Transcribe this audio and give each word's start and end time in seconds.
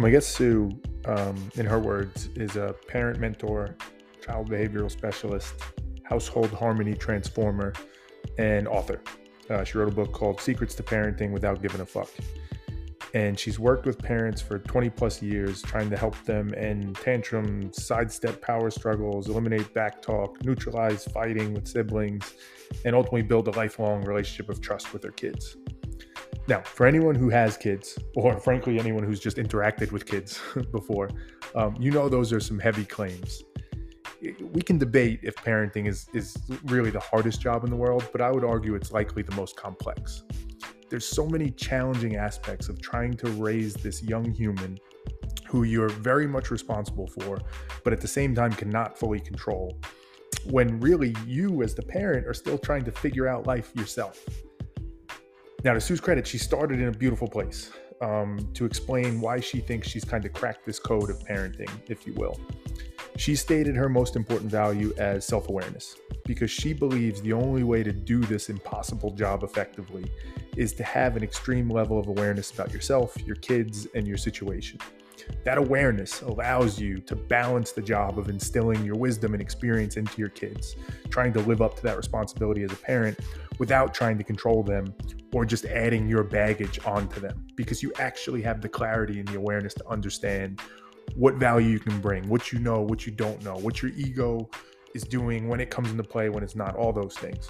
My 0.00 0.18
Sue, 0.18 0.70
um, 1.04 1.50
in 1.56 1.66
her 1.66 1.78
words, 1.78 2.30
is 2.34 2.56
a 2.56 2.74
parent 2.88 3.20
mentor, 3.20 3.76
child 4.24 4.48
behavioral 4.48 4.90
specialist, 4.90 5.52
household 6.04 6.50
harmony 6.52 6.94
transformer, 6.94 7.74
and 8.38 8.66
author. 8.66 9.02
Uh, 9.50 9.62
she 9.62 9.76
wrote 9.76 9.92
a 9.92 9.94
book 9.94 10.10
called 10.10 10.40
Secrets 10.40 10.74
to 10.76 10.82
Parenting 10.82 11.32
Without 11.32 11.60
Giving 11.60 11.82
a 11.82 11.86
Fuck. 11.86 12.08
And 13.12 13.38
she's 13.38 13.58
worked 13.58 13.84
with 13.84 13.98
parents 13.98 14.40
for 14.40 14.58
20 14.58 14.88
plus 14.88 15.20
years, 15.20 15.60
trying 15.60 15.90
to 15.90 15.98
help 15.98 16.16
them 16.24 16.54
end 16.56 16.96
tantrums, 16.96 17.84
sidestep 17.84 18.40
power 18.40 18.70
struggles, 18.70 19.28
eliminate 19.28 19.74
backtalk, 19.74 20.42
neutralize 20.46 21.04
fighting 21.04 21.52
with 21.52 21.68
siblings, 21.68 22.36
and 22.86 22.96
ultimately 22.96 23.20
build 23.20 23.48
a 23.48 23.50
lifelong 23.50 24.02
relationship 24.04 24.48
of 24.48 24.62
trust 24.62 24.94
with 24.94 25.02
their 25.02 25.12
kids. 25.12 25.58
Now, 26.50 26.60
for 26.60 26.84
anyone 26.84 27.14
who 27.14 27.30
has 27.30 27.56
kids, 27.56 27.98
or 28.14 28.38
frankly, 28.46 28.78
anyone 28.78 29.04
who's 29.04 29.20
just 29.20 29.38
interacted 29.38 29.92
with 29.92 30.04
kids 30.04 30.38
before, 30.72 31.08
um, 31.54 31.74
you 31.80 31.90
know 31.90 32.10
those 32.10 32.30
are 32.30 32.40
some 32.40 32.58
heavy 32.58 32.84
claims 32.84 33.42
we 34.52 34.60
can 34.60 34.78
debate 34.78 35.20
if 35.22 35.34
parenting 35.36 35.86
is 35.86 36.08
is 36.12 36.36
really 36.64 36.90
the 36.90 37.00
hardest 37.00 37.40
job 37.40 37.64
in 37.64 37.70
the 37.70 37.76
world, 37.76 38.06
but 38.12 38.20
I 38.20 38.30
would 38.30 38.44
argue 38.44 38.74
it's 38.74 38.92
likely 38.92 39.22
the 39.22 39.34
most 39.34 39.56
complex. 39.56 40.24
There's 40.88 41.06
so 41.06 41.26
many 41.26 41.50
challenging 41.50 42.16
aspects 42.16 42.68
of 42.68 42.80
trying 42.82 43.14
to 43.14 43.28
raise 43.30 43.74
this 43.74 44.02
young 44.02 44.30
human 44.30 44.78
who 45.46 45.62
you're 45.62 45.88
very 45.88 46.26
much 46.26 46.50
responsible 46.50 47.06
for, 47.06 47.38
but 47.84 47.92
at 47.92 48.00
the 48.00 48.08
same 48.08 48.34
time 48.34 48.52
cannot 48.52 48.98
fully 48.98 49.20
control. 49.20 49.78
When 50.44 50.80
really 50.80 51.14
you, 51.26 51.62
as 51.62 51.74
the 51.74 51.82
parent, 51.82 52.26
are 52.26 52.34
still 52.34 52.58
trying 52.58 52.84
to 52.84 52.92
figure 52.92 53.26
out 53.26 53.46
life 53.46 53.70
yourself. 53.74 54.24
Now, 55.62 55.74
to 55.74 55.80
Sue's 55.80 56.00
credit, 56.00 56.26
she 56.26 56.38
started 56.38 56.80
in 56.80 56.88
a 56.88 56.92
beautiful 56.92 57.28
place 57.28 57.70
um, 58.00 58.48
to 58.54 58.64
explain 58.64 59.20
why 59.20 59.40
she 59.40 59.60
thinks 59.60 59.88
she's 59.88 60.04
kind 60.04 60.24
of 60.24 60.32
cracked 60.32 60.64
this 60.64 60.78
code 60.78 61.10
of 61.10 61.18
parenting, 61.18 61.70
if 61.86 62.06
you 62.06 62.14
will. 62.14 62.40
She 63.16 63.36
stated 63.36 63.76
her 63.76 63.90
most 63.90 64.16
important 64.16 64.50
value 64.50 64.94
as 64.96 65.26
self 65.26 65.50
awareness 65.50 65.96
because 66.24 66.50
she 66.50 66.72
believes 66.72 67.20
the 67.20 67.34
only 67.34 67.62
way 67.62 67.82
to 67.82 67.92
do 67.92 68.20
this 68.20 68.48
impossible 68.48 69.10
job 69.10 69.42
effectively 69.42 70.10
is 70.56 70.72
to 70.74 70.82
have 70.82 71.16
an 71.16 71.22
extreme 71.22 71.68
level 71.68 71.98
of 71.98 72.06
awareness 72.06 72.50
about 72.50 72.72
yourself, 72.72 73.14
your 73.26 73.36
kids, 73.36 73.86
and 73.94 74.08
your 74.08 74.16
situation. 74.16 74.78
That 75.44 75.58
awareness 75.58 76.22
allows 76.22 76.80
you 76.80 76.98
to 77.00 77.14
balance 77.14 77.72
the 77.72 77.82
job 77.82 78.18
of 78.18 78.30
instilling 78.30 78.82
your 78.84 78.96
wisdom 78.96 79.34
and 79.34 79.42
experience 79.42 79.98
into 79.98 80.16
your 80.16 80.30
kids, 80.30 80.76
trying 81.10 81.34
to 81.34 81.40
live 81.40 81.60
up 81.60 81.76
to 81.76 81.82
that 81.82 81.98
responsibility 81.98 82.62
as 82.62 82.72
a 82.72 82.76
parent 82.76 83.18
without 83.60 83.92
trying 83.92 84.16
to 84.16 84.24
control 84.24 84.62
them 84.62 84.92
or 85.34 85.44
just 85.44 85.66
adding 85.66 86.08
your 86.08 86.24
baggage 86.24 86.80
onto 86.86 87.20
them 87.20 87.46
because 87.56 87.82
you 87.82 87.92
actually 87.98 88.40
have 88.40 88.62
the 88.62 88.68
clarity 88.68 89.20
and 89.20 89.28
the 89.28 89.36
awareness 89.36 89.74
to 89.74 89.86
understand 89.86 90.60
what 91.14 91.34
value 91.34 91.68
you 91.68 91.78
can 91.78 92.00
bring, 92.00 92.26
what 92.26 92.52
you 92.52 92.58
know, 92.58 92.80
what 92.80 93.04
you 93.06 93.12
don't 93.12 93.44
know, 93.44 93.56
what 93.56 93.82
your 93.82 93.90
ego 93.92 94.48
is 94.94 95.02
doing 95.02 95.46
when 95.46 95.60
it 95.60 95.68
comes 95.68 95.90
into 95.90 96.02
play, 96.02 96.30
when 96.30 96.42
it's 96.42 96.56
not, 96.56 96.74
all 96.74 96.90
those 96.90 97.14
things. 97.14 97.48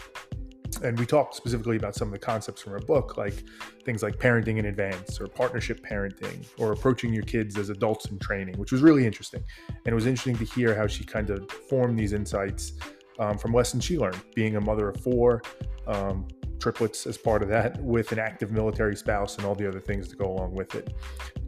And 0.82 0.98
we 0.98 1.06
talked 1.06 1.36
specifically 1.36 1.76
about 1.76 1.94
some 1.94 2.08
of 2.08 2.12
the 2.12 2.18
concepts 2.18 2.60
from 2.60 2.72
her 2.72 2.80
book, 2.80 3.16
like 3.16 3.44
things 3.84 4.02
like 4.02 4.16
parenting 4.16 4.58
in 4.58 4.66
advance 4.66 5.20
or 5.20 5.28
partnership 5.28 5.86
parenting 5.86 6.44
or 6.58 6.72
approaching 6.72 7.14
your 7.14 7.22
kids 7.22 7.56
as 7.56 7.70
adults 7.70 8.06
in 8.06 8.18
training, 8.18 8.58
which 8.58 8.72
was 8.72 8.82
really 8.82 9.06
interesting. 9.06 9.44
And 9.68 9.92
it 9.92 9.94
was 9.94 10.06
interesting 10.06 10.36
to 10.38 10.44
hear 10.44 10.74
how 10.74 10.88
she 10.88 11.04
kind 11.04 11.30
of 11.30 11.48
formed 11.50 11.98
these 11.98 12.12
insights 12.12 12.72
um, 13.20 13.38
from 13.38 13.52
lessons 13.52 13.84
she 13.84 13.96
learned, 13.96 14.20
being 14.34 14.56
a 14.56 14.60
mother 14.60 14.88
of 14.88 15.00
four, 15.00 15.42
um, 15.86 16.26
triplets 16.58 17.06
as 17.06 17.16
part 17.16 17.42
of 17.42 17.48
that, 17.48 17.80
with 17.82 18.10
an 18.10 18.18
active 18.18 18.50
military 18.50 18.96
spouse 18.96 19.36
and 19.36 19.46
all 19.46 19.54
the 19.54 19.68
other 19.68 19.80
things 19.80 20.08
to 20.08 20.16
go 20.16 20.26
along 20.26 20.54
with 20.54 20.74
it. 20.74 20.92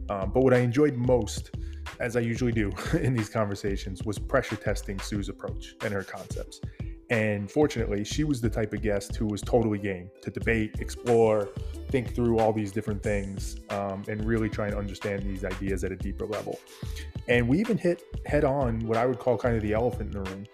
Um, 0.09 0.31
but 0.33 0.43
what 0.43 0.53
I 0.53 0.59
enjoyed 0.59 0.95
most 0.95 1.51
as 1.99 2.15
I 2.15 2.19
usually 2.19 2.51
do 2.51 2.71
in 3.01 3.13
these 3.13 3.29
conversations, 3.29 4.03
was 4.03 4.19
pressure 4.19 4.55
testing 4.55 4.99
Sue's 4.99 5.29
approach 5.29 5.75
and 5.83 5.93
her 5.93 6.03
concepts. 6.03 6.61
And 7.09 7.51
fortunately, 7.51 8.03
she 8.03 8.23
was 8.23 8.41
the 8.41 8.49
type 8.49 8.73
of 8.73 8.81
guest 8.81 9.15
who 9.15 9.27
was 9.27 9.41
totally 9.41 9.77
game 9.77 10.09
to 10.21 10.31
debate, 10.31 10.77
explore, 10.79 11.49
think 11.89 12.15
through 12.15 12.39
all 12.39 12.53
these 12.53 12.71
different 12.71 13.03
things, 13.03 13.57
um, 13.69 14.03
and 14.07 14.25
really 14.25 14.49
try 14.49 14.67
and 14.67 14.75
understand 14.75 15.21
these 15.21 15.43
ideas 15.43 15.83
at 15.83 15.91
a 15.91 15.95
deeper 15.95 16.25
level. 16.25 16.59
And 17.27 17.47
we 17.47 17.59
even 17.59 17.77
hit 17.77 18.03
head 18.25 18.45
on 18.45 18.79
what 18.87 18.97
I 18.97 19.05
would 19.05 19.19
call 19.19 19.37
kind 19.37 19.55
of 19.55 19.61
the 19.61 19.73
elephant 19.73 20.15
in 20.15 20.23
the 20.23 20.29
room. 20.31 20.45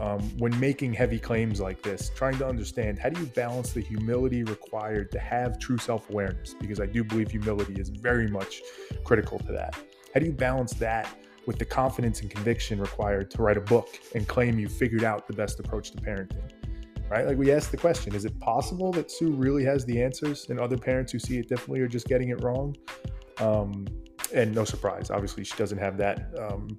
Um, 0.00 0.20
when 0.38 0.58
making 0.60 0.92
heavy 0.92 1.18
claims 1.18 1.60
like 1.60 1.82
this, 1.82 2.10
trying 2.14 2.38
to 2.38 2.46
understand 2.46 3.00
how 3.00 3.08
do 3.08 3.20
you 3.20 3.26
balance 3.26 3.72
the 3.72 3.80
humility 3.80 4.44
required 4.44 5.10
to 5.10 5.18
have 5.18 5.58
true 5.58 5.78
self 5.78 6.08
awareness? 6.10 6.54
Because 6.54 6.80
I 6.80 6.86
do 6.86 7.02
believe 7.02 7.32
humility 7.32 7.74
is 7.74 7.88
very 7.88 8.28
much 8.28 8.62
critical 9.02 9.38
to 9.40 9.52
that. 9.52 9.76
How 10.14 10.20
do 10.20 10.26
you 10.26 10.32
balance 10.32 10.72
that 10.74 11.08
with 11.46 11.58
the 11.58 11.64
confidence 11.64 12.20
and 12.20 12.30
conviction 12.30 12.80
required 12.80 13.30
to 13.32 13.42
write 13.42 13.56
a 13.56 13.60
book 13.60 13.88
and 14.14 14.28
claim 14.28 14.58
you 14.58 14.68
figured 14.68 15.02
out 15.02 15.26
the 15.26 15.32
best 15.32 15.58
approach 15.58 15.90
to 15.90 15.98
parenting? 15.98 16.48
Right? 17.10 17.26
Like 17.26 17.38
we 17.38 17.50
asked 17.50 17.72
the 17.72 17.76
question, 17.76 18.14
is 18.14 18.24
it 18.24 18.38
possible 18.38 18.92
that 18.92 19.10
Sue 19.10 19.32
really 19.32 19.64
has 19.64 19.84
the 19.84 20.00
answers 20.00 20.46
and 20.50 20.60
other 20.60 20.76
parents 20.76 21.10
who 21.10 21.18
see 21.18 21.38
it 21.38 21.48
differently 21.48 21.80
are 21.80 21.88
just 21.88 22.06
getting 22.06 22.28
it 22.28 22.42
wrong? 22.44 22.76
Um, 23.38 23.86
and 24.34 24.54
no 24.54 24.64
surprise, 24.64 25.10
obviously, 25.10 25.42
she 25.44 25.56
doesn't 25.56 25.78
have 25.78 25.96
that 25.98 26.34
um, 26.38 26.78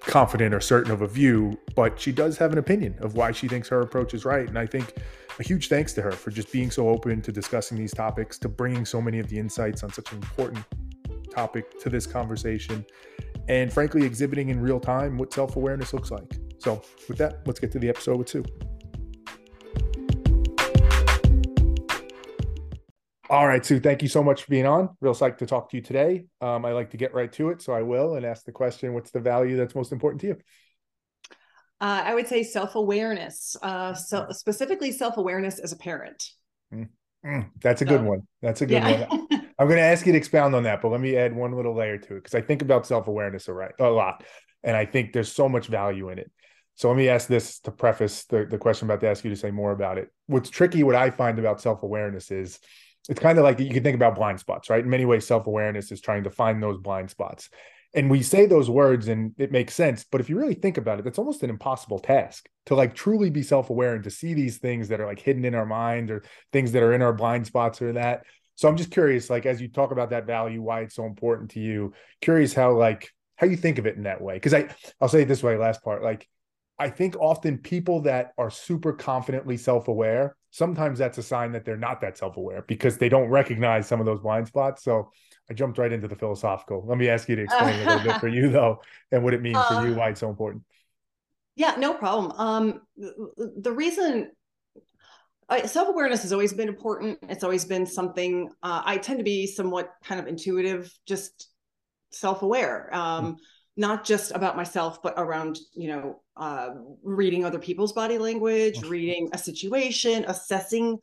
confident 0.00 0.54
or 0.54 0.60
certain 0.60 0.90
of 0.90 1.02
a 1.02 1.06
view, 1.06 1.58
but 1.74 1.98
she 2.00 2.12
does 2.12 2.38
have 2.38 2.52
an 2.52 2.58
opinion 2.58 2.94
of 3.00 3.14
why 3.14 3.32
she 3.32 3.48
thinks 3.48 3.68
her 3.68 3.80
approach 3.80 4.14
is 4.14 4.24
right. 4.24 4.48
And 4.48 4.58
I 4.58 4.66
think 4.66 4.94
a 5.38 5.42
huge 5.42 5.68
thanks 5.68 5.92
to 5.94 6.02
her 6.02 6.12
for 6.12 6.30
just 6.30 6.52
being 6.52 6.70
so 6.70 6.88
open 6.88 7.22
to 7.22 7.32
discussing 7.32 7.78
these 7.78 7.92
topics, 7.92 8.38
to 8.38 8.48
bringing 8.48 8.84
so 8.84 9.00
many 9.00 9.18
of 9.18 9.28
the 9.28 9.38
insights 9.38 9.82
on 9.82 9.92
such 9.92 10.10
an 10.12 10.18
important 10.18 10.64
topic 11.30 11.78
to 11.80 11.88
this 11.88 12.06
conversation 12.06 12.84
and 13.48 13.72
frankly 13.72 14.04
exhibiting 14.04 14.50
in 14.50 14.60
real 14.60 14.80
time 14.80 15.16
what 15.18 15.32
self 15.32 15.56
awareness 15.56 15.92
looks 15.92 16.10
like. 16.10 16.38
So, 16.58 16.82
with 17.08 17.18
that, 17.18 17.40
let's 17.46 17.60
get 17.60 17.70
to 17.72 17.78
the 17.78 17.88
episode 17.88 18.18
with 18.18 18.28
Sue. 18.28 18.44
All 23.30 23.46
right, 23.46 23.64
Sue, 23.64 23.78
thank 23.78 24.00
you 24.00 24.08
so 24.08 24.22
much 24.22 24.42
for 24.44 24.50
being 24.50 24.64
on. 24.64 24.96
Real 25.02 25.14
psyched 25.14 25.38
to 25.38 25.46
talk 25.46 25.70
to 25.70 25.76
you 25.76 25.82
today. 25.82 26.24
Um, 26.40 26.64
I 26.64 26.72
like 26.72 26.90
to 26.90 26.96
get 26.96 27.12
right 27.12 27.30
to 27.34 27.50
it, 27.50 27.60
so 27.60 27.74
I 27.74 27.82
will 27.82 28.14
and 28.14 28.24
ask 28.24 28.44
the 28.44 28.52
question 28.52 28.94
what's 28.94 29.10
the 29.10 29.20
value 29.20 29.56
that's 29.56 29.74
most 29.74 29.92
important 29.92 30.22
to 30.22 30.28
you? 30.28 30.36
Uh, 31.80 32.02
I 32.06 32.14
would 32.14 32.26
say 32.26 32.42
self 32.42 32.74
awareness, 32.74 33.54
uh, 33.62 33.92
so 33.92 34.28
specifically 34.30 34.92
self 34.92 35.18
awareness 35.18 35.58
as 35.58 35.72
a 35.72 35.76
parent. 35.76 36.24
Mm, 36.72 36.88
mm, 37.24 37.50
that's 37.60 37.82
a 37.82 37.84
good 37.84 38.02
one. 38.02 38.22
That's 38.40 38.62
a 38.62 38.66
good 38.66 38.82
yeah. 38.82 39.06
one. 39.08 39.28
I'm 39.58 39.66
going 39.66 39.78
to 39.78 39.84
ask 39.84 40.06
you 40.06 40.12
to 40.12 40.18
expound 40.18 40.54
on 40.54 40.62
that, 40.62 40.80
but 40.80 40.88
let 40.88 41.00
me 41.00 41.16
add 41.16 41.34
one 41.34 41.52
little 41.52 41.74
layer 41.74 41.98
to 41.98 42.14
it 42.14 42.24
because 42.24 42.34
I 42.34 42.40
think 42.40 42.62
about 42.62 42.86
self 42.86 43.08
awareness 43.08 43.48
a, 43.48 43.52
right, 43.52 43.72
a 43.78 43.90
lot, 43.90 44.24
and 44.62 44.74
I 44.74 44.86
think 44.86 45.12
there's 45.12 45.30
so 45.30 45.50
much 45.50 45.66
value 45.66 46.08
in 46.08 46.18
it. 46.18 46.30
So 46.76 46.88
let 46.88 46.96
me 46.96 47.08
ask 47.08 47.28
this 47.28 47.58
to 47.60 47.72
preface 47.72 48.24
the, 48.24 48.46
the 48.46 48.56
question 48.56 48.86
I'm 48.86 48.90
about 48.92 49.00
to 49.00 49.10
ask 49.10 49.22
you 49.22 49.30
to 49.30 49.36
say 49.36 49.50
more 49.50 49.72
about 49.72 49.98
it. 49.98 50.10
What's 50.26 50.48
tricky, 50.48 50.84
what 50.84 50.94
I 50.94 51.10
find 51.10 51.38
about 51.38 51.60
self 51.60 51.82
awareness 51.82 52.30
is 52.30 52.58
it's 53.08 53.20
kind 53.20 53.38
of 53.38 53.44
like 53.44 53.58
you 53.58 53.70
can 53.70 53.82
think 53.82 53.94
about 53.94 54.14
blind 54.14 54.38
spots, 54.38 54.68
right? 54.68 54.82
In 54.82 54.90
many 54.90 55.04
ways, 55.04 55.26
self 55.26 55.46
awareness 55.46 55.90
is 55.90 56.00
trying 56.00 56.24
to 56.24 56.30
find 56.30 56.62
those 56.62 56.78
blind 56.78 57.10
spots. 57.10 57.48
And 57.94 58.10
we 58.10 58.22
say 58.22 58.44
those 58.44 58.68
words 58.68 59.08
and 59.08 59.32
it 59.38 59.50
makes 59.50 59.74
sense. 59.74 60.04
But 60.04 60.20
if 60.20 60.28
you 60.28 60.36
really 60.36 60.54
think 60.54 60.76
about 60.76 60.98
it, 60.98 61.04
that's 61.04 61.18
almost 61.18 61.42
an 61.42 61.48
impossible 61.48 61.98
task 61.98 62.46
to 62.66 62.74
like 62.74 62.94
truly 62.94 63.30
be 63.30 63.42
self 63.42 63.70
aware 63.70 63.94
and 63.94 64.04
to 64.04 64.10
see 64.10 64.34
these 64.34 64.58
things 64.58 64.88
that 64.88 65.00
are 65.00 65.06
like 65.06 65.20
hidden 65.20 65.46
in 65.46 65.54
our 65.54 65.64
mind 65.64 66.10
or 66.10 66.22
things 66.52 66.72
that 66.72 66.82
are 66.82 66.92
in 66.92 67.00
our 67.00 67.14
blind 67.14 67.46
spots 67.46 67.80
or 67.80 67.94
that. 67.94 68.24
So 68.56 68.68
I'm 68.68 68.76
just 68.76 68.90
curious, 68.90 69.30
like 69.30 69.46
as 69.46 69.60
you 69.60 69.68
talk 69.68 69.90
about 69.90 70.10
that 70.10 70.26
value, 70.26 70.60
why 70.60 70.80
it's 70.82 70.96
so 70.96 71.06
important 71.06 71.52
to 71.52 71.60
you. 71.60 71.94
Curious 72.20 72.52
how 72.52 72.72
like 72.72 73.10
how 73.36 73.46
you 73.46 73.56
think 73.56 73.78
of 73.78 73.86
it 73.86 73.96
in 73.96 74.02
that 74.02 74.20
way. 74.20 74.34
Because 74.34 74.52
I 74.52 74.68
I'll 75.00 75.08
say 75.08 75.22
it 75.22 75.28
this 75.28 75.42
way, 75.42 75.56
last 75.56 75.82
part, 75.82 76.02
like 76.02 76.28
I 76.78 76.90
think 76.90 77.16
often 77.16 77.58
people 77.58 78.00
that 78.02 78.32
are 78.38 78.50
super 78.50 78.92
confidently 78.92 79.56
self-aware, 79.56 80.36
sometimes 80.50 80.98
that's 80.98 81.18
a 81.18 81.22
sign 81.22 81.52
that 81.52 81.64
they're 81.64 81.76
not 81.76 82.00
that 82.02 82.16
self-aware 82.18 82.64
because 82.68 82.98
they 82.98 83.08
don't 83.08 83.28
recognize 83.28 83.86
some 83.86 84.00
of 84.00 84.06
those 84.06 84.20
blind 84.20 84.46
spots. 84.46 84.84
So 84.84 85.10
I 85.50 85.54
jumped 85.54 85.78
right 85.78 85.92
into 85.92 86.08
the 86.08 86.16
philosophical. 86.16 86.84
Let 86.86 86.98
me 86.98 87.08
ask 87.08 87.28
you 87.28 87.36
to 87.36 87.42
explain 87.42 87.80
a 87.80 87.84
little 87.84 88.12
bit 88.12 88.20
for 88.20 88.28
you 88.28 88.48
though, 88.50 88.80
and 89.10 89.24
what 89.24 89.34
it 89.34 89.42
means 89.42 89.56
uh, 89.56 89.80
for 89.80 89.86
you, 89.86 89.94
uh, 89.94 89.98
why 89.98 90.10
it's 90.10 90.20
so 90.20 90.30
important. 90.30 90.62
Yeah, 91.56 91.74
no 91.76 91.94
problem. 91.94 92.32
Um, 92.38 92.82
the 92.96 93.72
reason 93.72 94.30
self 95.66 95.88
awareness 95.88 96.22
has 96.22 96.32
always 96.32 96.52
been 96.52 96.68
important. 96.68 97.18
It's 97.28 97.42
always 97.42 97.64
been 97.64 97.86
something 97.86 98.50
uh, 98.62 98.82
I 98.84 98.98
tend 98.98 99.18
to 99.18 99.24
be 99.24 99.46
somewhat 99.46 99.90
kind 100.04 100.20
of 100.20 100.26
intuitive, 100.26 100.92
just 101.06 101.48
self 102.10 102.42
aware, 102.42 102.94
um, 102.94 103.24
mm-hmm. 103.24 103.34
not 103.76 104.04
just 104.04 104.32
about 104.32 104.56
myself, 104.56 105.02
but 105.02 105.14
around, 105.16 105.58
you 105.74 105.88
know, 105.88 106.22
uh, 106.38 106.70
reading 107.02 107.44
other 107.44 107.58
people's 107.58 107.92
body 107.92 108.18
language, 108.18 108.82
reading 108.84 109.28
a 109.32 109.38
situation, 109.38 110.24
assessing 110.28 110.98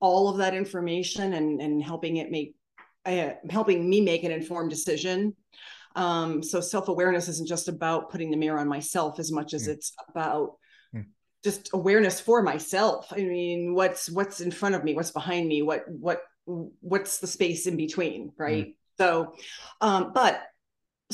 all 0.00 0.28
of 0.28 0.36
that 0.36 0.54
information 0.54 1.32
and, 1.32 1.60
and 1.60 1.82
helping 1.82 2.18
it 2.18 2.30
make, 2.30 2.54
uh, 3.06 3.30
helping 3.48 3.88
me 3.88 4.00
make 4.00 4.24
an 4.24 4.30
informed 4.30 4.70
decision. 4.70 5.34
Um, 5.96 6.42
so 6.42 6.60
self 6.60 6.88
awareness 6.88 7.28
isn't 7.28 7.48
just 7.48 7.68
about 7.68 8.10
putting 8.10 8.30
the 8.30 8.36
mirror 8.36 8.58
on 8.58 8.68
myself 8.68 9.18
as 9.18 9.32
much 9.32 9.54
as 9.54 9.62
mm-hmm. 9.62 9.72
it's 9.72 9.92
about 10.08 10.56
just 11.44 11.70
awareness 11.74 12.20
for 12.20 12.42
myself. 12.42 13.12
I 13.12 13.18
mean 13.18 13.74
what's 13.74 14.10
what's 14.10 14.40
in 14.40 14.50
front 14.50 14.74
of 14.74 14.82
me 14.82 14.94
what's 14.94 15.10
behind 15.10 15.46
me 15.46 15.60
what 15.60 15.84
what 15.88 16.22
what's 16.46 17.18
the 17.18 17.26
space 17.26 17.66
in 17.66 17.76
between 17.76 18.32
right? 18.38 18.74
So, 18.98 19.34
um, 19.80 20.12
but 20.14 20.42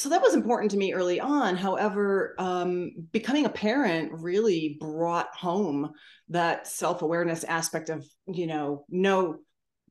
so 0.00 0.08
that 0.08 0.22
was 0.22 0.34
important 0.34 0.70
to 0.70 0.76
me 0.78 0.94
early 0.94 1.20
on. 1.20 1.56
However, 1.56 2.34
um, 2.38 2.92
becoming 3.12 3.44
a 3.44 3.50
parent 3.50 4.12
really 4.12 4.78
brought 4.80 5.34
home 5.34 5.92
that 6.30 6.66
self 6.66 7.02
awareness 7.02 7.44
aspect 7.44 7.90
of, 7.90 8.06
you 8.26 8.46
know, 8.46 8.84
no, 8.88 9.38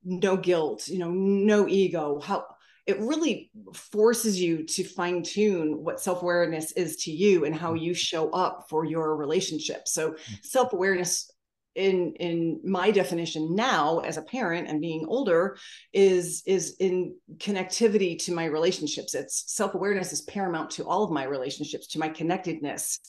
no 0.04 0.36
guilt, 0.36 0.88
you 0.88 0.98
know, 0.98 1.12
no 1.12 1.68
ego. 1.68 2.20
How 2.20 2.46
it 2.88 3.00
really 3.00 3.52
forces 3.74 4.42
you 4.42 4.66
to 4.66 4.84
fine 4.84 5.22
tune 5.22 5.84
what 5.84 6.02
self 6.02 6.24
awareness 6.24 6.72
is 6.72 6.96
to 7.04 7.12
you 7.12 7.46
and 7.46 7.54
how 7.56 7.76
you 7.76 7.94
show 7.94 8.32
up 8.32 8.66
for 8.68 8.86
your 8.86 9.16
relationship. 9.16 9.88
So, 9.88 10.12
mm. 10.14 10.46
self 10.46 10.74
awareness 10.74 11.30
in 11.75 12.13
in 12.16 12.60
my 12.63 12.89
definition 12.92 13.56
now 13.56 14.00
as 14.00 14.18
a 14.18 14.21
parent 14.24 14.68
and 14.68 14.81
being 14.81 15.06
older 15.07 15.57
is 15.94 16.42
is 16.45 16.75
in 16.80 17.16
connectivity 17.38 18.18
to 18.18 18.33
my 18.33 18.45
relationships 18.45 19.13
it's 19.13 19.44
self-awareness 19.54 20.12
is 20.12 20.21
paramount 20.21 20.71
to 20.71 20.83
all 20.83 21.04
of 21.04 21.12
my 21.12 21.24
relationships 21.24 21.88
to 21.88 22.00
my 22.00 22.10
connectedness 22.10 23.00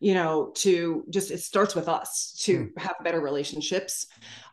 you 0.00 0.14
know 0.14 0.52
to 0.54 1.04
just 1.08 1.30
it 1.30 1.40
starts 1.40 1.74
with 1.74 1.88
us 1.88 2.38
to 2.42 2.66
mm. 2.66 2.78
have 2.78 2.94
better 3.02 3.20
relationships 3.20 4.06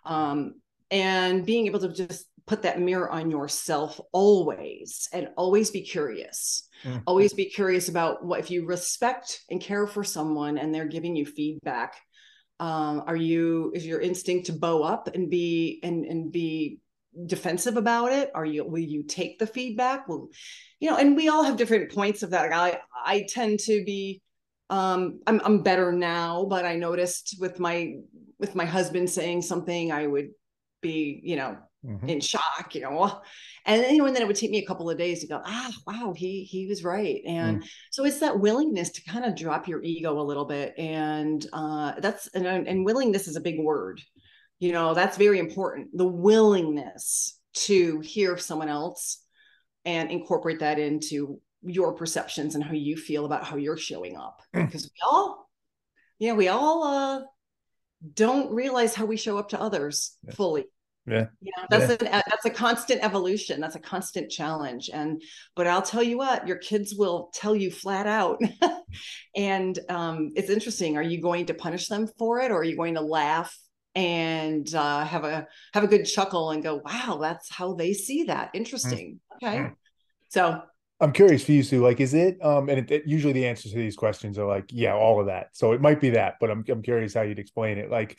um 0.05 0.53
and 0.89 1.45
being 1.45 1.65
able 1.65 1.79
to 1.79 1.89
just 1.89 2.25
put 2.45 2.61
that 2.61 2.79
mirror 2.79 3.11
on 3.11 3.29
yourself 3.29 3.99
always 4.13 5.09
and 5.11 5.27
always 5.35 5.69
be 5.69 5.81
curious 5.81 6.69
mm. 6.85 7.01
always 7.05 7.33
be 7.33 7.45
curious 7.45 7.89
about 7.89 8.23
what 8.23 8.39
if 8.39 8.49
you 8.49 8.65
respect 8.65 9.41
and 9.49 9.59
care 9.59 9.85
for 9.85 10.05
someone 10.05 10.57
and 10.57 10.73
they're 10.73 10.85
giving 10.85 11.17
you 11.17 11.25
feedback 11.25 11.97
um, 12.59 13.03
are 13.05 13.15
you 13.15 13.71
is 13.75 13.85
your 13.85 14.01
instinct 14.01 14.47
to 14.47 14.53
bow 14.53 14.81
up 14.81 15.13
and 15.13 15.29
be 15.29 15.79
and 15.83 16.05
and 16.05 16.31
be 16.31 16.79
defensive 17.25 17.77
about 17.77 18.11
it? 18.11 18.31
Are 18.33 18.45
you 18.45 18.65
will 18.65 18.79
you 18.79 19.03
take 19.03 19.39
the 19.39 19.47
feedback? 19.47 20.07
Will 20.07 20.29
you 20.79 20.89
know 20.89 20.97
and 20.97 21.15
we 21.15 21.29
all 21.29 21.43
have 21.43 21.57
different 21.57 21.91
points 21.91 22.23
of 22.23 22.31
that. 22.31 22.51
I 22.53 22.79
i 23.05 23.25
tend 23.29 23.59
to 23.59 23.83
be 23.85 24.21
um 24.69 25.21
i'm 25.27 25.39
i'm 25.45 25.63
better 25.63 25.91
now 25.91 26.45
but 26.45 26.65
i 26.65 26.75
noticed 26.75 27.37
with 27.39 27.59
my 27.59 27.93
with 28.37 28.53
my 28.53 28.65
husband 28.65 29.09
saying 29.09 29.41
something 29.41 29.91
i 29.91 30.05
would 30.05 30.29
be 30.81 31.21
you 31.23 31.37
know 31.37 31.57
mm-hmm. 31.85 32.09
in 32.09 32.19
shock, 32.19 32.73
you 32.73 32.81
know. 32.81 33.21
And 33.65 33.83
then, 33.83 33.93
you 33.93 33.99
know, 33.99 34.05
and 34.05 34.15
then 34.15 34.23
it 34.23 34.27
would 34.27 34.37
take 34.37 34.51
me 34.51 34.59
a 34.59 34.65
couple 34.65 34.89
of 34.89 34.97
days 34.97 35.21
to 35.21 35.27
go, 35.27 35.41
ah, 35.43 35.71
wow, 35.85 36.13
he 36.15 36.43
he 36.43 36.67
was 36.67 36.83
right. 36.83 37.21
And 37.25 37.61
mm. 37.61 37.67
so 37.91 38.05
it's 38.05 38.19
that 38.19 38.39
willingness 38.39 38.91
to 38.91 39.03
kind 39.03 39.25
of 39.25 39.35
drop 39.35 39.67
your 39.67 39.83
ego 39.83 40.19
a 40.19 40.23
little 40.23 40.45
bit. 40.45 40.73
And 40.77 41.45
uh, 41.53 41.93
that's 41.99 42.27
and, 42.27 42.45
and 42.45 42.85
willingness 42.85 43.27
is 43.27 43.35
a 43.35 43.41
big 43.41 43.59
word. 43.59 44.01
You 44.59 44.71
know, 44.71 44.93
that's 44.93 45.17
very 45.17 45.39
important. 45.39 45.89
The 45.95 46.07
willingness 46.07 47.39
to 47.53 47.99
hear 48.01 48.37
someone 48.37 48.69
else 48.69 49.23
and 49.85 50.11
incorporate 50.11 50.59
that 50.59 50.79
into 50.79 51.39
your 51.63 51.93
perceptions 51.93 52.55
and 52.55 52.63
how 52.63 52.73
you 52.73 52.95
feel 52.95 53.25
about 53.25 53.43
how 53.43 53.55
you're 53.57 53.77
showing 53.77 54.15
up. 54.15 54.41
Mm. 54.55 54.65
Because 54.65 54.85
we 54.85 54.99
all, 55.05 55.49
you 56.19 56.29
know, 56.29 56.35
we 56.35 56.47
all 56.47 56.83
uh 56.83 57.21
don't 58.13 58.53
realize 58.53 58.93
how 58.93 59.05
we 59.05 59.17
show 59.17 59.39
up 59.39 59.49
to 59.49 59.59
others 59.59 60.17
yeah. 60.23 60.33
fully 60.35 60.65
yeah. 61.07 61.27
Know, 61.41 61.65
that's 61.69 62.01
yeah. 62.01 62.19
a 62.19 62.23
that's 62.29 62.45
a 62.45 62.49
constant 62.49 63.03
evolution. 63.03 63.61
That's 63.61 63.75
a 63.75 63.79
constant 63.79 64.29
challenge. 64.29 64.89
And 64.93 65.21
but 65.55 65.67
I'll 65.67 65.81
tell 65.81 66.03
you 66.03 66.17
what, 66.17 66.47
your 66.47 66.57
kids 66.57 66.93
will 66.95 67.29
tell 67.33 67.55
you 67.55 67.71
flat 67.71 68.07
out. 68.07 68.41
and 69.35 69.77
um, 69.89 70.31
it's 70.35 70.49
interesting. 70.49 70.97
Are 70.97 71.03
you 71.03 71.21
going 71.21 71.45
to 71.47 71.53
punish 71.53 71.87
them 71.87 72.07
for 72.17 72.41
it 72.41 72.51
or 72.51 72.57
are 72.57 72.63
you 72.63 72.75
going 72.75 72.95
to 72.95 73.01
laugh 73.01 73.57
and 73.97 74.75
uh, 74.75 75.03
have 75.05 75.23
a 75.23 75.47
have 75.73 75.83
a 75.83 75.87
good 75.87 76.03
chuckle 76.03 76.51
and 76.51 76.61
go, 76.61 76.81
wow, 76.85 77.17
that's 77.19 77.51
how 77.51 77.73
they 77.73 77.93
see 77.93 78.23
that. 78.25 78.49
Mm. 78.53 78.57
Interesting. 78.57 79.19
Mm. 79.41 79.47
Okay. 79.47 79.57
Mm. 79.59 79.75
So 80.29 80.61
I'm 80.99 81.13
curious 81.13 81.43
for 81.43 81.51
you, 81.51 81.63
Sue. 81.63 81.81
Like, 81.81 81.99
is 81.99 82.13
it? 82.13 82.37
Um, 82.43 82.69
and 82.69 82.79
it, 82.79 82.91
it, 82.91 83.07
usually 83.07 83.33
the 83.33 83.47
answers 83.47 83.71
to 83.71 83.77
these 83.77 83.95
questions 83.95 84.37
are 84.37 84.47
like, 84.47 84.65
yeah, 84.69 84.93
all 84.93 85.19
of 85.19 85.27
that. 85.27 85.49
So 85.53 85.71
it 85.71 85.81
might 85.81 86.01
be 86.01 86.11
that, 86.11 86.35
but 86.39 86.51
I'm 86.51 86.63
I'm 86.69 86.81
curious 86.83 87.13
how 87.13 87.21
you'd 87.21 87.39
explain 87.39 87.77
it. 87.77 87.89
Like, 87.89 88.17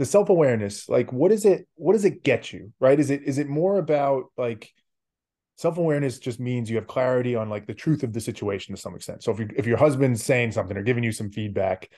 the 0.00 0.06
self-awareness 0.06 0.88
like 0.88 1.12
what 1.12 1.30
is 1.30 1.44
it 1.44 1.68
what 1.74 1.92
does 1.92 2.06
it 2.06 2.24
get 2.24 2.54
you 2.54 2.72
right? 2.80 2.98
Is 2.98 3.10
it 3.10 3.22
is 3.24 3.36
it 3.36 3.50
more 3.50 3.76
about 3.76 4.32
like 4.38 4.72
self-awareness 5.56 6.20
just 6.20 6.40
means 6.40 6.70
you 6.70 6.76
have 6.76 6.86
clarity 6.86 7.36
on 7.36 7.50
like 7.50 7.66
the 7.66 7.74
truth 7.74 8.02
of 8.02 8.14
the 8.14 8.20
situation 8.20 8.74
to 8.74 8.80
some 8.80 8.94
extent. 8.94 9.22
So 9.22 9.30
if 9.30 9.38
you 9.38 9.50
if 9.58 9.66
your 9.66 9.76
husband's 9.76 10.24
saying 10.24 10.52
something 10.52 10.74
or 10.74 10.82
giving 10.82 11.04
you 11.04 11.12
some 11.12 11.30
feedback 11.30 11.90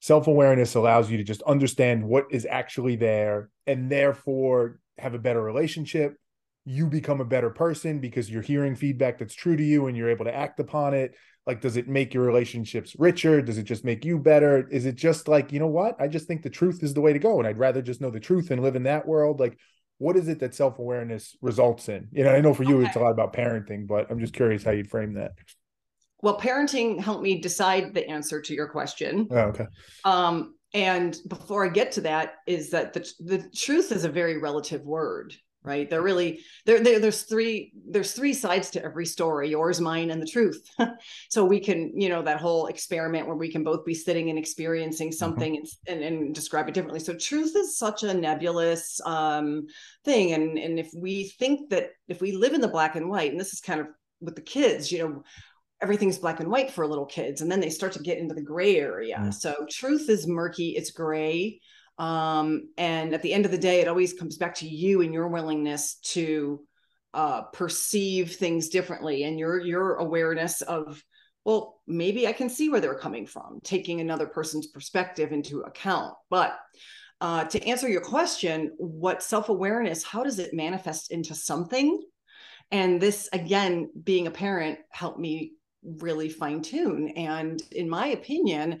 self-awareness 0.00 0.74
allows 0.74 1.08
you 1.08 1.16
to 1.16 1.22
just 1.22 1.42
understand 1.42 2.02
what 2.02 2.24
is 2.32 2.44
actually 2.44 2.96
there 2.96 3.50
and 3.68 3.88
therefore 3.88 4.80
have 4.98 5.14
a 5.14 5.18
better 5.20 5.40
relationship. 5.40 6.16
You 6.64 6.88
become 6.88 7.20
a 7.20 7.24
better 7.24 7.50
person 7.50 8.00
because 8.00 8.28
you're 8.28 8.42
hearing 8.42 8.74
feedback 8.74 9.18
that's 9.18 9.32
true 9.32 9.56
to 9.56 9.62
you 9.62 9.86
and 9.86 9.96
you're 9.96 10.10
able 10.10 10.24
to 10.24 10.34
act 10.34 10.58
upon 10.58 10.92
it 10.92 11.14
like 11.46 11.60
does 11.60 11.76
it 11.76 11.88
make 11.88 12.14
your 12.14 12.24
relationships 12.24 12.96
richer? 12.98 13.42
Does 13.42 13.58
it 13.58 13.64
just 13.64 13.84
make 13.84 14.04
you 14.04 14.18
better? 14.18 14.66
Is 14.68 14.86
it 14.86 14.94
just 14.94 15.28
like 15.28 15.52
you 15.52 15.58
know 15.58 15.66
what? 15.66 16.00
I 16.00 16.08
just 16.08 16.26
think 16.26 16.42
the 16.42 16.50
truth 16.50 16.82
is 16.82 16.94
the 16.94 17.00
way 17.00 17.12
to 17.12 17.18
go 17.18 17.38
and 17.38 17.46
i'd 17.46 17.58
rather 17.58 17.82
just 17.82 18.00
know 18.00 18.10
the 18.10 18.20
truth 18.20 18.50
and 18.50 18.62
live 18.62 18.76
in 18.76 18.84
that 18.84 19.06
world. 19.06 19.40
Like 19.40 19.58
what 19.98 20.16
is 20.16 20.28
it 20.28 20.40
that 20.40 20.54
self-awareness 20.54 21.36
results 21.40 21.88
in? 21.88 22.08
You 22.12 22.24
know 22.24 22.34
i 22.34 22.40
know 22.40 22.54
for 22.54 22.64
you 22.64 22.78
okay. 22.78 22.86
it's 22.86 22.96
a 22.96 23.00
lot 23.00 23.12
about 23.12 23.32
parenting 23.32 23.86
but 23.86 24.10
i'm 24.10 24.18
just 24.18 24.34
curious 24.34 24.64
how 24.64 24.70
you'd 24.70 24.90
frame 24.90 25.14
that. 25.14 25.32
Well 26.22 26.38
parenting 26.38 27.00
helped 27.00 27.22
me 27.22 27.40
decide 27.40 27.92
the 27.92 28.08
answer 28.08 28.40
to 28.40 28.54
your 28.54 28.68
question. 28.68 29.28
Oh, 29.30 29.36
okay. 29.36 29.66
Um 30.04 30.54
and 30.72 31.16
before 31.28 31.64
i 31.64 31.68
get 31.68 31.92
to 31.92 32.00
that 32.00 32.36
is 32.46 32.70
that 32.70 32.92
the, 32.94 33.08
the 33.20 33.50
truth 33.54 33.92
is 33.92 34.04
a 34.04 34.08
very 34.08 34.38
relative 34.38 34.82
word 34.82 35.34
right 35.64 35.88
they're 35.88 36.02
really 36.02 36.40
there 36.66 36.80
there's 36.80 37.22
three 37.22 37.72
there's 37.88 38.12
three 38.12 38.34
sides 38.34 38.70
to 38.70 38.84
every 38.84 39.06
story 39.06 39.50
yours 39.50 39.80
mine 39.80 40.10
and 40.10 40.20
the 40.20 40.26
truth 40.26 40.68
so 41.30 41.44
we 41.44 41.58
can 41.58 41.90
you 41.98 42.08
know 42.08 42.22
that 42.22 42.40
whole 42.40 42.66
experiment 42.66 43.26
where 43.26 43.36
we 43.36 43.50
can 43.50 43.64
both 43.64 43.84
be 43.84 43.94
sitting 43.94 44.30
and 44.30 44.38
experiencing 44.38 45.08
mm-hmm. 45.08 45.16
something 45.16 45.54
mm-hmm. 45.56 45.92
and, 45.92 46.02
and, 46.02 46.24
and 46.24 46.34
describe 46.34 46.68
it 46.68 46.74
differently 46.74 47.00
so 47.00 47.14
truth 47.14 47.54
is 47.56 47.78
such 47.78 48.02
a 48.02 48.14
nebulous 48.14 49.00
um, 49.06 49.66
thing 50.04 50.32
and 50.32 50.58
and 50.58 50.78
if 50.78 50.90
we 50.94 51.30
think 51.38 51.70
that 51.70 51.90
if 52.08 52.20
we 52.20 52.32
live 52.32 52.52
in 52.52 52.60
the 52.60 52.68
black 52.68 52.94
and 52.94 53.08
white 53.08 53.30
and 53.30 53.40
this 53.40 53.52
is 53.52 53.60
kind 53.60 53.80
of 53.80 53.86
with 54.20 54.34
the 54.34 54.42
kids 54.42 54.92
you 54.92 54.98
know 54.98 55.22
everything's 55.80 56.18
black 56.18 56.40
and 56.40 56.50
white 56.50 56.70
for 56.70 56.86
little 56.86 57.06
kids 57.06 57.40
and 57.40 57.50
then 57.50 57.60
they 57.60 57.70
start 57.70 57.92
to 57.92 58.02
get 58.02 58.18
into 58.18 58.34
the 58.34 58.42
gray 58.42 58.76
area 58.76 59.16
mm. 59.18 59.34
so 59.34 59.54
truth 59.70 60.08
is 60.08 60.26
murky 60.26 60.70
it's 60.70 60.90
gray 60.90 61.58
um, 61.98 62.68
and 62.76 63.14
at 63.14 63.22
the 63.22 63.32
end 63.32 63.44
of 63.44 63.50
the 63.50 63.58
day 63.58 63.80
it 63.80 63.88
always 63.88 64.12
comes 64.12 64.36
back 64.36 64.54
to 64.56 64.68
you 64.68 65.02
and 65.02 65.12
your 65.12 65.28
willingness 65.28 65.96
to 65.96 66.60
uh, 67.12 67.42
perceive 67.42 68.34
things 68.34 68.68
differently 68.68 69.22
and 69.22 69.38
your 69.38 69.60
your 69.60 69.94
awareness 69.96 70.62
of 70.62 71.02
well 71.44 71.80
maybe 71.86 72.26
i 72.26 72.32
can 72.32 72.48
see 72.48 72.68
where 72.68 72.80
they're 72.80 72.98
coming 72.98 73.26
from 73.26 73.60
taking 73.62 74.00
another 74.00 74.26
person's 74.26 74.66
perspective 74.68 75.32
into 75.32 75.60
account. 75.60 76.14
But 76.30 76.58
uh, 77.20 77.44
to 77.44 77.64
answer 77.66 77.88
your 77.88 78.00
question 78.00 78.72
what 78.76 79.22
self-awareness 79.22 80.02
how 80.02 80.24
does 80.24 80.38
it 80.38 80.52
manifest 80.52 81.12
into 81.12 81.34
something? 81.34 82.02
And 82.70 83.00
this 83.00 83.28
again 83.32 83.90
being 84.02 84.26
a 84.26 84.32
parent 84.32 84.80
helped 84.90 85.18
me 85.18 85.52
really 85.82 86.28
fine 86.28 86.62
tune 86.62 87.10
and 87.10 87.62
in 87.70 87.88
my 87.88 88.08
opinion 88.08 88.80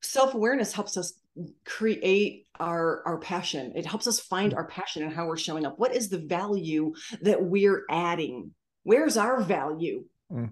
self-awareness 0.00 0.72
helps 0.72 0.96
us 0.96 1.20
create 1.64 2.45
our 2.60 3.02
our 3.06 3.18
passion 3.18 3.72
it 3.74 3.86
helps 3.86 4.06
us 4.06 4.20
find 4.20 4.52
mm. 4.52 4.56
our 4.56 4.66
passion 4.66 5.02
and 5.02 5.12
how 5.12 5.26
we're 5.26 5.36
showing 5.36 5.66
up 5.66 5.78
what 5.78 5.94
is 5.94 6.08
the 6.08 6.18
value 6.18 6.92
that 7.22 7.42
we're 7.42 7.84
adding 7.90 8.50
where's 8.82 9.16
our 9.16 9.40
value 9.40 10.04
mm. 10.32 10.50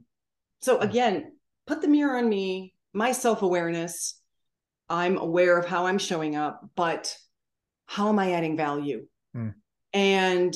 so 0.61 0.78
mm. 0.78 0.82
again 0.82 1.32
put 1.66 1.80
the 1.80 1.88
mirror 1.88 2.16
on 2.16 2.28
me 2.28 2.75
my 2.92 3.12
self-awareness 3.12 4.20
i'm 4.88 5.16
aware 5.18 5.58
of 5.58 5.66
how 5.66 5.87
i'm 5.87 5.99
showing 5.99 6.37
up 6.37 6.61
but 6.75 7.16
how 7.87 8.08
am 8.08 8.18
i 8.18 8.32
adding 8.32 8.56
value 8.56 9.06
mm. 9.37 9.52
and 9.92 10.54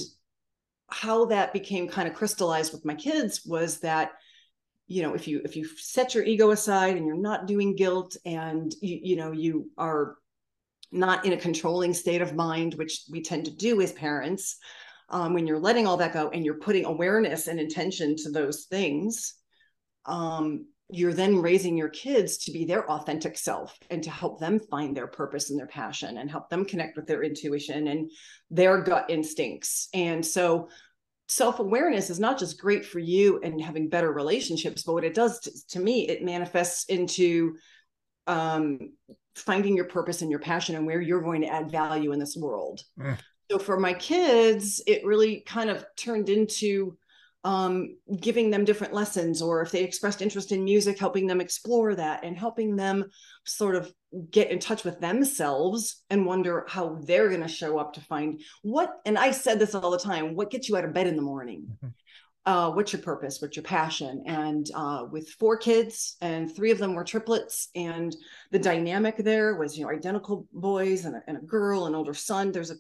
how 0.91 1.27
that 1.27 1.53
became 1.53 1.89
kind 1.89 2.09
of 2.09 2.15
crystallized 2.15 2.73
with 2.73 2.85
my 2.85 2.95
kids 2.95 3.43
was 3.45 3.81
that 3.81 4.13
you 4.87 5.03
know 5.03 5.15
if 5.15 5.29
you 5.29 5.41
if 5.45 5.55
you 5.55 5.67
set 5.77 6.15
your 6.15 6.25
ego 6.25 6.51
aside 6.51 6.97
and 6.97 7.07
you're 7.07 7.17
not 7.17 7.47
doing 7.47 7.77
guilt 7.77 8.17
and 8.25 8.75
you 8.81 8.99
you 9.03 9.17
know 9.17 9.33
you 9.33 9.71
are 9.77 10.17
not 10.91 11.25
in 11.25 11.33
a 11.33 11.37
controlling 11.37 11.93
state 11.93 12.23
of 12.23 12.35
mind 12.35 12.75
which 12.75 13.05
we 13.11 13.23
tend 13.23 13.45
to 13.45 13.51
do 13.51 13.81
as 13.81 13.93
parents 13.93 14.57
um, 15.11 15.33
when 15.33 15.47
you're 15.47 15.59
letting 15.59 15.87
all 15.87 15.97
that 15.97 16.13
go 16.13 16.29
and 16.31 16.45
you're 16.45 16.55
putting 16.59 16.85
awareness 16.85 17.47
and 17.47 17.59
intention 17.61 18.17
to 18.17 18.31
those 18.31 18.65
things 18.65 19.35
um, 20.07 20.67
you're 20.91 21.13
then 21.13 21.43
raising 21.43 21.77
your 21.77 21.91
kids 21.91 22.39
to 22.39 22.51
be 22.51 22.65
their 22.65 22.91
authentic 22.91 23.37
self 23.37 23.79
and 23.91 24.03
to 24.03 24.11
help 24.11 24.41
them 24.41 24.59
find 24.59 24.97
their 24.97 25.07
purpose 25.07 25.51
and 25.51 25.59
their 25.59 25.67
passion 25.67 26.17
and 26.17 26.31
help 26.31 26.49
them 26.49 26.65
connect 26.65 26.97
with 26.97 27.07
their 27.07 27.23
intuition 27.23 27.89
and 27.89 28.11
their 28.51 28.81
gut 28.81 29.05
instincts. 29.11 29.89
And 29.93 30.25
so 30.25 30.71
self-awareness 31.29 32.09
is 32.09 32.19
not 32.19 32.39
just 32.39 32.59
great 32.59 32.87
for 32.87 32.99
you 32.99 33.39
and 33.43 33.61
having 33.61 33.91
better 33.91 34.11
relationships 34.11 34.83
but 34.83 34.95
what 34.95 35.05
it 35.05 35.13
does 35.13 35.41
to, 35.41 35.69
to 35.69 35.79
me 35.79 36.09
it 36.09 36.25
manifests 36.25 36.87
into 36.87 37.55
um, 38.27 38.79
finding 39.41 39.77
your 39.77 39.87
purpose 39.87 40.23
and 40.23 40.31
your 40.31 40.41
passion 40.41 40.77
and 40.77 40.87
where 40.87 41.01
you're 41.01 41.23
going 41.23 41.41
to 41.41 41.49
add 41.49 41.71
value 41.71 42.13
in 42.13 42.19
this 42.19 42.37
world 42.37 42.83
mm. 42.99 43.17
so 43.51 43.59
for 43.59 43.79
my 43.79 43.93
kids 43.95 44.83
it 44.87 45.05
really 45.05 45.41
kind 45.47 45.71
of 45.71 45.85
turned 45.97 46.29
into 46.29 46.97
um, 47.45 47.97
giving 48.21 48.51
them 48.51 48.65
different 48.65 48.93
lessons, 48.93 49.41
or 49.41 49.63
if 49.63 49.71
they 49.71 49.83
expressed 49.83 50.23
interest 50.23 50.51
in 50.51 50.65
music, 50.65 50.99
helping 50.99 51.27
them 51.27 51.41
explore 51.41 51.95
that 51.95 52.25
and 52.25 52.37
helping 52.37 52.75
them 52.75 53.05
sort 53.45 53.77
of 53.77 53.93
get 54.31 54.51
in 54.51 54.59
touch 54.59 54.85
with 54.85 55.01
themselves 55.01 56.03
and 56.11 56.27
wonder 56.27 56.67
how 56.69 56.99
they're 57.05 57.29
going 57.29 57.43
to 57.43 57.49
show 57.49 57.79
up 57.79 57.93
to 57.95 58.01
find 58.01 58.43
what. 58.63 58.91
And 59.07 59.17
I 59.17 59.31
said 59.31 59.59
this 59.59 59.75
all 59.75 59.91
the 59.91 59.99
time 59.99 60.35
what 60.35 60.51
gets 60.51 60.69
you 60.69 60.77
out 60.77 60.85
of 60.85 60.93
bed 60.93 61.07
in 61.07 61.17
the 61.17 61.23
morning? 61.23 61.69
Mm-hmm. 61.71 61.89
Uh, 62.49 62.71
what's 62.71 62.95
your 62.95 63.03
purpose? 63.03 63.43
What's 63.43 63.57
your 63.57 63.63
passion? 63.63 64.23
And 64.27 64.67
uh, 64.75 65.05
with 65.11 65.29
four 65.29 65.59
kids, 65.59 66.17
and 66.23 66.55
three 66.55 66.71
of 66.71 66.79
them 66.79 66.95
were 66.95 67.05
triplets, 67.05 67.69
and 67.75 68.17
the 68.53 68.59
dynamic 68.59 69.19
there 69.19 69.57
was, 69.57 69.77
you 69.77 69.85
know, 69.85 69.91
identical 69.91 70.47
boys 70.53 71.05
and 71.05 71.17
a, 71.17 71.23
and 71.27 71.37
a 71.37 71.43
girl, 71.43 71.85
an 71.85 71.95
older 71.95 72.15
son. 72.15 72.51
There's 72.51 72.71
a 72.71 72.77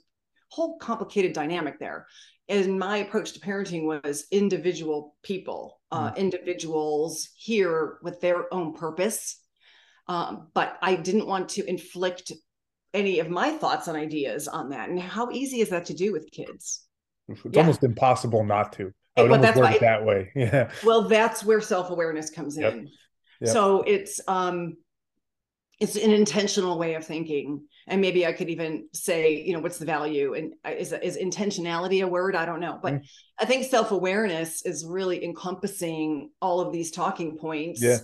whole 0.51 0.79
complicated 0.79 1.35
dynamic 1.35 1.79
there 1.79 2.07
and 2.49 2.79
my 2.79 2.99
approach 2.99 3.33
to 3.33 3.41
parenting 3.41 3.85
was 3.85 4.27
individual 4.31 5.15
people 5.23 5.81
uh, 5.93 6.11
mm. 6.11 6.17
individuals 6.17 7.29
here 7.37 7.99
with 8.03 8.21
their 8.21 8.53
own 8.53 8.73
purpose 8.73 9.43
um, 10.07 10.49
but 10.55 10.79
i 10.81 10.95
didn't 10.95 11.27
want 11.27 11.49
to 11.51 11.69
inflict 11.69 12.33
any 12.95 13.19
of 13.19 13.29
my 13.29 13.51
thoughts 13.51 13.89
and 13.89 13.97
ideas 13.97 14.49
on 14.49 14.71
that 14.71 14.89
and 14.89 14.99
how 14.99 15.31
easy 15.31 15.61
is 15.61 15.69
that 15.69 15.85
to 15.85 15.95
do 15.95 16.13
with 16.13 16.31
kids 16.31 16.87
it's 17.29 17.41
yeah. 17.53 17.61
almost 17.61 17.85
impossible 17.85 18.43
not 18.43 18.73
to 18.73 18.93
would 19.23 19.33
almost 19.33 19.57
word 19.57 19.75
it 19.75 19.81
that 19.81 20.05
way. 20.05 20.31
Yeah. 20.37 20.71
Well 20.85 21.09
that's 21.09 21.45
where 21.45 21.61
self-awareness 21.61 22.31
comes 22.31 22.57
yep. 22.57 22.73
in. 22.75 22.89
Yep. 23.41 23.53
so 23.53 23.83
it's 23.83 24.21
um 24.29 24.77
it's 25.81 25.97
an 25.97 26.11
intentional 26.11 26.79
way 26.79 26.95
of 26.95 27.05
thinking. 27.05 27.65
And 27.87 28.01
maybe 28.01 28.27
i 28.27 28.33
could 28.33 28.51
even 28.51 28.89
say 28.93 29.43
you 29.43 29.53
know 29.53 29.61
what's 29.61 29.79
the 29.79 29.87
value? 29.87 30.35
And 30.35 30.55
uh, 30.65 30.71
is, 30.71 30.93
is 30.93 31.17
intentionality 31.17 32.05
a 32.05 32.09
word? 32.09 32.37
I 32.37 32.45
don't 32.47 32.61
know. 32.61 32.79
But 32.83 32.95
mm. 32.95 33.05
i 33.39 33.45
think 33.45 33.65
self-awareness 33.65 34.65
is 34.67 34.85
really 34.87 35.25
encompassing 35.25 36.31
all 36.41 36.61
of 36.61 36.73
these 36.73 36.91
talking 36.91 37.37
points 37.39 37.83
yeah 37.83 37.99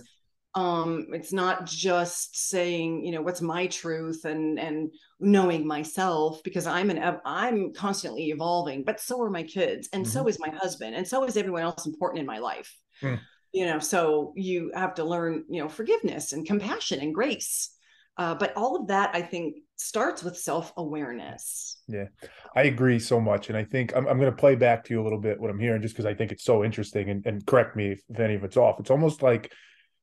um 0.55 1.07
it's 1.11 1.33
not 1.33 1.65
just 1.65 2.49
saying 2.49 3.03
you 3.03 3.11
know 3.11 3.21
what's 3.21 3.41
my 3.41 3.67
truth 3.67 4.25
and 4.25 4.57
and 4.59 4.89
knowing 5.19 5.67
myself 5.67 6.41
because 6.43 6.65
i'm 6.65 6.89
an 6.89 7.19
i'm 7.25 7.73
constantly 7.73 8.29
evolving 8.29 8.83
but 8.83 8.99
so 8.99 9.21
are 9.21 9.29
my 9.29 9.43
kids 9.43 9.89
and 9.91 10.05
mm-hmm. 10.05 10.11
so 10.13 10.27
is 10.27 10.39
my 10.39 10.49
husband 10.49 10.95
and 10.95 11.07
so 11.07 11.23
is 11.25 11.37
everyone 11.37 11.61
else 11.61 11.85
important 11.85 12.19
in 12.19 12.25
my 12.25 12.37
life 12.37 12.77
mm. 13.01 13.19
you 13.51 13.65
know 13.65 13.79
so 13.79 14.33
you 14.35 14.71
have 14.73 14.93
to 14.93 15.03
learn 15.03 15.43
you 15.49 15.61
know 15.61 15.69
forgiveness 15.69 16.31
and 16.31 16.45
compassion 16.45 16.99
and 16.99 17.13
grace 17.13 17.75
uh, 18.17 18.33
but 18.33 18.53
all 18.55 18.77
of 18.77 18.87
that, 18.87 19.11
I 19.13 19.21
think, 19.21 19.57
starts 19.75 20.23
with 20.23 20.37
self 20.37 20.71
awareness. 20.77 21.81
Yeah, 21.87 22.05
I 22.55 22.63
agree 22.63 22.99
so 22.99 23.19
much. 23.19 23.49
And 23.49 23.57
I 23.57 23.65
think 23.65 23.95
I'm, 23.95 24.07
I'm 24.07 24.19
going 24.19 24.31
to 24.31 24.37
play 24.37 24.55
back 24.55 24.85
to 24.85 24.93
you 24.93 25.01
a 25.01 25.03
little 25.03 25.19
bit 25.19 25.39
what 25.39 25.51
I'm 25.51 25.59
hearing 25.59 25.81
just 25.81 25.95
because 25.95 26.05
I 26.05 26.13
think 26.13 26.31
it's 26.31 26.43
so 26.43 26.63
interesting. 26.63 27.09
And, 27.09 27.25
and 27.25 27.45
correct 27.45 27.75
me 27.75 27.91
if, 27.91 28.01
if 28.09 28.19
any 28.19 28.35
of 28.35 28.43
it's 28.43 28.57
off. 28.57 28.79
It's 28.79 28.89
almost 28.89 29.21
like 29.21 29.51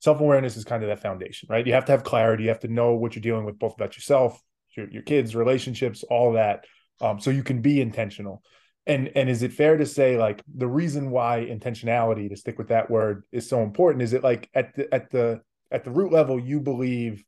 self 0.03 0.21
awareness 0.21 0.57
is 0.57 0.65
kind 0.65 0.83
of 0.83 0.89
that 0.89 1.01
foundation, 1.01 1.47
right? 1.49 1.65
You 1.65 1.75
have 1.75 1.85
to 1.85 1.93
have 1.93 2.03
clarity. 2.03 2.43
You 2.43 2.49
have 2.49 2.61
to 2.61 2.69
know 2.69 2.95
what 2.95 3.15
you're 3.15 3.23
dealing 3.23 3.45
with, 3.45 3.59
both 3.59 3.75
about 3.75 3.97
yourself, 3.97 4.43
your, 4.77 4.91
your 4.91 5.03
kids, 5.03 5.37
relationships, 5.37 6.03
all 6.03 6.33
that. 6.33 6.65
Um, 7.01 7.21
so 7.21 7.31
you 7.31 7.45
can 7.45 7.63
be 7.63 7.81
intentional. 7.81 8.43
And 8.85 9.13
and 9.15 9.31
is 9.31 9.45
it 9.45 9.53
fair 9.53 9.77
to 9.77 9.87
say 9.87 10.19
like 10.19 10.43
the 10.53 10.67
reason 10.67 11.11
why 11.11 11.47
intentionality, 11.49 12.29
to 12.29 12.37
stick 12.37 12.59
with 12.59 12.69
that 12.69 12.91
word, 12.91 13.23
is 13.31 13.49
so 13.49 13.63
important? 13.63 14.03
Is 14.03 14.13
it 14.13 14.25
like 14.25 14.51
at 14.55 14.75
the 14.75 14.93
at 14.93 15.11
the 15.11 15.41
at 15.71 15.85
the 15.85 15.93
root 15.93 16.13
level 16.13 16.39
you 16.39 16.61
believe 16.61 17.25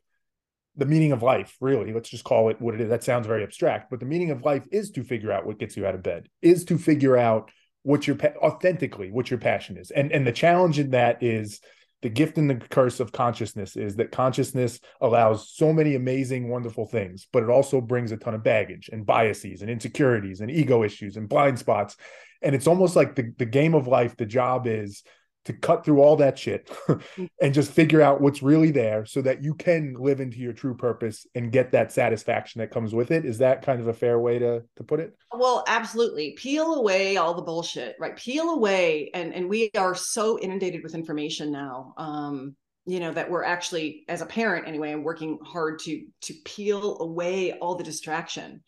the 0.76 0.86
meaning 0.86 1.12
of 1.12 1.22
life, 1.22 1.56
really, 1.60 1.92
let's 1.92 2.08
just 2.08 2.24
call 2.24 2.48
it 2.48 2.60
what 2.60 2.74
it 2.74 2.80
is. 2.80 2.88
That 2.88 3.04
sounds 3.04 3.28
very 3.28 3.44
abstract, 3.44 3.90
but 3.90 4.00
the 4.00 4.06
meaning 4.06 4.32
of 4.32 4.42
life 4.42 4.66
is 4.72 4.90
to 4.90 5.04
figure 5.04 5.30
out 5.30 5.46
what 5.46 5.60
gets 5.60 5.76
you 5.76 5.86
out 5.86 5.94
of 5.94 6.02
bed, 6.02 6.28
is 6.42 6.64
to 6.64 6.76
figure 6.76 7.16
out 7.16 7.52
what 7.84 8.08
your 8.08 8.16
authentically 8.42 9.12
what 9.12 9.30
your 9.30 9.38
passion 9.38 9.76
is. 9.76 9.92
And 9.92 10.10
and 10.10 10.26
the 10.26 10.32
challenge 10.32 10.80
in 10.80 10.90
that 10.90 11.22
is 11.22 11.60
the 12.04 12.10
gift 12.10 12.36
and 12.36 12.50
the 12.50 12.56
curse 12.56 13.00
of 13.00 13.12
consciousness 13.12 13.76
is 13.76 13.96
that 13.96 14.12
consciousness 14.12 14.78
allows 15.00 15.48
so 15.48 15.72
many 15.72 15.94
amazing, 15.94 16.50
wonderful 16.50 16.84
things, 16.84 17.26
but 17.32 17.42
it 17.42 17.48
also 17.48 17.80
brings 17.80 18.12
a 18.12 18.18
ton 18.18 18.34
of 18.34 18.44
baggage 18.44 18.90
and 18.92 19.06
biases 19.06 19.62
and 19.62 19.70
insecurities 19.70 20.42
and 20.42 20.50
ego 20.50 20.82
issues 20.82 21.16
and 21.16 21.30
blind 21.30 21.58
spots. 21.58 21.96
And 22.42 22.54
it's 22.54 22.66
almost 22.66 22.94
like 22.94 23.14
the, 23.14 23.32
the 23.38 23.46
game 23.46 23.74
of 23.74 23.86
life, 23.86 24.18
the 24.18 24.26
job 24.26 24.66
is 24.66 25.02
to 25.44 25.52
cut 25.52 25.84
through 25.84 26.00
all 26.00 26.16
that 26.16 26.38
shit 26.38 26.70
and 27.40 27.52
just 27.54 27.70
figure 27.70 28.00
out 28.00 28.20
what's 28.20 28.42
really 28.42 28.70
there 28.70 29.04
so 29.04 29.20
that 29.22 29.42
you 29.44 29.54
can 29.54 29.94
live 29.98 30.20
into 30.20 30.38
your 30.38 30.52
true 30.52 30.74
purpose 30.74 31.26
and 31.34 31.52
get 31.52 31.72
that 31.72 31.92
satisfaction 31.92 32.60
that 32.60 32.70
comes 32.70 32.94
with 32.94 33.10
it. 33.10 33.24
Is 33.24 33.38
that 33.38 33.62
kind 33.62 33.80
of 33.80 33.88
a 33.88 33.92
fair 33.92 34.18
way 34.18 34.38
to 34.38 34.62
to 34.76 34.84
put 34.84 35.00
it? 35.00 35.14
Well 35.32 35.64
absolutely. 35.66 36.34
Peel 36.38 36.74
away 36.74 37.16
all 37.16 37.34
the 37.34 37.42
bullshit 37.42 37.96
right? 38.00 38.16
Peel 38.16 38.50
away 38.50 39.10
and 39.14 39.34
and 39.34 39.48
we 39.48 39.70
are 39.76 39.94
so 39.94 40.38
inundated 40.38 40.82
with 40.82 40.94
information 40.94 41.52
now 41.52 41.94
um 41.96 42.56
you 42.86 43.00
know 43.00 43.12
that 43.12 43.30
we're 43.30 43.44
actually 43.44 44.04
as 44.08 44.20
a 44.20 44.26
parent 44.26 44.68
anyway 44.68 44.92
i'm 44.92 45.02
working 45.02 45.38
hard 45.42 45.78
to 45.78 46.04
to 46.20 46.34
peel 46.44 46.98
away 47.00 47.52
all 47.52 47.76
the 47.76 47.84
distraction 47.84 48.62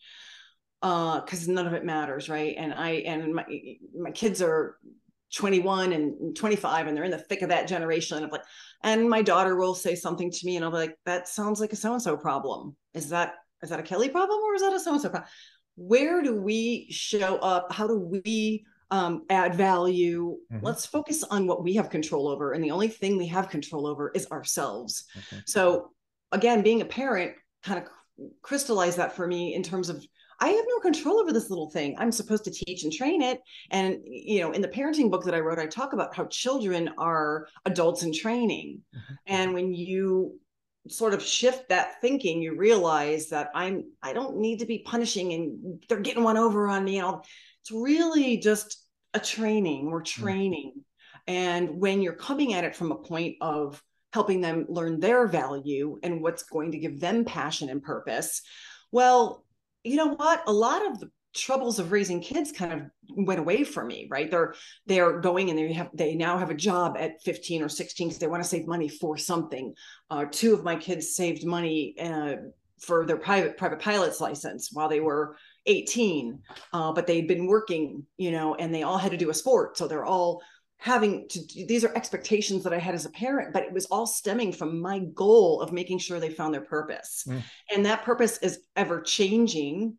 uh 0.82 1.20
because 1.20 1.48
none 1.48 1.66
of 1.66 1.72
it 1.72 1.84
matters 1.84 2.28
right? 2.28 2.54
And 2.56 2.72
i 2.74 2.90
and 2.90 3.34
my 3.34 3.44
my 3.98 4.10
kids 4.10 4.42
are 4.42 4.76
21 5.34 5.92
and 5.92 6.36
25 6.36 6.86
and 6.86 6.96
they're 6.96 7.04
in 7.04 7.10
the 7.10 7.18
thick 7.18 7.42
of 7.42 7.48
that 7.48 7.66
generation 7.66 8.22
of 8.22 8.30
like 8.30 8.44
and 8.84 9.08
my 9.08 9.22
daughter 9.22 9.56
will 9.56 9.74
say 9.74 9.94
something 9.94 10.30
to 10.30 10.46
me 10.46 10.56
and 10.56 10.64
i'll 10.64 10.70
be 10.70 10.76
like 10.76 10.96
that 11.04 11.26
sounds 11.28 11.60
like 11.60 11.72
a 11.72 11.76
so-and-so 11.76 12.16
problem 12.16 12.76
is 12.94 13.08
that 13.08 13.34
is 13.62 13.70
that 13.70 13.80
a 13.80 13.82
kelly 13.82 14.08
problem 14.08 14.40
or 14.40 14.54
is 14.54 14.62
that 14.62 14.72
a 14.72 14.78
so-and-so 14.78 15.08
problem 15.08 15.28
where 15.74 16.22
do 16.22 16.40
we 16.40 16.86
show 16.90 17.36
up 17.38 17.72
how 17.72 17.86
do 17.86 18.20
we 18.24 18.64
um, 18.92 19.24
add 19.30 19.56
value 19.56 20.36
mm-hmm. 20.52 20.64
let's 20.64 20.86
focus 20.86 21.24
on 21.24 21.48
what 21.48 21.64
we 21.64 21.74
have 21.74 21.90
control 21.90 22.28
over 22.28 22.52
and 22.52 22.62
the 22.62 22.70
only 22.70 22.88
thing 22.88 23.18
we 23.18 23.26
have 23.26 23.48
control 23.48 23.84
over 23.84 24.12
is 24.14 24.28
ourselves 24.30 25.06
okay. 25.16 25.42
so 25.44 25.90
again 26.30 26.62
being 26.62 26.82
a 26.82 26.86
parent 26.86 27.32
kind 27.64 27.82
of 27.82 27.88
crystallized 28.42 28.98
that 28.98 29.16
for 29.16 29.26
me 29.26 29.54
in 29.54 29.62
terms 29.64 29.88
of 29.88 30.06
I 30.38 30.48
have 30.48 30.64
no 30.68 30.78
control 30.80 31.18
over 31.18 31.32
this 31.32 31.50
little 31.50 31.70
thing. 31.70 31.96
I'm 31.98 32.12
supposed 32.12 32.44
to 32.44 32.50
teach 32.50 32.84
and 32.84 32.92
train 32.92 33.22
it. 33.22 33.40
And, 33.70 33.98
you 34.04 34.40
know, 34.40 34.52
in 34.52 34.60
the 34.60 34.68
parenting 34.68 35.10
book 35.10 35.24
that 35.24 35.34
I 35.34 35.40
wrote, 35.40 35.58
I 35.58 35.66
talk 35.66 35.92
about 35.92 36.14
how 36.14 36.26
children 36.26 36.90
are 36.98 37.48
adults 37.64 38.02
in 38.02 38.12
training. 38.12 38.82
Mm-hmm. 38.94 39.14
And 39.26 39.54
when 39.54 39.72
you 39.72 40.38
sort 40.88 41.14
of 41.14 41.22
shift 41.22 41.68
that 41.70 42.00
thinking, 42.00 42.42
you 42.42 42.54
realize 42.54 43.28
that 43.30 43.50
I'm, 43.54 43.84
I 44.02 44.12
don't 44.12 44.36
need 44.36 44.60
to 44.60 44.66
be 44.66 44.84
punishing 44.86 45.32
and 45.32 45.82
they're 45.88 46.00
getting 46.00 46.22
one 46.22 46.36
over 46.36 46.68
on 46.68 46.84
me. 46.84 47.00
I'll, 47.00 47.24
it's 47.62 47.72
really 47.72 48.36
just 48.36 48.84
a 49.14 49.20
training. 49.20 49.90
We're 49.90 50.02
mm-hmm. 50.02 50.22
training. 50.22 50.72
Mm-hmm. 50.76 51.34
And 51.34 51.80
when 51.80 52.02
you're 52.02 52.12
coming 52.12 52.52
at 52.52 52.64
it 52.64 52.76
from 52.76 52.92
a 52.92 52.96
point 52.96 53.36
of 53.40 53.82
helping 54.12 54.40
them 54.40 54.66
learn 54.68 55.00
their 55.00 55.26
value 55.26 55.98
and 56.02 56.22
what's 56.22 56.44
going 56.44 56.72
to 56.72 56.78
give 56.78 57.00
them 57.00 57.24
passion 57.24 57.68
and 57.68 57.82
purpose, 57.82 58.42
well, 58.92 59.44
you 59.86 59.96
know 59.96 60.14
what? 60.14 60.42
A 60.46 60.52
lot 60.52 60.86
of 60.86 61.00
the 61.00 61.10
troubles 61.36 61.78
of 61.78 61.92
raising 61.92 62.20
kids 62.20 62.50
kind 62.50 62.72
of 62.72 62.80
went 63.10 63.38
away 63.38 63.62
for 63.62 63.84
me 63.84 64.08
right 64.10 64.30
they're 64.30 64.54
they're 64.86 65.20
going 65.20 65.50
and 65.50 65.58
they 65.58 65.72
have 65.72 65.90
they 65.92 66.14
now 66.14 66.38
have 66.38 66.50
a 66.50 66.54
job 66.54 66.96
at 66.98 67.22
15 67.22 67.62
or 67.62 67.68
16 67.68 68.08
because 68.08 68.18
they 68.18 68.26
want 68.26 68.42
to 68.42 68.48
save 68.48 68.66
money 68.66 68.88
for 68.88 69.18
something 69.18 69.74
uh, 70.10 70.24
two 70.30 70.54
of 70.54 70.64
my 70.64 70.76
kids 70.76 71.14
saved 71.14 71.44
money 71.44 71.94
uh, 72.00 72.36
for 72.80 73.04
their 73.04 73.18
private 73.18 73.56
private 73.56 73.78
pilot's 73.78 74.20
license 74.20 74.70
while 74.72 74.88
they 74.88 75.00
were 75.00 75.36
18 75.66 76.38
uh, 76.72 76.92
but 76.92 77.06
they'd 77.06 77.28
been 77.28 77.46
working 77.46 78.04
you 78.16 78.30
know 78.30 78.54
and 78.54 78.74
they 78.74 78.82
all 78.82 78.98
had 78.98 79.10
to 79.10 79.18
do 79.18 79.30
a 79.30 79.34
sport 79.34 79.76
so 79.76 79.86
they're 79.86 80.06
all 80.06 80.40
having 80.78 81.26
to 81.28 81.40
these 81.66 81.84
are 81.84 81.96
expectations 81.96 82.62
that 82.62 82.72
i 82.72 82.78
had 82.78 82.94
as 82.94 83.06
a 83.06 83.10
parent 83.10 83.52
but 83.52 83.62
it 83.62 83.72
was 83.72 83.86
all 83.86 84.06
stemming 84.06 84.52
from 84.52 84.80
my 84.80 84.98
goal 85.14 85.60
of 85.60 85.72
making 85.72 85.98
sure 85.98 86.20
they 86.20 86.28
found 86.28 86.52
their 86.52 86.60
purpose 86.60 87.24
mm. 87.26 87.42
and 87.72 87.86
that 87.86 88.04
purpose 88.04 88.38
is 88.38 88.60
ever 88.76 89.00
changing 89.00 89.96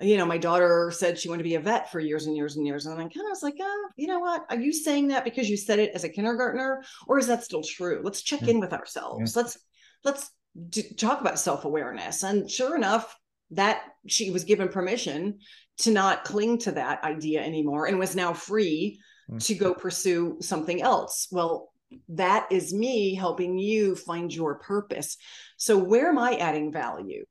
you 0.00 0.16
know 0.16 0.24
my 0.24 0.38
daughter 0.38 0.92
said 0.94 1.18
she 1.18 1.28
wanted 1.28 1.42
to 1.42 1.48
be 1.48 1.56
a 1.56 1.60
vet 1.60 1.90
for 1.90 2.00
years 2.00 2.26
and 2.26 2.36
years 2.36 2.56
and 2.56 2.66
years 2.66 2.86
and 2.86 2.94
i 2.94 3.02
kind 3.02 3.26
of 3.26 3.30
was 3.30 3.42
like 3.42 3.56
oh, 3.60 3.88
you 3.96 4.06
know 4.06 4.20
what 4.20 4.44
are 4.50 4.60
you 4.60 4.72
saying 4.72 5.08
that 5.08 5.24
because 5.24 5.50
you 5.50 5.56
said 5.56 5.78
it 5.78 5.90
as 5.94 6.04
a 6.04 6.08
kindergartner 6.08 6.82
or 7.08 7.18
is 7.18 7.26
that 7.26 7.44
still 7.44 7.62
true 7.62 8.00
let's 8.04 8.22
check 8.22 8.40
mm. 8.40 8.48
in 8.48 8.60
with 8.60 8.72
ourselves 8.72 9.32
mm. 9.32 9.36
let's 9.36 9.58
let's 10.04 10.30
d- 10.68 10.94
talk 10.94 11.20
about 11.20 11.38
self-awareness 11.38 12.22
and 12.22 12.48
sure 12.48 12.76
enough 12.76 13.16
that 13.50 13.82
she 14.06 14.30
was 14.30 14.44
given 14.44 14.68
permission 14.68 15.38
to 15.78 15.90
not 15.90 16.24
cling 16.24 16.58
to 16.58 16.72
that 16.72 17.02
idea 17.04 17.42
anymore 17.42 17.86
and 17.86 17.98
was 17.98 18.14
now 18.14 18.32
free. 18.32 19.00
To 19.38 19.54
go 19.54 19.74
pursue 19.74 20.38
something 20.40 20.82
else. 20.82 21.28
Well, 21.30 21.70
that 22.08 22.46
is 22.50 22.72
me 22.72 23.14
helping 23.14 23.58
you 23.58 23.96
find 23.96 24.32
your 24.34 24.56
purpose. 24.56 25.16
So, 25.56 25.76
where 25.76 26.08
am 26.08 26.18
I 26.18 26.36
adding 26.36 26.72
value? 26.72 27.24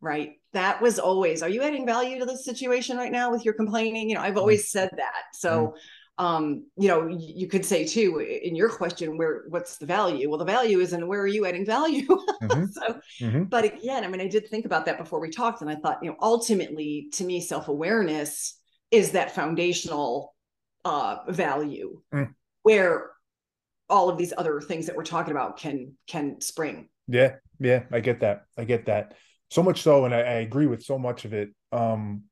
Right. 0.00 0.32
That 0.52 0.82
was 0.82 0.98
always, 0.98 1.42
are 1.42 1.48
you 1.48 1.62
adding 1.62 1.86
value 1.86 2.18
to 2.18 2.24
the 2.24 2.36
situation 2.36 2.96
right 2.96 3.12
now 3.12 3.30
with 3.30 3.44
your 3.44 3.54
complaining? 3.54 4.08
You 4.08 4.16
know, 4.16 4.20
I've 4.20 4.34
mm. 4.34 4.38
always 4.38 4.70
said 4.70 4.90
that. 4.96 5.22
So, 5.32 5.74
mm. 6.18 6.24
um, 6.24 6.66
you 6.76 6.88
know, 6.88 7.06
you 7.06 7.46
could 7.46 7.64
say 7.64 7.86
too 7.86 8.18
in 8.18 8.56
your 8.56 8.68
question, 8.68 9.16
where 9.16 9.44
what's 9.48 9.78
the 9.78 9.86
value? 9.86 10.28
Well, 10.28 10.38
the 10.38 10.44
value 10.44 10.80
is 10.80 10.92
in 10.92 11.06
where 11.06 11.20
are 11.20 11.28
you 11.28 11.46
adding 11.46 11.66
value? 11.66 12.06
Mm-hmm. 12.42 12.64
so, 12.72 13.00
mm-hmm. 13.20 13.44
but 13.44 13.64
again, 13.64 14.02
I 14.02 14.08
mean, 14.08 14.20
I 14.20 14.26
did 14.26 14.48
think 14.48 14.64
about 14.64 14.84
that 14.86 14.98
before 14.98 15.20
we 15.20 15.30
talked, 15.30 15.60
and 15.60 15.70
I 15.70 15.76
thought, 15.76 16.00
you 16.02 16.10
know, 16.10 16.16
ultimately 16.20 17.06
to 17.12 17.24
me, 17.24 17.40
self 17.40 17.68
awareness 17.68 18.58
is 18.90 19.12
that 19.12 19.32
foundational 19.32 20.31
uh, 20.84 21.18
value 21.28 22.00
Mm. 22.12 22.34
where 22.62 23.10
all 23.88 24.08
of 24.08 24.16
these 24.16 24.32
other 24.36 24.60
things 24.60 24.86
that 24.86 24.96
we're 24.96 25.04
talking 25.04 25.32
about 25.32 25.58
can 25.58 25.92
can 26.06 26.40
spring. 26.40 26.88
Yeah, 27.08 27.36
yeah, 27.60 27.84
I 27.92 28.00
get 28.00 28.20
that. 28.20 28.44
I 28.56 28.64
get 28.64 28.86
that. 28.86 29.14
So 29.50 29.62
much 29.62 29.82
so, 29.82 30.04
and 30.06 30.14
I, 30.14 30.18
I 30.20 30.34
agree 30.40 30.66
with 30.66 30.82
so 30.82 30.98
much 30.98 31.24
of 31.26 31.34
it. 31.34 31.50
Um, 31.72 32.22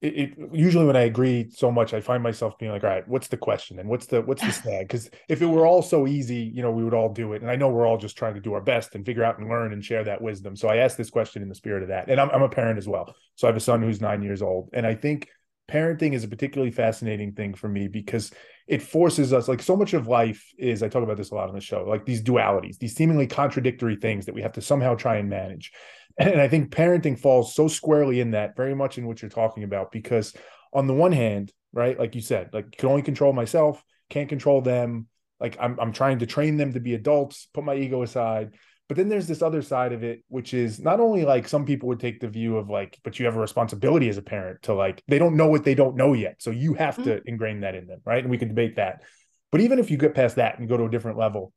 it, 0.00 0.14
it 0.18 0.38
usually 0.52 0.84
when 0.86 0.96
I 0.96 1.02
agree 1.02 1.50
so 1.50 1.70
much, 1.70 1.92
I 1.94 2.00
find 2.00 2.22
myself 2.22 2.58
being 2.58 2.70
like, 2.70 2.84
all 2.84 2.90
right, 2.90 3.06
what's 3.08 3.28
the 3.28 3.36
question 3.36 3.78
and 3.78 3.88
what's 3.88 4.06
the 4.06 4.22
what's 4.22 4.42
the 4.42 4.52
snag? 4.62 4.86
Because 4.88 5.10
if 5.28 5.42
it 5.42 5.46
were 5.46 5.66
all 5.66 5.82
so 5.82 6.06
easy, 6.06 6.50
you 6.54 6.62
know, 6.62 6.70
we 6.70 6.84
would 6.84 6.94
all 6.94 7.12
do 7.12 7.32
it. 7.34 7.42
And 7.42 7.50
I 7.50 7.56
know 7.56 7.68
we're 7.68 7.86
all 7.86 7.98
just 7.98 8.16
trying 8.16 8.34
to 8.34 8.40
do 8.40 8.52
our 8.54 8.60
best 8.60 8.94
and 8.94 9.04
figure 9.04 9.24
out 9.24 9.38
and 9.38 9.48
learn 9.48 9.72
and 9.72 9.84
share 9.84 10.04
that 10.04 10.20
wisdom. 10.22 10.54
So 10.56 10.68
I 10.68 10.76
asked 10.76 10.96
this 10.96 11.10
question 11.10 11.42
in 11.42 11.48
the 11.48 11.54
spirit 11.54 11.82
of 11.82 11.88
that. 11.88 12.08
And 12.08 12.20
I'm 12.20 12.30
I'm 12.30 12.42
a 12.42 12.48
parent 12.48 12.78
as 12.78 12.88
well. 12.88 13.14
So 13.34 13.46
I 13.46 13.50
have 13.50 13.56
a 13.56 13.60
son 13.60 13.82
who's 13.82 14.00
nine 14.00 14.22
years 14.22 14.40
old, 14.42 14.70
and 14.72 14.86
I 14.86 14.94
think 14.94 15.28
parenting 15.68 16.12
is 16.12 16.24
a 16.24 16.28
particularly 16.28 16.70
fascinating 16.70 17.32
thing 17.32 17.54
for 17.54 17.68
me 17.68 17.88
because 17.88 18.30
it 18.66 18.82
forces 18.82 19.32
us 19.32 19.48
like 19.48 19.62
so 19.62 19.76
much 19.76 19.94
of 19.94 20.06
life 20.06 20.52
is 20.58 20.82
i 20.82 20.88
talk 20.88 21.02
about 21.02 21.16
this 21.16 21.30
a 21.30 21.34
lot 21.34 21.48
on 21.48 21.54
the 21.54 21.60
show 21.60 21.84
like 21.84 22.04
these 22.04 22.22
dualities 22.22 22.78
these 22.78 22.94
seemingly 22.94 23.26
contradictory 23.26 23.96
things 23.96 24.26
that 24.26 24.34
we 24.34 24.42
have 24.42 24.52
to 24.52 24.62
somehow 24.62 24.94
try 24.94 25.16
and 25.16 25.28
manage. 25.28 25.72
And 26.18 26.40
i 26.40 26.48
think 26.48 26.70
parenting 26.70 27.18
falls 27.18 27.54
so 27.54 27.68
squarely 27.68 28.20
in 28.20 28.30
that 28.30 28.56
very 28.56 28.74
much 28.74 28.96
in 28.96 29.06
what 29.06 29.20
you're 29.20 29.28
talking 29.28 29.64
about 29.64 29.92
because 29.92 30.34
on 30.72 30.86
the 30.86 30.94
one 30.94 31.12
hand 31.12 31.52
right 31.72 31.98
like 31.98 32.14
you 32.14 32.22
said 32.22 32.50
like 32.54 32.72
can 32.72 32.88
only 32.88 33.02
control 33.02 33.34
myself 33.34 33.84
can't 34.08 34.30
control 34.30 34.62
them 34.62 35.08
like 35.40 35.58
I'm, 35.60 35.78
I'm 35.78 35.92
trying 35.92 36.20
to 36.20 36.26
train 36.26 36.56
them 36.56 36.72
to 36.72 36.80
be 36.80 36.94
adults 36.94 37.48
put 37.52 37.64
my 37.64 37.74
ego 37.74 38.02
aside 38.02 38.54
but 38.88 38.96
then 38.96 39.08
there's 39.08 39.26
this 39.26 39.42
other 39.42 39.62
side 39.62 39.92
of 39.92 40.04
it, 40.04 40.22
which 40.28 40.54
is 40.54 40.78
not 40.78 41.00
only 41.00 41.24
like 41.24 41.48
some 41.48 41.64
people 41.64 41.88
would 41.88 41.98
take 41.98 42.20
the 42.20 42.28
view 42.28 42.56
of 42.56 42.70
like, 42.70 42.98
but 43.02 43.18
you 43.18 43.26
have 43.26 43.36
a 43.36 43.40
responsibility 43.40 44.08
as 44.08 44.16
a 44.16 44.22
parent 44.22 44.62
to 44.62 44.74
like, 44.74 45.02
they 45.08 45.18
don't 45.18 45.36
know 45.36 45.48
what 45.48 45.64
they 45.64 45.74
don't 45.74 45.96
know 45.96 46.12
yet. 46.12 46.36
So 46.38 46.50
you 46.50 46.74
have 46.74 46.94
mm-hmm. 46.94 47.04
to 47.04 47.20
ingrain 47.26 47.60
that 47.60 47.74
in 47.74 47.86
them. 47.86 48.00
Right. 48.04 48.22
And 48.22 48.30
we 48.30 48.38
can 48.38 48.48
debate 48.48 48.76
that. 48.76 49.02
But 49.50 49.60
even 49.60 49.78
if 49.78 49.90
you 49.90 49.96
get 49.96 50.14
past 50.14 50.36
that 50.36 50.58
and 50.58 50.68
go 50.68 50.76
to 50.76 50.84
a 50.84 50.90
different 50.90 51.18
level, 51.18 51.52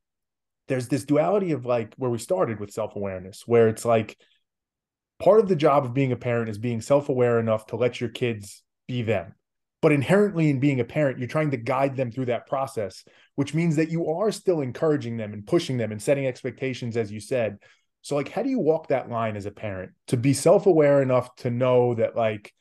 there's 0.67 0.87
this 0.87 1.05
duality 1.05 1.51
of 1.51 1.65
like 1.65 1.93
where 1.97 2.09
we 2.09 2.17
started 2.17 2.59
with 2.59 2.71
self 2.71 2.95
awareness, 2.95 3.43
where 3.45 3.67
it's 3.67 3.85
like 3.85 4.17
part 5.19 5.39
of 5.39 5.47
the 5.47 5.55
job 5.55 5.85
of 5.85 5.93
being 5.93 6.11
a 6.11 6.15
parent 6.15 6.49
is 6.49 6.57
being 6.57 6.81
self 6.81 7.09
aware 7.09 7.39
enough 7.39 7.67
to 7.67 7.75
let 7.75 7.99
your 7.99 8.09
kids 8.09 8.63
be 8.87 9.01
them 9.03 9.35
but 9.81 9.91
inherently 9.91 10.49
in 10.49 10.59
being 10.59 10.79
a 10.79 10.85
parent 10.85 11.19
you're 11.19 11.27
trying 11.27 11.51
to 11.51 11.57
guide 11.57 11.95
them 11.95 12.11
through 12.11 12.25
that 12.25 12.47
process 12.47 13.03
which 13.39 13.53
means 13.53 13.77
that 13.77 13.89
you 13.89 14.09
are 14.09 14.33
still 14.33 14.59
encouraging 14.59 15.15
them 15.15 15.31
and 15.31 15.47
pushing 15.47 15.77
them 15.77 15.93
and 15.93 16.01
setting 16.01 16.27
expectations 16.27 16.97
as 16.97 17.09
you 17.09 17.21
said. 17.21 17.57
So 18.01 18.17
like 18.17 18.27
how 18.27 18.43
do 18.43 18.49
you 18.49 18.59
walk 18.59 18.89
that 18.89 19.09
line 19.09 19.37
as 19.37 19.45
a 19.45 19.51
parent? 19.51 19.93
To 20.07 20.17
be 20.17 20.33
self-aware 20.33 21.01
enough 21.01 21.33
to 21.37 21.49
know 21.49 21.93
that 21.93 22.17
like 22.17 22.53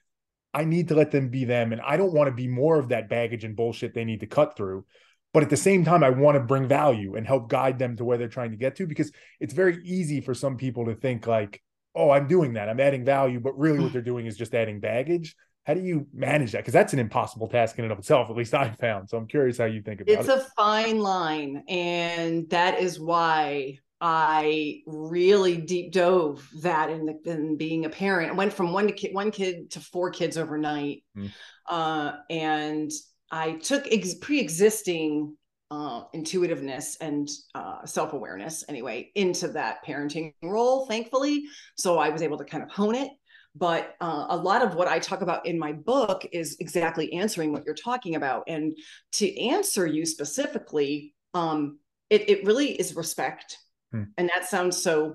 i 0.55 0.65
need 0.65 0.87
to 0.89 0.95
let 0.95 1.11
them 1.11 1.31
be 1.31 1.45
them 1.45 1.73
and 1.73 1.81
i 1.81 1.97
don't 1.97 2.15
want 2.15 2.29
to 2.29 2.33
be 2.33 2.47
more 2.47 2.79
of 2.79 2.91
that 2.91 3.09
baggage 3.09 3.43
and 3.43 3.57
bullshit 3.57 3.93
they 3.93 4.05
need 4.05 4.21
to 4.21 4.29
cut 4.29 4.57
through. 4.57 4.87
But 5.35 5.43
at 5.43 5.51
the 5.51 5.57
same 5.57 5.85
time 5.85 6.05
i 6.05 6.11
want 6.11 6.37
to 6.37 6.45
bring 6.45 6.69
value 6.69 7.17
and 7.17 7.27
help 7.27 7.49
guide 7.49 7.81
them 7.81 7.97
to 7.97 8.05
where 8.05 8.17
they're 8.17 8.29
trying 8.29 8.53
to 8.53 8.57
get 8.57 8.77
to 8.77 8.87
because 8.87 9.11
it's 9.41 9.55
very 9.55 9.83
easy 9.85 10.21
for 10.21 10.33
some 10.33 10.57
people 10.57 10.85
to 10.85 10.95
think 10.95 11.27
like 11.27 11.61
oh 11.97 12.11
i'm 12.11 12.29
doing 12.29 12.53
that. 12.53 12.69
I'm 12.69 12.79
adding 12.79 13.05
value 13.05 13.41
but 13.41 13.59
really 13.59 13.81
what 13.81 13.89
mm. 13.89 13.95
they're 13.95 14.03
doing 14.03 14.27
is 14.27 14.37
just 14.37 14.55
adding 14.55 14.79
baggage 14.79 15.35
how 15.69 15.75
do 15.75 15.83
you 15.83 16.07
manage 16.15 16.53
that? 16.53 16.61
Because 16.61 16.73
that's 16.73 16.95
an 16.95 16.99
impossible 16.99 17.47
task 17.47 17.79
in 17.79 17.85
and 17.85 17.93
of 17.93 17.99
itself, 17.99 18.31
at 18.31 18.37
least 18.37 18.55
I've 18.55 18.79
found. 18.79 19.11
So 19.11 19.19
I'm 19.19 19.27
curious 19.27 19.59
how 19.59 19.67
you 19.67 19.83
think 19.83 20.01
about 20.01 20.11
it's 20.11 20.27
it. 20.27 20.33
It's 20.33 20.47
a 20.47 20.51
fine 20.57 20.99
line. 20.99 21.63
And 21.69 22.49
that 22.49 22.81
is 22.81 22.99
why 22.99 23.79
I 24.01 24.81
really 24.87 25.59
deep 25.59 25.93
dove 25.93 26.49
that 26.63 26.89
in, 26.89 27.05
the, 27.05 27.31
in 27.31 27.59
being 27.59 27.85
a 27.85 27.91
parent. 27.91 28.31
I 28.31 28.35
went 28.35 28.55
from 28.55 28.73
one 28.73 28.87
to 28.87 28.95
kid, 28.95 29.15
one 29.15 29.31
kid 29.31 29.71
to 29.73 29.81
four 29.81 30.11
kids 30.11 30.39
overnight. 30.39 31.05
Mm. 31.15 31.31
Uh, 31.69 32.13
and 32.31 32.91
I 33.31 33.53
took 33.53 33.87
ex- 33.93 34.15
pre-existing 34.15 35.37
uh, 35.71 36.05
intuitiveness 36.15 36.97
and 37.03 37.29
uh, 37.55 37.85
self-awareness 37.85 38.65
anyway 38.71 39.11
into 39.15 39.49
that 39.49 39.85
parenting 39.87 40.33
role, 40.43 40.87
thankfully. 40.87 41.45
So 41.77 41.99
I 41.99 42.09
was 42.09 42.23
able 42.23 42.39
to 42.39 42.45
kind 42.45 42.63
of 42.63 42.71
hone 42.71 42.95
it 42.95 43.11
but 43.59 43.97
uh, 44.01 44.27
a 44.29 44.37
lot 44.37 44.63
of 44.63 44.75
what 44.75 44.89
i 44.89 44.99
talk 44.99 45.21
about 45.21 45.45
in 45.47 45.59
my 45.59 45.73
book 45.73 46.27
is 46.33 46.57
exactly 46.61 47.13
answering 47.13 47.53
what 47.53 47.65
you're 47.65 47.75
talking 47.75 48.15
about 48.15 48.45
and 48.47 48.77
to 49.13 49.39
answer 49.41 49.87
you 49.87 50.07
specifically 50.07 51.15
um, 51.35 51.79
it, 52.11 52.29
it 52.29 52.45
really 52.45 52.73
is 52.73 52.95
respect 52.97 53.59
hmm. 53.93 54.05
and 54.17 54.29
that 54.29 54.49
sounds 54.49 54.81
so 54.81 55.15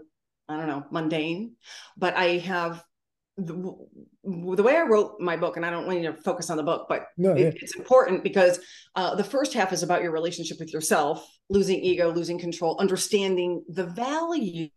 i 0.49 0.58
don't 0.58 0.67
know 0.67 0.86
mundane 0.91 1.53
but 1.97 2.15
i 2.15 2.38
have 2.38 2.84
the, 3.38 3.53
the, 4.23 4.63
way 4.63 4.77
I 4.77 4.84
wrote 4.84 5.19
my 5.19 5.36
book, 5.36 5.58
and 5.58 5.65
I 5.65 5.71
don't 5.71 5.88
want 5.88 5.99
you 5.99 6.12
to 6.12 6.21
focus 6.21 6.51
on 6.51 6.58
the 6.58 6.63
book, 6.63 6.86
but 6.88 7.08
no, 7.17 7.36
yeah. 7.36 7.51
it's 7.56 7.75
important 7.75 8.23
because 8.23 8.60
uh, 8.95 9.15
the 9.15 9.23
first 9.23 9.53
half 9.53 9.73
is 9.73 9.82
about 9.82 10.03
your 10.03 10.12
relationship 10.12 10.60
with 10.60 10.71
yourself, 10.71 11.27
losing 11.49 11.79
ego, 11.79 12.12
losing 12.12 12.38
control, 12.38 12.77
understanding 12.79 13.63
the 13.67 13.86
value 13.86 14.69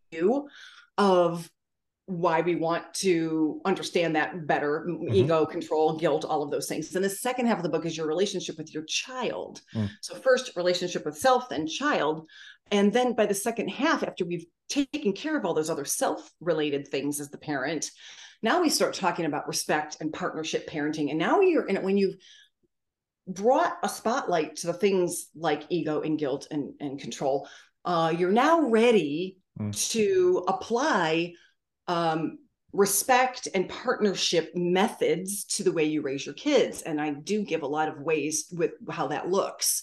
of 0.96 1.50
why 2.06 2.40
we 2.40 2.54
want 2.54 2.84
to 2.94 3.60
understand 3.64 4.14
that 4.14 4.46
better 4.46 4.86
mm-hmm. 4.88 5.12
ego 5.12 5.44
control 5.44 5.98
guilt 5.98 6.24
all 6.24 6.42
of 6.42 6.52
those 6.52 6.68
things 6.68 6.88
then 6.90 7.02
the 7.02 7.10
second 7.10 7.46
half 7.46 7.56
of 7.56 7.64
the 7.64 7.68
book 7.68 7.84
is 7.84 7.96
your 7.96 8.06
relationship 8.06 8.56
with 8.56 8.72
your 8.72 8.84
child 8.84 9.60
mm. 9.74 9.90
so 10.00 10.14
first 10.14 10.56
relationship 10.56 11.04
with 11.04 11.18
self 11.18 11.48
then 11.48 11.66
child 11.66 12.28
and 12.70 12.92
then 12.92 13.12
by 13.12 13.26
the 13.26 13.34
second 13.34 13.68
half 13.68 14.04
after 14.04 14.24
we've 14.24 14.46
taken 14.68 15.12
care 15.12 15.36
of 15.36 15.44
all 15.44 15.54
those 15.54 15.70
other 15.70 15.84
self 15.84 16.30
related 16.40 16.86
things 16.86 17.18
as 17.18 17.28
the 17.30 17.38
parent 17.38 17.90
now 18.40 18.60
we 18.60 18.68
start 18.68 18.94
talking 18.94 19.24
about 19.24 19.48
respect 19.48 19.96
and 20.00 20.12
partnership 20.12 20.68
parenting 20.70 21.10
and 21.10 21.18
now 21.18 21.40
you're 21.40 21.66
in 21.66 21.76
it 21.76 21.82
when 21.82 21.96
you've 21.96 22.16
brought 23.26 23.78
a 23.82 23.88
spotlight 23.88 24.54
to 24.54 24.68
the 24.68 24.72
things 24.72 25.26
like 25.34 25.64
ego 25.70 26.02
and 26.02 26.20
guilt 26.20 26.46
and, 26.52 26.72
and 26.78 27.00
control 27.00 27.48
uh, 27.84 28.14
you're 28.16 28.30
now 28.30 28.68
ready 28.68 29.38
mm. 29.60 29.90
to 29.90 30.44
apply 30.46 31.32
um, 31.88 32.38
respect 32.72 33.48
and 33.54 33.68
partnership 33.68 34.52
methods 34.54 35.44
to 35.44 35.64
the 35.64 35.72
way 35.72 35.84
you 35.84 36.02
raise 36.02 36.26
your 36.26 36.34
kids. 36.34 36.82
And 36.82 37.00
I 37.00 37.10
do 37.10 37.42
give 37.42 37.62
a 37.62 37.66
lot 37.66 37.88
of 37.88 38.00
ways 38.00 38.46
with 38.52 38.72
how 38.90 39.08
that 39.08 39.28
looks. 39.28 39.82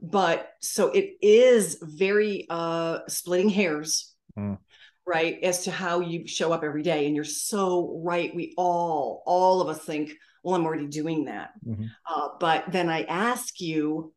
But 0.00 0.52
so 0.60 0.88
it 0.88 1.16
is 1.22 1.78
very 1.82 2.46
uh, 2.50 3.00
splitting 3.08 3.48
hairs. 3.48 4.14
Mm. 4.38 4.58
Right, 5.04 5.42
as 5.42 5.64
to 5.64 5.72
how 5.72 5.98
you 5.98 6.28
show 6.28 6.52
up 6.52 6.62
every 6.62 6.84
day. 6.84 7.06
And 7.06 7.16
you're 7.16 7.24
so 7.24 8.00
right. 8.04 8.32
We 8.32 8.54
all, 8.56 9.24
all 9.26 9.60
of 9.60 9.68
us 9.68 9.84
think, 9.84 10.12
well, 10.44 10.54
I'm 10.54 10.64
already 10.64 10.86
doing 10.86 11.24
that. 11.24 11.50
Mm-hmm. 11.66 11.86
Uh, 12.08 12.28
but 12.38 12.70
then 12.70 12.88
I 12.88 13.02
ask 13.02 13.60
you, 13.60 14.14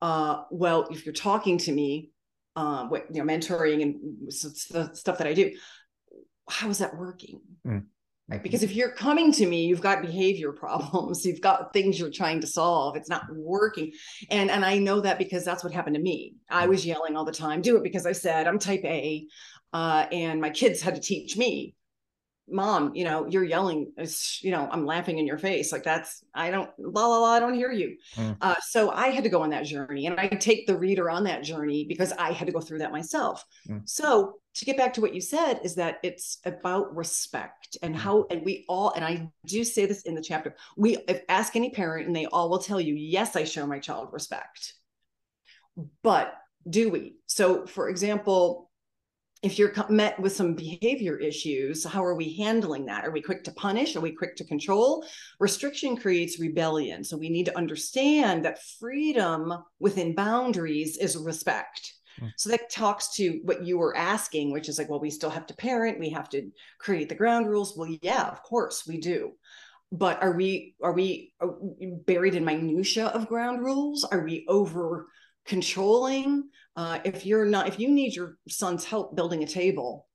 uh, 0.00 0.44
well, 0.50 0.88
if 0.90 1.04
you're 1.04 1.12
talking 1.12 1.58
to 1.58 1.70
me, 1.70 2.12
uh, 2.56 2.86
what 2.86 3.14
you 3.14 3.22
know, 3.22 3.30
mentoring 3.30 3.82
and 3.82 3.96
the 4.26 4.90
stuff 4.94 5.18
that 5.18 5.26
I 5.26 5.34
do, 5.34 5.52
how 6.52 6.68
is 6.70 6.78
that 6.78 6.96
working? 6.96 7.40
Mm. 7.66 7.84
Right? 8.28 8.42
Because 8.42 8.62
if 8.62 8.74
you're 8.74 8.92
coming 8.92 9.32
to 9.32 9.46
me, 9.46 9.64
you've 9.66 9.80
got 9.80 10.02
behavior 10.02 10.52
problems, 10.64 11.24
you've 11.24 11.40
got 11.40 11.72
things 11.72 11.98
you're 11.98 12.10
trying 12.10 12.40
to 12.40 12.46
solve. 12.46 12.96
It's 12.96 13.08
not 13.08 13.24
working. 13.34 13.92
And 14.30 14.50
and 14.50 14.64
I 14.64 14.78
know 14.78 15.00
that 15.00 15.18
because 15.18 15.44
that's 15.44 15.64
what 15.64 15.72
happened 15.72 15.96
to 15.96 16.02
me. 16.02 16.34
I 16.50 16.66
mm. 16.66 16.70
was 16.70 16.86
yelling 16.86 17.16
all 17.16 17.24
the 17.24 17.32
time, 17.32 17.62
do 17.62 17.76
it 17.76 17.82
because 17.82 18.06
I 18.06 18.12
said 18.12 18.46
I'm 18.46 18.58
type 18.58 18.84
A. 18.84 19.26
Uh, 19.72 20.06
and 20.12 20.40
my 20.40 20.50
kids 20.50 20.82
had 20.82 20.94
to 20.96 21.00
teach 21.00 21.36
me 21.36 21.74
mom 22.52 22.94
you 22.94 23.04
know 23.04 23.26
you're 23.28 23.44
yelling 23.44 23.90
you 24.40 24.50
know 24.50 24.68
i'm 24.70 24.84
laughing 24.84 25.18
in 25.18 25.26
your 25.26 25.38
face 25.38 25.72
like 25.72 25.82
that's 25.82 26.24
i 26.34 26.50
don't 26.50 26.70
la 26.78 27.06
la 27.06 27.18
la 27.18 27.30
i 27.32 27.40
don't 27.40 27.54
hear 27.54 27.72
you 27.72 27.96
mm. 28.16 28.36
uh, 28.40 28.54
so 28.60 28.90
i 28.90 29.08
had 29.08 29.24
to 29.24 29.30
go 29.30 29.42
on 29.42 29.50
that 29.50 29.64
journey 29.64 30.06
and 30.06 30.18
i 30.18 30.28
take 30.28 30.66
the 30.66 30.76
reader 30.76 31.10
on 31.10 31.24
that 31.24 31.42
journey 31.42 31.84
because 31.88 32.12
i 32.12 32.32
had 32.32 32.46
to 32.46 32.52
go 32.52 32.60
through 32.60 32.78
that 32.78 32.92
myself 32.92 33.44
mm. 33.68 33.80
so 33.88 34.34
to 34.54 34.64
get 34.66 34.76
back 34.76 34.92
to 34.92 35.00
what 35.00 35.14
you 35.14 35.20
said 35.20 35.60
is 35.64 35.74
that 35.74 35.98
it's 36.02 36.38
about 36.44 36.94
respect 36.94 37.76
and 37.82 37.94
mm. 37.94 37.98
how 37.98 38.26
and 38.30 38.44
we 38.44 38.64
all 38.68 38.92
and 38.94 39.04
i 39.04 39.28
do 39.46 39.64
say 39.64 39.86
this 39.86 40.02
in 40.02 40.14
the 40.14 40.22
chapter 40.22 40.54
we 40.76 40.98
ask 41.28 41.56
any 41.56 41.70
parent 41.70 42.06
and 42.06 42.14
they 42.14 42.26
all 42.26 42.50
will 42.50 42.58
tell 42.58 42.80
you 42.80 42.94
yes 42.94 43.36
i 43.36 43.44
show 43.44 43.66
my 43.66 43.78
child 43.78 44.08
respect 44.12 44.74
but 46.02 46.34
do 46.68 46.90
we 46.90 47.16
so 47.26 47.66
for 47.66 47.88
example 47.88 48.70
if 49.42 49.58
you're 49.58 49.74
met 49.88 50.18
with 50.20 50.34
some 50.34 50.54
behavior 50.54 51.18
issues, 51.18 51.84
how 51.84 52.04
are 52.04 52.14
we 52.14 52.36
handling 52.36 52.86
that? 52.86 53.04
Are 53.04 53.10
we 53.10 53.20
quick 53.20 53.42
to 53.44 53.52
punish? 53.52 53.96
Are 53.96 54.00
we 54.00 54.12
quick 54.12 54.36
to 54.36 54.44
control? 54.44 55.04
Restriction 55.40 55.96
creates 55.96 56.38
rebellion. 56.38 57.02
So 57.02 57.16
we 57.16 57.28
need 57.28 57.46
to 57.46 57.56
understand 57.56 58.44
that 58.44 58.62
freedom 58.78 59.52
within 59.80 60.14
boundaries 60.14 60.96
is 60.96 61.16
respect. 61.16 61.92
Hmm. 62.20 62.28
So 62.36 62.50
that 62.50 62.70
talks 62.70 63.14
to 63.16 63.40
what 63.42 63.64
you 63.64 63.78
were 63.78 63.96
asking, 63.96 64.52
which 64.52 64.68
is 64.68 64.78
like, 64.78 64.88
well, 64.88 65.00
we 65.00 65.10
still 65.10 65.30
have 65.30 65.46
to 65.46 65.56
parent, 65.56 65.98
we 65.98 66.10
have 66.10 66.28
to 66.30 66.48
create 66.78 67.08
the 67.08 67.16
ground 67.16 67.48
rules. 67.48 67.76
Well, 67.76 67.96
yeah, 68.00 68.28
of 68.28 68.44
course 68.44 68.86
we 68.86 68.98
do. 68.98 69.32
But 69.90 70.22
are 70.22 70.32
we 70.32 70.76
are 70.82 70.92
we 70.92 71.34
uh, 71.40 71.48
buried 72.06 72.36
in 72.36 72.44
minutia 72.44 73.08
of 73.08 73.28
ground 73.28 73.60
rules? 73.60 74.04
Are 74.04 74.24
we 74.24 74.46
over 74.48 75.08
controlling? 75.44 76.48
Uh, 76.76 76.98
if 77.04 77.26
you're 77.26 77.44
not 77.44 77.68
if 77.68 77.78
you 77.78 77.88
need 77.90 78.14
your 78.14 78.36
son's 78.48 78.84
help 78.84 79.14
building 79.14 79.42
a 79.42 79.46
table 79.46 80.08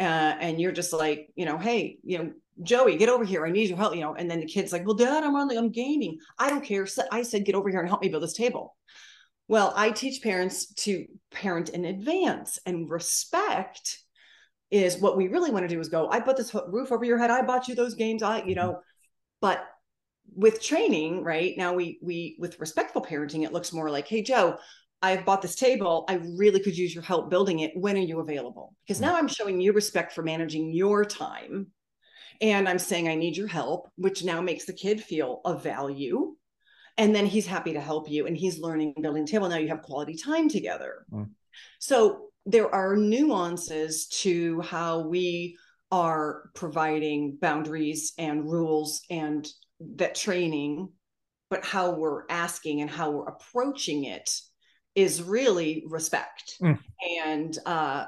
uh, 0.00 0.34
and 0.40 0.60
you're 0.60 0.72
just 0.72 0.92
like 0.92 1.28
you 1.34 1.44
know 1.44 1.58
hey 1.58 1.98
you 2.02 2.18
know 2.18 2.32
Joey, 2.62 2.96
get 2.96 3.08
over 3.08 3.24
here. 3.24 3.46
I 3.46 3.50
need 3.50 3.68
your 3.68 3.78
help. 3.78 3.94
You 3.94 4.02
know, 4.02 4.14
and 4.14 4.30
then 4.30 4.40
the 4.40 4.46
kid's 4.46 4.72
like, 4.72 4.84
well, 4.84 4.94
dad, 4.94 5.24
I'm 5.24 5.34
on 5.34 5.48
the 5.48 5.56
I'm 5.56 5.70
gaming. 5.70 6.18
I 6.38 6.50
don't 6.50 6.64
care. 6.64 6.86
So 6.86 7.02
I 7.10 7.22
said, 7.22 7.44
get 7.44 7.54
over 7.54 7.70
here 7.70 7.80
and 7.80 7.88
help 7.88 8.02
me 8.02 8.08
build 8.08 8.22
this 8.22 8.34
table. 8.34 8.76
Well, 9.48 9.72
I 9.76 9.90
teach 9.90 10.22
parents 10.22 10.72
to 10.74 11.06
parent 11.30 11.70
in 11.70 11.84
advance 11.84 12.58
and 12.64 12.88
respect 12.88 13.98
is 14.70 14.98
what 14.98 15.16
we 15.16 15.28
really 15.28 15.50
want 15.50 15.64
to 15.64 15.74
do 15.74 15.80
is 15.80 15.88
go, 15.88 16.08
I 16.10 16.20
put 16.20 16.36
this 16.36 16.54
roof 16.68 16.92
over 16.92 17.04
your 17.04 17.18
head. 17.18 17.30
I 17.30 17.42
bought 17.42 17.68
you 17.68 17.74
those 17.74 17.94
games. 17.94 18.22
I, 18.22 18.38
you 18.38 18.42
mm-hmm. 18.42 18.54
know, 18.54 18.80
but 19.40 19.64
with 20.34 20.62
training, 20.62 21.24
right 21.24 21.54
now 21.58 21.74
we, 21.74 21.98
we, 22.00 22.36
with 22.38 22.60
respectful 22.60 23.02
parenting, 23.02 23.44
it 23.44 23.52
looks 23.52 23.72
more 23.72 23.90
like, 23.90 24.08
Hey, 24.08 24.22
Joe, 24.22 24.56
I've 25.02 25.24
bought 25.24 25.42
this 25.42 25.56
table. 25.56 26.04
I 26.08 26.20
really 26.38 26.60
could 26.60 26.78
use 26.78 26.94
your 26.94 27.02
help 27.02 27.28
building 27.28 27.60
it. 27.60 27.72
When 27.74 27.96
are 27.96 28.00
you 28.00 28.20
available? 28.20 28.74
Because 28.86 29.00
mm-hmm. 29.00 29.12
now 29.12 29.18
I'm 29.18 29.28
showing 29.28 29.60
you 29.60 29.72
respect 29.72 30.12
for 30.12 30.22
managing 30.22 30.72
your 30.72 31.04
time. 31.04 31.68
And 32.40 32.68
I'm 32.68 32.78
saying, 32.78 33.08
I 33.08 33.14
need 33.14 33.36
your 33.36 33.48
help, 33.48 33.88
which 33.96 34.24
now 34.24 34.40
makes 34.40 34.64
the 34.64 34.72
kid 34.72 35.02
feel 35.02 35.40
of 35.44 35.62
value. 35.62 36.34
And 36.98 37.14
then 37.14 37.26
he's 37.26 37.46
happy 37.46 37.72
to 37.72 37.80
help 37.80 38.10
you 38.10 38.26
and 38.26 38.36
he's 38.36 38.58
learning 38.58 38.94
building 39.00 39.26
table. 39.26 39.48
Now 39.48 39.56
you 39.56 39.68
have 39.68 39.82
quality 39.82 40.14
time 40.14 40.48
together. 40.48 41.06
Mm. 41.12 41.30
So 41.78 42.28
there 42.46 42.72
are 42.74 42.96
nuances 42.96 44.06
to 44.08 44.60
how 44.60 45.00
we 45.00 45.56
are 45.90 46.50
providing 46.54 47.38
boundaries 47.40 48.12
and 48.18 48.50
rules 48.50 49.02
and 49.10 49.48
that 49.80 50.14
training, 50.14 50.88
but 51.50 51.64
how 51.64 51.92
we're 51.92 52.24
asking 52.28 52.80
and 52.80 52.90
how 52.90 53.10
we're 53.10 53.28
approaching 53.28 54.04
it 54.04 54.30
is 54.94 55.22
really 55.22 55.84
respect. 55.86 56.54
Mm. 56.60 56.78
And 57.18 57.58
uh, 57.66 58.06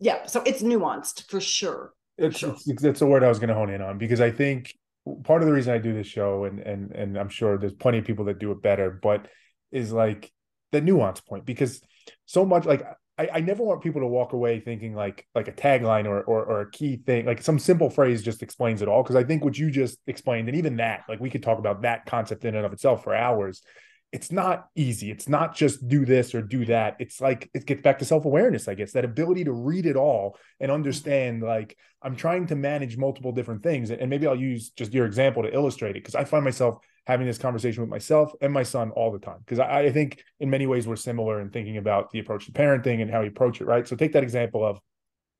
yeah, 0.00 0.26
so 0.26 0.42
it's 0.46 0.62
nuanced 0.62 1.28
for 1.28 1.40
sure. 1.40 1.92
It's, 2.16 2.38
sure. 2.38 2.56
it's, 2.66 3.00
a 3.00 3.06
word 3.06 3.22
I 3.22 3.28
was 3.28 3.38
going 3.38 3.48
to 3.48 3.54
hone 3.54 3.70
in 3.70 3.80
on 3.80 3.98
because 3.98 4.20
I 4.20 4.30
think 4.30 4.74
part 5.22 5.42
of 5.42 5.46
the 5.46 5.54
reason 5.54 5.72
I 5.72 5.78
do 5.78 5.92
this 5.92 6.06
show, 6.06 6.44
and 6.44 6.58
and 6.58 6.90
and 6.92 7.16
I'm 7.16 7.28
sure 7.28 7.58
there's 7.58 7.74
plenty 7.74 7.98
of 7.98 8.04
people 8.04 8.24
that 8.24 8.40
do 8.40 8.50
it 8.50 8.60
better, 8.60 8.90
but 8.90 9.28
is 9.70 9.92
like 9.92 10.32
the 10.72 10.80
nuance 10.80 11.20
point 11.20 11.44
because 11.44 11.80
so 12.26 12.44
much 12.44 12.64
like 12.64 12.84
I, 13.18 13.28
I 13.34 13.40
never 13.40 13.62
want 13.62 13.82
people 13.82 14.00
to 14.00 14.06
walk 14.06 14.32
away 14.32 14.60
thinking 14.60 14.94
like 14.94 15.26
like 15.34 15.48
a 15.48 15.52
tagline 15.52 16.06
or, 16.06 16.22
or 16.22 16.44
or 16.44 16.60
a 16.62 16.70
key 16.70 16.96
thing 16.96 17.26
like 17.26 17.42
some 17.42 17.58
simple 17.58 17.90
phrase 17.90 18.22
just 18.22 18.42
explains 18.42 18.82
it 18.82 18.88
all 18.88 19.02
because 19.02 19.16
I 19.16 19.24
think 19.24 19.44
what 19.44 19.58
you 19.58 19.70
just 19.70 19.98
explained 20.06 20.48
and 20.48 20.56
even 20.56 20.76
that 20.76 21.04
like 21.08 21.20
we 21.20 21.30
could 21.30 21.42
talk 21.42 21.58
about 21.58 21.82
that 21.82 22.06
concept 22.06 22.44
in 22.44 22.54
and 22.54 22.64
of 22.64 22.72
itself 22.72 23.04
for 23.04 23.14
hours 23.14 23.62
it's 24.10 24.32
not 24.32 24.68
easy. 24.74 25.10
It's 25.10 25.28
not 25.28 25.54
just 25.54 25.86
do 25.86 26.06
this 26.06 26.34
or 26.34 26.40
do 26.40 26.64
that. 26.66 26.96
It's 26.98 27.20
like 27.20 27.50
it 27.52 27.66
gets 27.66 27.82
back 27.82 27.98
to 27.98 28.06
self-awareness, 28.06 28.66
I 28.66 28.74
guess, 28.74 28.92
that 28.92 29.04
ability 29.04 29.44
to 29.44 29.52
read 29.52 29.84
it 29.84 29.96
all 29.96 30.38
and 30.60 30.70
understand 30.70 31.42
like 31.42 31.76
I'm 32.00 32.16
trying 32.16 32.46
to 32.46 32.56
manage 32.56 32.96
multiple 32.96 33.32
different 33.32 33.62
things. 33.62 33.90
And 33.90 34.08
maybe 34.08 34.26
I'll 34.26 34.34
use 34.34 34.70
just 34.70 34.94
your 34.94 35.04
example 35.04 35.42
to 35.42 35.52
illustrate 35.52 35.90
it 35.90 36.04
because 36.04 36.14
I 36.14 36.24
find 36.24 36.42
myself 36.42 36.78
having 37.06 37.26
this 37.26 37.38
conversation 37.38 37.82
with 37.82 37.90
myself 37.90 38.32
and 38.40 38.52
my 38.52 38.62
son 38.62 38.90
all 38.92 39.12
the 39.12 39.18
time. 39.18 39.38
Because 39.40 39.58
I, 39.58 39.80
I 39.80 39.92
think 39.92 40.22
in 40.40 40.48
many 40.48 40.66
ways 40.66 40.86
we're 40.86 40.96
similar 40.96 41.40
in 41.40 41.50
thinking 41.50 41.76
about 41.76 42.10
the 42.10 42.20
approach 42.20 42.46
to 42.46 42.52
parenting 42.52 43.02
and 43.02 43.10
how 43.10 43.20
we 43.20 43.28
approach 43.28 43.60
it, 43.60 43.66
right? 43.66 43.86
So 43.86 43.94
take 43.94 44.12
that 44.12 44.22
example 44.22 44.64
of 44.64 44.80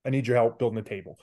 I 0.04 0.10
need 0.10 0.26
your 0.26 0.36
help 0.36 0.58
building 0.58 0.78
a 0.78 0.82
table 0.82 1.18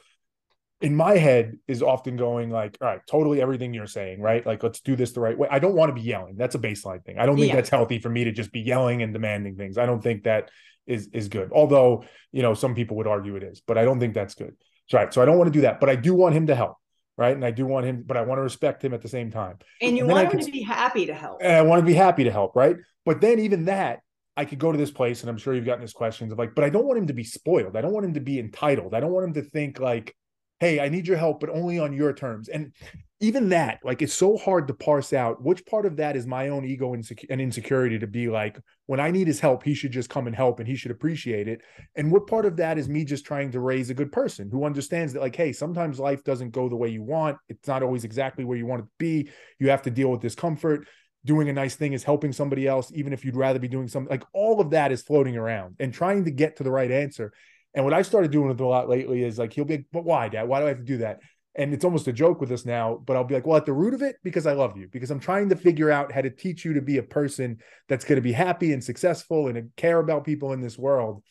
in 0.82 0.96
my 0.96 1.18
head 1.18 1.58
is 1.68 1.82
often 1.82 2.18
going 2.18 2.50
like, 2.50 2.78
all 2.82 2.88
right, 2.88 3.02
totally 3.10 3.42
everything 3.42 3.74
you're 3.74 3.88
saying, 3.88 4.22
right? 4.22 4.46
Like, 4.46 4.62
let's 4.62 4.82
do 4.82 4.96
this 4.96 5.14
the 5.14 5.22
right 5.22 5.38
way. 5.38 5.48
I 5.50 5.60
don't 5.60 5.76
want 5.76 5.90
to 5.90 5.94
be 5.94 6.02
yelling. 6.02 6.36
That's 6.36 6.56
a 6.56 6.60
baseline 6.60 7.04
thing. 7.06 7.18
I 7.18 7.26
don't 7.26 7.38
think 7.38 7.50
yeah. 7.50 7.56
that's 7.56 7.70
healthy 7.70 8.00
for 8.00 8.10
me 8.10 8.26
to 8.26 8.32
just 8.32 8.52
be 8.52 8.60
yelling 8.60 9.02
and 9.02 9.14
demanding 9.14 9.56
things. 9.56 9.78
I 9.78 9.86
don't 9.86 10.02
think 10.02 10.24
that 10.24 10.52
is 10.86 11.10
is 11.14 11.30
good. 11.30 11.52
Although, 11.54 12.04
you 12.32 12.42
know, 12.42 12.54
some 12.54 12.76
people 12.76 12.98
would 12.98 13.08
argue 13.08 13.36
it 13.36 13.44
is, 13.44 13.62
but 13.66 13.78
I 13.78 13.86
don't 13.86 14.00
think 14.00 14.14
that's 14.14 14.36
good. 14.36 14.56
So, 14.88 14.98
right. 14.98 15.14
So 15.14 15.22
I 15.22 15.26
don't 15.26 15.38
want 15.38 15.48
to 15.48 15.58
do 15.58 15.62
that, 15.62 15.80
but 15.80 15.90
I 15.90 15.96
do 15.96 16.14
want 16.14 16.36
him 16.36 16.48
to 16.48 16.56
help. 16.56 16.76
Right. 17.18 17.34
And 17.34 17.46
I 17.46 17.52
do 17.52 17.66
want 17.66 17.86
him, 17.86 18.04
but 18.06 18.18
I 18.18 18.24
want 18.24 18.40
to 18.40 18.44
respect 18.44 18.84
him 18.84 18.94
at 18.94 19.02
the 19.02 19.08
same 19.08 19.32
time. 19.32 19.60
And 19.82 19.96
you 19.96 20.04
and 20.04 20.12
want 20.12 20.34
him 20.34 20.42
to 20.42 20.52
be 20.52 20.62
happy 20.62 21.06
to 21.06 21.14
help. 21.14 21.40
And 21.42 21.54
I 21.54 21.62
want 21.62 21.80
to 21.80 21.86
be 21.86 21.94
happy 21.94 22.26
to 22.26 22.32
help. 22.32 22.58
Right. 22.58 22.76
But 23.06 23.22
then 23.22 23.40
even 23.40 23.66
that, 23.66 24.02
I 24.36 24.44
could 24.44 24.60
go 24.60 24.70
to 24.74 24.78
this 24.78 24.92
place, 24.92 25.22
and 25.22 25.30
I'm 25.30 25.38
sure 25.38 25.54
you've 25.54 25.66
gotten 25.66 25.82
this 25.82 25.94
questions 25.94 26.34
of 26.34 26.38
like, 26.38 26.56
but 26.56 26.66
I 26.66 26.70
don't 26.70 26.86
want 26.86 26.98
him 26.98 27.08
to 27.08 27.14
be 27.14 27.24
spoiled. 27.24 27.78
I 27.78 27.82
don't 27.82 27.94
want 27.94 28.06
him 28.06 28.16
to 28.16 28.20
be 28.20 28.38
entitled. 28.38 28.94
I 28.94 29.00
don't 29.00 29.14
want 29.14 29.28
him 29.28 29.34
to 29.36 29.44
think 29.44 29.80
like, 29.80 30.14
hey, 30.60 30.80
I 30.80 30.90
need 30.90 31.08
your 31.08 31.18
help, 31.18 31.40
but 31.40 31.50
only 31.50 31.80
on 31.80 31.94
your 31.94 32.14
terms. 32.14 32.48
And 32.48 32.72
even 33.22 33.50
that, 33.50 33.80
like, 33.84 34.02
it's 34.02 34.14
so 34.14 34.38
hard 34.38 34.68
to 34.68 34.74
parse 34.74 35.14
out 35.14 35.42
which 35.42 35.66
part 35.66 35.86
of 35.86 35.98
that 35.98 36.16
is 36.16 36.28
my 36.28 36.50
own 36.50 36.66
ego 36.66 36.94
and 36.94 37.42
insecurity 37.42 37.98
to 38.00 38.08
be 38.08 38.28
like, 38.28 38.60
when 38.88 39.00
I 39.00 39.10
need 39.10 39.28
his 39.28 39.40
help, 39.40 39.64
he 39.64 39.74
should 39.74 39.92
just 39.92 40.10
come 40.10 40.28
and 40.28 40.36
help 40.36 40.60
and 40.60 40.68
he 40.68 40.76
should 40.76 40.92
appreciate 40.92 41.48
it. 41.48 41.62
And 41.96 42.12
what 42.12 42.28
part 42.28 42.46
of 42.46 42.58
that 42.58 42.78
is 42.78 42.90
me 42.90 43.06
just 43.06 43.26
trying 43.26 43.52
to 43.52 43.60
raise 43.60 43.90
a 43.90 43.94
good 43.94 44.12
person 44.12 44.50
who 44.52 44.66
understands 44.66 45.14
that, 45.14 45.22
like, 45.22 45.36
hey, 45.36 45.54
sometimes 45.54 46.00
life 46.00 46.24
doesn't 46.24 46.52
go 46.52 46.70
the 46.70 46.76
way 46.76 46.90
you 46.90 47.04
want. 47.04 47.38
It's 47.50 47.68
not 47.68 47.84
always 47.84 48.04
exactly 48.04 48.44
where 48.46 48.58
you 48.58 48.66
want 48.66 48.82
it 48.82 48.86
to 48.86 48.92
be. 49.00 49.30
You 49.60 49.70
have 49.70 49.82
to 49.84 49.92
deal 49.92 50.12
with 50.12 50.22
discomfort. 50.22 50.88
Doing 51.26 51.50
a 51.50 51.54
nice 51.54 51.76
thing 51.76 51.94
is 51.94 52.04
helping 52.04 52.32
somebody 52.32 52.68
else, 52.68 52.92
even 52.94 53.12
if 53.12 53.26
you'd 53.26 53.36
rather 53.36 53.58
be 53.58 53.68
doing 53.68 53.88
something 53.88 54.12
like 54.12 54.24
all 54.32 54.62
of 54.62 54.70
that 54.70 54.92
is 54.92 55.02
floating 55.02 55.36
around 55.36 55.76
and 55.80 55.92
trying 55.92 56.26
to 56.26 56.32
get 56.32 56.58
to 56.58 56.64
the 56.64 56.70
right 56.70 56.92
answer. 56.92 57.34
And 57.76 57.84
what 57.84 57.94
I 57.94 58.02
started 58.02 58.32
doing 58.32 58.48
with 58.48 58.62
a 58.62 58.66
lot 58.66 58.90
lately 58.90 59.22
is 59.22 59.38
like, 59.38 59.52
he'll 59.54 59.66
be 59.66 59.76
like, 59.76 59.86
but 59.92 60.06
why, 60.06 60.30
dad? 60.30 60.48
Why 60.48 60.60
do 60.60 60.66
I 60.66 60.70
have 60.70 60.78
to 60.78 60.84
do 60.84 60.98
that? 61.00 61.20
And 61.56 61.74
it's 61.74 61.86
almost 61.86 62.08
a 62.08 62.14
joke 62.14 62.40
with 62.40 62.52
us 62.52 62.66
now, 62.66 63.02
but 63.06 63.16
I'll 63.16 63.24
be 63.26 63.36
like, 63.36 63.46
well, 63.46 63.58
at 63.58 63.66
the 63.66 63.74
root 63.74 63.94
of 63.94 64.02
it, 64.02 64.16
because 64.24 64.48
I 64.48 64.54
love 64.54 64.78
you, 64.78 64.88
because 64.92 65.12
I'm 65.12 65.20
trying 65.20 65.50
to 65.50 65.56
figure 65.56 65.92
out 65.92 66.12
how 66.12 66.22
to 66.22 66.30
teach 66.30 66.66
you 66.66 66.74
to 66.74 66.82
be 66.82 66.98
a 66.98 67.04
person 67.04 67.60
that's 67.88 68.06
going 68.06 68.16
to 68.16 68.22
be 68.22 68.32
happy 68.32 68.74
and 68.74 68.84
successful 68.84 69.48
and 69.48 69.72
care 69.76 70.00
about 70.00 70.26
people 70.26 70.54
in 70.54 70.62
this 70.62 70.78
world. 70.78 71.22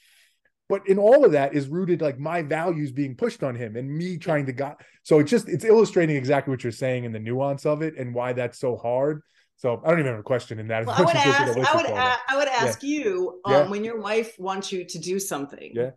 But 0.69 0.87
in 0.89 0.99
all 0.99 1.25
of 1.25 1.33
that 1.33 1.55
is 1.55 1.69
rooted 1.69 2.01
like 2.01 2.19
my 2.19 2.43
values 2.43 2.93
being 2.93 3.17
pushed 3.17 3.43
on 3.43 3.55
him 3.55 3.77
and 3.77 3.91
me 3.91 4.17
trying 4.17 4.47
to 4.47 4.53
got. 4.53 4.81
So 5.03 5.19
it's 5.19 5.31
just, 5.31 5.49
it's 5.49 5.65
illustrating 5.65 6.17
exactly 6.17 6.51
what 6.51 6.63
you're 6.63 6.73
saying 6.73 7.05
and 7.05 7.15
the 7.15 7.21
nuance 7.21 7.67
of 7.67 7.83
it 7.83 7.97
and 7.99 8.15
why 8.15 8.33
that's 8.33 8.59
so 8.59 8.77
hard. 8.77 9.21
So 9.57 9.81
I 9.85 9.91
don't 9.91 10.01
even 10.01 10.13
have 10.13 10.21
a 10.21 10.25
question 10.25 10.59
in 10.59 10.69
that. 10.69 10.87
Well, 10.87 10.97
I 10.97 11.03
would 11.03 11.17
ask, 11.17 11.59
I 11.59 11.77
would, 11.77 11.87
I 11.87 12.37
would 12.37 12.49
ask 12.49 12.83
yeah. 12.83 12.89
you 12.89 13.41
um, 13.45 13.53
yeah. 13.53 13.69
when 13.69 13.85
your 13.85 14.01
wife 14.01 14.35
wants 14.39 14.73
you 14.73 14.87
to 14.87 14.99
do 14.99 15.19
something. 15.19 15.73
Yeah 15.75 15.91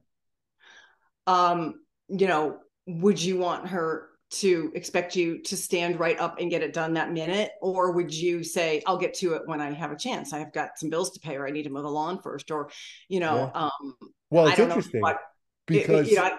um, 1.27 1.75
you 2.07 2.27
know, 2.27 2.57
would 2.87 3.21
you 3.21 3.37
want 3.37 3.67
her 3.67 4.09
to 4.29 4.71
expect 4.75 5.15
you 5.15 5.41
to 5.41 5.55
stand 5.55 5.99
right 5.99 6.19
up 6.19 6.39
and 6.39 6.49
get 6.49 6.61
it 6.61 6.73
done 6.73 6.93
that 6.95 7.11
minute? 7.11 7.51
Or 7.61 7.91
would 7.91 8.13
you 8.13 8.43
say, 8.43 8.81
I'll 8.85 8.97
get 8.97 9.13
to 9.15 9.33
it 9.33 9.43
when 9.45 9.61
I 9.61 9.71
have 9.71 9.91
a 9.91 9.97
chance? 9.97 10.33
I 10.33 10.39
have 10.39 10.51
got 10.53 10.71
some 10.77 10.89
bills 10.89 11.11
to 11.11 11.19
pay, 11.19 11.35
or 11.35 11.47
I 11.47 11.51
need 11.51 11.63
to 11.63 11.69
mow 11.69 11.81
the 11.81 11.89
lawn 11.89 12.19
first, 12.21 12.49
or, 12.49 12.69
you 13.07 13.19
know, 13.19 13.51
yeah. 13.53 13.61
um, 13.61 13.95
well, 14.29 14.47
it's 14.47 14.59
interesting 14.59 15.01
what, 15.01 15.19
because. 15.65 16.09
You 16.09 16.17
know, 16.17 16.31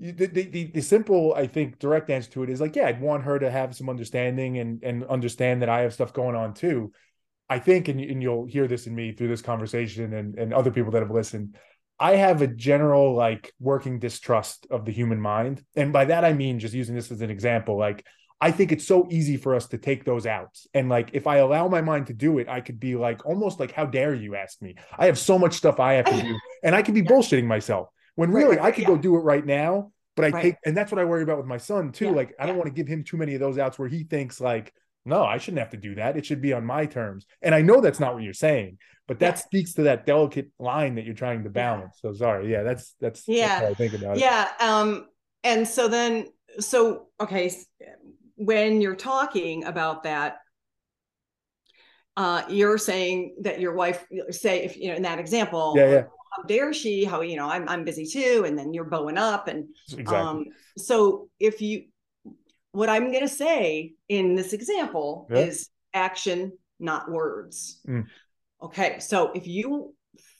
the, 0.00 0.26
the, 0.26 0.70
the 0.72 0.80
simple 0.82 1.34
I 1.34 1.46
think 1.46 1.78
direct 1.78 2.10
answer 2.10 2.28
to 2.32 2.42
it 2.42 2.50
is 2.50 2.60
like 2.60 2.74
yeah 2.74 2.88
I'd 2.88 3.00
want 3.00 3.22
her 3.22 3.38
to 3.38 3.48
have 3.48 3.76
some 3.76 3.88
understanding 3.88 4.58
and 4.58 4.82
and 4.82 5.04
understand 5.04 5.62
that 5.62 5.68
I 5.68 5.82
have 5.82 5.94
stuff 5.94 6.12
going 6.12 6.34
on 6.34 6.52
too. 6.52 6.92
I 7.48 7.60
think 7.60 7.86
and, 7.86 8.00
and 8.00 8.20
you'll 8.20 8.44
hear 8.44 8.66
this 8.66 8.88
in 8.88 8.94
me 8.94 9.12
through 9.12 9.28
this 9.28 9.40
conversation 9.40 10.12
and 10.12 10.36
and 10.36 10.52
other 10.52 10.72
people 10.72 10.90
that 10.92 11.02
have 11.02 11.12
listened. 11.12 11.56
I 11.98 12.16
have 12.16 12.42
a 12.42 12.46
general 12.46 13.14
like 13.14 13.52
working 13.60 13.98
distrust 13.98 14.66
of 14.70 14.84
the 14.84 14.92
human 14.92 15.20
mind. 15.20 15.64
And 15.76 15.92
by 15.92 16.06
that, 16.06 16.24
I 16.24 16.32
mean, 16.32 16.58
just 16.58 16.74
using 16.74 16.94
this 16.94 17.10
as 17.10 17.20
an 17.20 17.30
example, 17.30 17.78
like, 17.78 18.04
I 18.40 18.50
think 18.50 18.72
it's 18.72 18.86
so 18.86 19.06
easy 19.10 19.36
for 19.36 19.54
us 19.54 19.68
to 19.68 19.78
take 19.78 20.04
those 20.04 20.26
out. 20.26 20.58
And 20.74 20.88
like, 20.88 21.10
if 21.12 21.26
I 21.26 21.36
allow 21.36 21.68
my 21.68 21.80
mind 21.80 22.08
to 22.08 22.12
do 22.12 22.38
it, 22.38 22.48
I 22.48 22.60
could 22.60 22.80
be 22.80 22.96
like, 22.96 23.24
almost 23.24 23.60
like, 23.60 23.72
how 23.72 23.86
dare 23.86 24.12
you 24.14 24.34
ask 24.34 24.60
me? 24.60 24.74
I 24.98 25.06
have 25.06 25.18
so 25.18 25.38
much 25.38 25.54
stuff 25.54 25.80
I 25.80 25.94
have 25.94 26.06
to 26.06 26.22
do. 26.22 26.38
And 26.62 26.74
I 26.74 26.82
could 26.82 26.94
be 26.94 27.02
yeah. 27.02 27.10
bullshitting 27.10 27.44
myself 27.44 27.88
when 28.14 28.30
really 28.30 28.56
right, 28.56 28.64
I 28.64 28.70
could 28.70 28.82
yeah. 28.82 28.88
go 28.88 28.96
do 28.96 29.16
it 29.16 29.20
right 29.20 29.44
now. 29.44 29.92
But 30.16 30.26
I 30.26 30.28
right. 30.30 30.42
take, 30.42 30.54
and 30.64 30.76
that's 30.76 30.90
what 30.92 30.98
I 30.98 31.04
worry 31.04 31.22
about 31.22 31.38
with 31.38 31.46
my 31.46 31.58
son 31.58 31.92
too. 31.92 32.06
Yeah. 32.06 32.12
Like, 32.12 32.34
I 32.38 32.46
don't 32.46 32.56
want 32.56 32.68
to 32.68 32.74
give 32.74 32.86
him 32.86 33.04
too 33.04 33.16
many 33.16 33.34
of 33.34 33.40
those 33.40 33.58
outs 33.58 33.78
where 33.78 33.88
he 33.88 34.04
thinks, 34.04 34.40
like, 34.40 34.72
no, 35.04 35.24
I 35.24 35.38
shouldn't 35.38 35.58
have 35.58 35.70
to 35.70 35.76
do 35.76 35.96
that. 35.96 36.16
It 36.16 36.24
should 36.24 36.40
be 36.40 36.52
on 36.52 36.64
my 36.64 36.86
terms. 36.86 37.26
And 37.42 37.54
I 37.54 37.62
know 37.62 37.80
that's 37.80 38.00
not 38.00 38.14
what 38.14 38.22
you're 38.22 38.32
saying, 38.32 38.78
but 39.06 39.18
that 39.18 39.34
yeah. 39.36 39.42
speaks 39.42 39.74
to 39.74 39.82
that 39.82 40.06
delicate 40.06 40.50
line 40.58 40.94
that 40.94 41.04
you're 41.04 41.14
trying 41.14 41.44
to 41.44 41.50
balance. 41.50 41.98
So 42.00 42.12
sorry. 42.12 42.50
Yeah, 42.50 42.62
that's 42.62 42.94
that's 43.00 43.28
yeah. 43.28 43.60
That's 43.60 43.72
I 43.72 43.74
think 43.74 43.94
about 43.94 44.18
yeah. 44.18 44.44
it. 44.44 44.48
Yeah. 44.60 44.78
Um, 44.78 45.06
and 45.42 45.68
so 45.68 45.88
then 45.88 46.28
so 46.58 47.08
okay, 47.20 47.52
when 48.36 48.80
you're 48.80 48.96
talking 48.96 49.64
about 49.64 50.04
that, 50.04 50.38
uh, 52.16 52.42
you're 52.48 52.78
saying 52.78 53.36
that 53.42 53.60
your 53.60 53.74
wife 53.74 54.06
say 54.30 54.64
if 54.64 54.76
you 54.76 54.88
know 54.88 54.94
in 54.94 55.02
that 55.02 55.18
example, 55.18 55.74
yeah, 55.76 55.90
yeah. 55.90 56.02
how 56.36 56.42
dare 56.44 56.72
she? 56.72 57.04
How 57.04 57.20
you 57.20 57.36
know 57.36 57.48
I'm 57.48 57.68
I'm 57.68 57.84
busy 57.84 58.06
too, 58.06 58.44
and 58.46 58.58
then 58.58 58.72
you're 58.72 58.84
bowing 58.84 59.18
up, 59.18 59.48
and 59.48 59.68
exactly. 59.92 60.16
um, 60.16 60.44
so 60.78 61.28
if 61.38 61.60
you 61.60 61.84
what 62.72 62.88
I'm 62.88 63.12
going 63.12 63.20
to 63.20 63.28
say 63.28 63.92
in 64.08 64.34
this 64.34 64.52
example 64.52 65.28
yeah. 65.30 65.38
is 65.38 65.68
action, 65.92 66.52
not 66.80 67.10
words. 67.10 67.80
Mm. 67.86 68.06
Okay. 68.64 68.98
So 68.98 69.30
if 69.34 69.46
you 69.46 69.94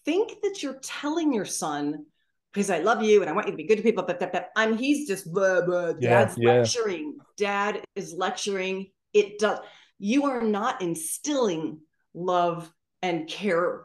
think 0.04 0.40
that 0.42 0.62
you're 0.62 0.80
telling 0.82 1.32
your 1.32 1.44
son, 1.44 2.06
because 2.52 2.70
I 2.70 2.78
love 2.78 3.02
you 3.02 3.20
and 3.20 3.28
I 3.28 3.32
want 3.32 3.46
you 3.46 3.52
to 3.52 3.56
be 3.56 3.66
good 3.66 3.76
to 3.76 3.82
people, 3.82 4.04
but, 4.04 4.18
but, 4.18 4.32
but 4.32 4.48
I'm 4.56 4.76
he's 4.76 5.06
just 5.06 5.32
blah, 5.32 5.62
blah, 5.62 5.92
dad's 5.92 6.37
yeah, 6.38 6.52
lecturing. 6.52 7.16
Dad 7.37 7.84
is 7.94 8.14
lecturing. 8.14 8.90
It 9.12 9.38
does 9.38 9.58
you 9.98 10.26
are 10.26 10.42
not 10.42 10.82
instilling 10.82 11.80
love 12.14 12.70
and 13.02 13.28
care 13.28 13.84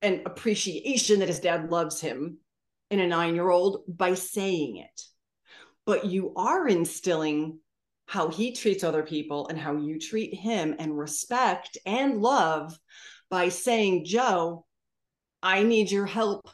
and 0.00 0.22
appreciation 0.26 1.20
that 1.20 1.28
his 1.28 1.40
dad 1.40 1.70
loves 1.70 2.00
him 2.00 2.38
in 2.90 3.00
a 3.00 3.06
nine-year-old 3.06 3.84
by 3.88 4.14
saying 4.14 4.76
it. 4.76 5.02
But 5.86 6.06
you 6.06 6.32
are 6.36 6.68
instilling 6.68 7.58
how 8.06 8.28
he 8.28 8.52
treats 8.52 8.84
other 8.84 9.02
people 9.02 9.48
and 9.48 9.58
how 9.58 9.76
you 9.76 9.98
treat 9.98 10.34
him 10.34 10.74
and 10.78 10.98
respect 10.98 11.78
and 11.86 12.20
love 12.20 12.76
by 13.32 13.48
saying, 13.48 14.04
Joe, 14.04 14.66
I 15.42 15.62
need 15.62 15.90
your 15.90 16.04
help 16.04 16.50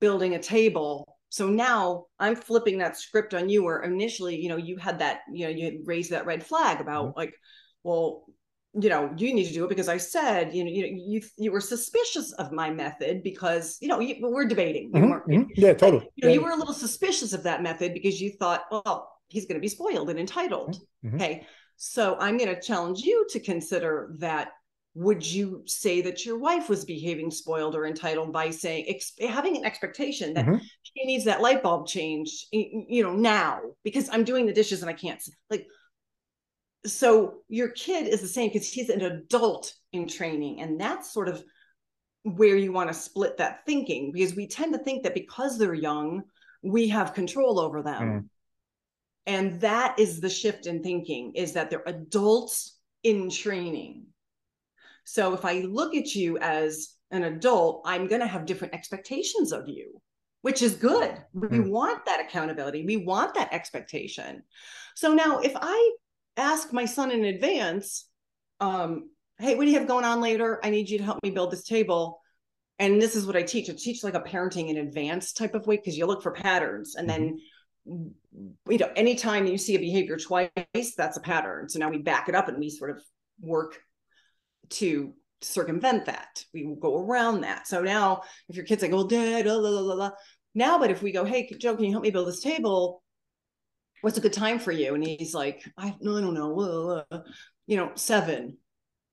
building 0.00 0.34
a 0.34 0.42
table. 0.42 1.18
So 1.28 1.48
now 1.48 2.06
I'm 2.18 2.34
flipping 2.34 2.78
that 2.78 2.96
script 2.96 3.34
on 3.34 3.50
you 3.50 3.62
where 3.62 3.82
initially, 3.82 4.34
you 4.40 4.48
know, 4.48 4.56
you 4.56 4.78
had 4.78 5.00
that, 5.00 5.20
you 5.30 5.44
know, 5.44 5.50
you 5.50 5.82
raised 5.84 6.12
that 6.12 6.24
red 6.24 6.42
flag 6.42 6.80
about 6.80 7.08
mm-hmm. 7.08 7.18
like, 7.18 7.34
well, 7.82 8.24
you 8.72 8.88
know, 8.88 9.12
you 9.18 9.34
need 9.34 9.48
to 9.48 9.52
do 9.52 9.64
it 9.66 9.68
because 9.68 9.90
I 9.90 9.98
said, 9.98 10.54
you 10.54 10.64
know, 10.64 10.70
you 10.70 10.86
you, 11.06 11.20
you 11.36 11.52
were 11.52 11.60
suspicious 11.60 12.32
of 12.32 12.52
my 12.52 12.70
method 12.70 13.22
because, 13.22 13.76
you 13.82 13.88
know, 13.88 14.00
you, 14.00 14.16
we're 14.22 14.46
debating. 14.46 14.92
Mm-hmm, 14.92 15.30
mm-hmm. 15.30 15.50
Yeah, 15.56 15.74
totally. 15.74 16.08
You 16.16 16.22
know, 16.22 16.28
yeah. 16.28 16.34
you 16.36 16.42
were 16.42 16.52
a 16.52 16.56
little 16.56 16.72
suspicious 16.72 17.34
of 17.34 17.42
that 17.42 17.62
method 17.62 17.92
because 17.92 18.18
you 18.18 18.32
thought, 18.32 18.62
well, 18.70 19.12
he's 19.28 19.44
going 19.44 19.56
to 19.56 19.60
be 19.60 19.68
spoiled 19.68 20.08
and 20.08 20.18
entitled. 20.18 20.80
Mm-hmm. 21.04 21.16
Okay. 21.16 21.46
So 21.76 22.16
I'm 22.18 22.38
going 22.38 22.54
to 22.54 22.60
challenge 22.60 23.00
you 23.02 23.26
to 23.28 23.40
consider 23.40 24.14
that. 24.20 24.48
Would 24.96 25.26
you 25.26 25.62
say 25.66 26.02
that 26.02 26.24
your 26.24 26.38
wife 26.38 26.68
was 26.68 26.84
behaving 26.84 27.30
spoiled 27.32 27.74
or 27.74 27.84
entitled 27.84 28.32
by 28.32 28.50
saying, 28.50 28.84
ex- 28.88 29.14
having 29.20 29.56
an 29.56 29.64
expectation 29.64 30.34
that 30.34 30.46
mm-hmm. 30.46 30.64
she 30.82 31.04
needs 31.04 31.24
that 31.24 31.40
light 31.40 31.62
bulb 31.62 31.88
change, 31.88 32.46
you 32.52 33.02
know, 33.02 33.14
now 33.14 33.60
because 33.82 34.08
I'm 34.10 34.22
doing 34.22 34.46
the 34.46 34.52
dishes 34.52 34.82
and 34.82 34.90
I 34.90 34.94
can't, 34.94 35.20
like, 35.50 35.66
so 36.86 37.40
your 37.48 37.68
kid 37.68 38.06
is 38.06 38.20
the 38.20 38.28
same 38.28 38.50
because 38.50 38.70
he's 38.70 38.90
an 38.90 39.00
adult 39.00 39.74
in 39.92 40.06
training 40.06 40.60
and 40.60 40.80
that's 40.80 41.12
sort 41.12 41.28
of 41.28 41.42
where 42.22 42.56
you 42.56 42.72
want 42.72 42.88
to 42.88 42.94
split 42.94 43.36
that 43.38 43.64
thinking 43.66 44.12
because 44.12 44.34
we 44.34 44.46
tend 44.46 44.72
to 44.72 44.78
think 44.78 45.02
that 45.02 45.14
because 45.14 45.58
they're 45.58 45.74
young 45.74 46.22
we 46.62 46.88
have 46.88 47.14
control 47.14 47.58
over 47.58 47.82
them 47.82 48.02
mm. 48.02 48.24
and 49.26 49.60
that 49.60 49.98
is 49.98 50.20
the 50.20 50.30
shift 50.30 50.66
in 50.66 50.82
thinking 50.82 51.32
is 51.34 51.52
that 51.52 51.70
they're 51.70 51.82
adults 51.86 52.78
in 53.02 53.30
training 53.30 54.06
so 55.04 55.34
if 55.34 55.44
i 55.44 55.60
look 55.60 55.94
at 55.94 56.14
you 56.14 56.38
as 56.38 56.94
an 57.10 57.24
adult 57.24 57.82
i'm 57.84 58.06
going 58.06 58.20
to 58.20 58.26
have 58.26 58.46
different 58.46 58.74
expectations 58.74 59.52
of 59.52 59.68
you 59.68 60.00
which 60.42 60.62
is 60.62 60.74
good 60.74 61.16
we 61.32 61.48
mm. 61.48 61.68
want 61.70 62.04
that 62.04 62.20
accountability 62.20 62.84
we 62.84 62.96
want 62.96 63.34
that 63.34 63.52
expectation 63.52 64.42
so 64.94 65.14
now 65.14 65.38
if 65.38 65.52
i 65.56 65.94
ask 66.36 66.72
my 66.72 66.84
son 66.84 67.10
in 67.10 67.24
advance, 67.24 68.06
um, 68.60 69.10
hey, 69.38 69.54
what 69.54 69.64
do 69.64 69.70
you 69.70 69.78
have 69.78 69.88
going 69.88 70.04
on 70.04 70.20
later? 70.20 70.60
I 70.62 70.70
need 70.70 70.88
you 70.88 70.98
to 70.98 71.04
help 71.04 71.22
me 71.22 71.30
build 71.30 71.50
this 71.50 71.64
table. 71.64 72.20
And 72.78 73.00
this 73.00 73.14
is 73.14 73.26
what 73.26 73.36
I 73.36 73.42
teach. 73.42 73.70
I 73.70 73.74
teach 73.74 74.02
like 74.02 74.14
a 74.14 74.20
parenting 74.20 74.68
in 74.68 74.78
advance 74.78 75.32
type 75.32 75.54
of 75.54 75.66
way 75.66 75.76
because 75.76 75.96
you 75.96 76.06
look 76.06 76.22
for 76.22 76.32
patterns. 76.32 76.96
And 76.96 77.08
then, 77.08 77.38
mm-hmm. 77.88 78.72
you 78.72 78.78
know, 78.78 78.90
anytime 78.96 79.46
you 79.46 79.58
see 79.58 79.76
a 79.76 79.80
behavior 79.80 80.16
twice, 80.16 80.50
that's 80.96 81.16
a 81.16 81.20
pattern. 81.20 81.68
So 81.68 81.78
now 81.78 81.90
we 81.90 81.98
back 81.98 82.28
it 82.28 82.34
up 82.34 82.48
and 82.48 82.58
we 82.58 82.70
sort 82.70 82.90
of 82.90 83.02
work 83.40 83.78
to 84.70 85.12
circumvent 85.40 86.06
that. 86.06 86.44
We 86.52 86.64
will 86.64 86.76
go 86.76 86.98
around 87.04 87.42
that. 87.42 87.66
So 87.66 87.82
now 87.82 88.22
if 88.48 88.56
your 88.56 88.64
kid's 88.64 88.82
like, 88.82 88.92
well, 88.92 89.06
dad, 89.06 89.44
blah, 89.44 89.60
blah, 89.60 89.82
blah, 89.82 89.94
blah. 89.94 90.10
now, 90.54 90.78
but 90.78 90.90
if 90.90 91.02
we 91.02 91.12
go, 91.12 91.24
hey, 91.24 91.50
Joe, 91.58 91.74
can 91.74 91.84
you 91.84 91.90
help 91.90 92.02
me 92.02 92.10
build 92.10 92.28
this 92.28 92.40
table? 92.40 93.02
what's 94.04 94.18
a 94.18 94.20
good 94.20 94.34
time 94.34 94.58
for 94.58 94.70
you? 94.70 94.94
And 94.94 95.02
he's 95.02 95.32
like, 95.32 95.64
I, 95.78 95.96
no, 96.00 96.18
I 96.18 96.20
don't 96.20 96.34
know. 96.34 97.04
You 97.66 97.76
know, 97.78 97.92
seven. 97.94 98.58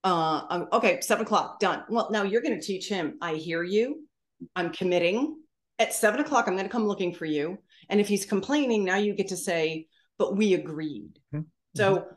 Uh, 0.04 0.42
I'm, 0.50 0.68
okay, 0.74 1.00
seven 1.00 1.24
o'clock, 1.24 1.62
done. 1.62 1.84
Well, 1.88 2.10
now 2.12 2.24
you're 2.24 2.42
going 2.42 2.60
to 2.60 2.66
teach 2.66 2.90
him. 2.90 3.18
I 3.22 3.36
hear 3.36 3.64
you. 3.64 4.06
I'm 4.54 4.74
committing. 4.74 5.38
At 5.80 5.94
seven 5.94 6.20
o'clock, 6.20 6.48
I'm 6.48 6.56
going 6.56 6.66
to 6.66 6.72
come 6.72 6.86
looking 6.86 7.14
for 7.14 7.26
you. 7.26 7.58
And 7.88 8.02
if 8.02 8.10
he's 8.10 8.26
complaining, 8.26 8.84
now 8.84 8.98
you 8.98 9.14
get 9.14 9.30
to 9.30 9.38
say, 9.38 9.88
but 10.18 10.36
we 10.36 10.56
agreed. 10.56 11.18
Mm-hmm. 11.34 11.46
So 11.76 12.08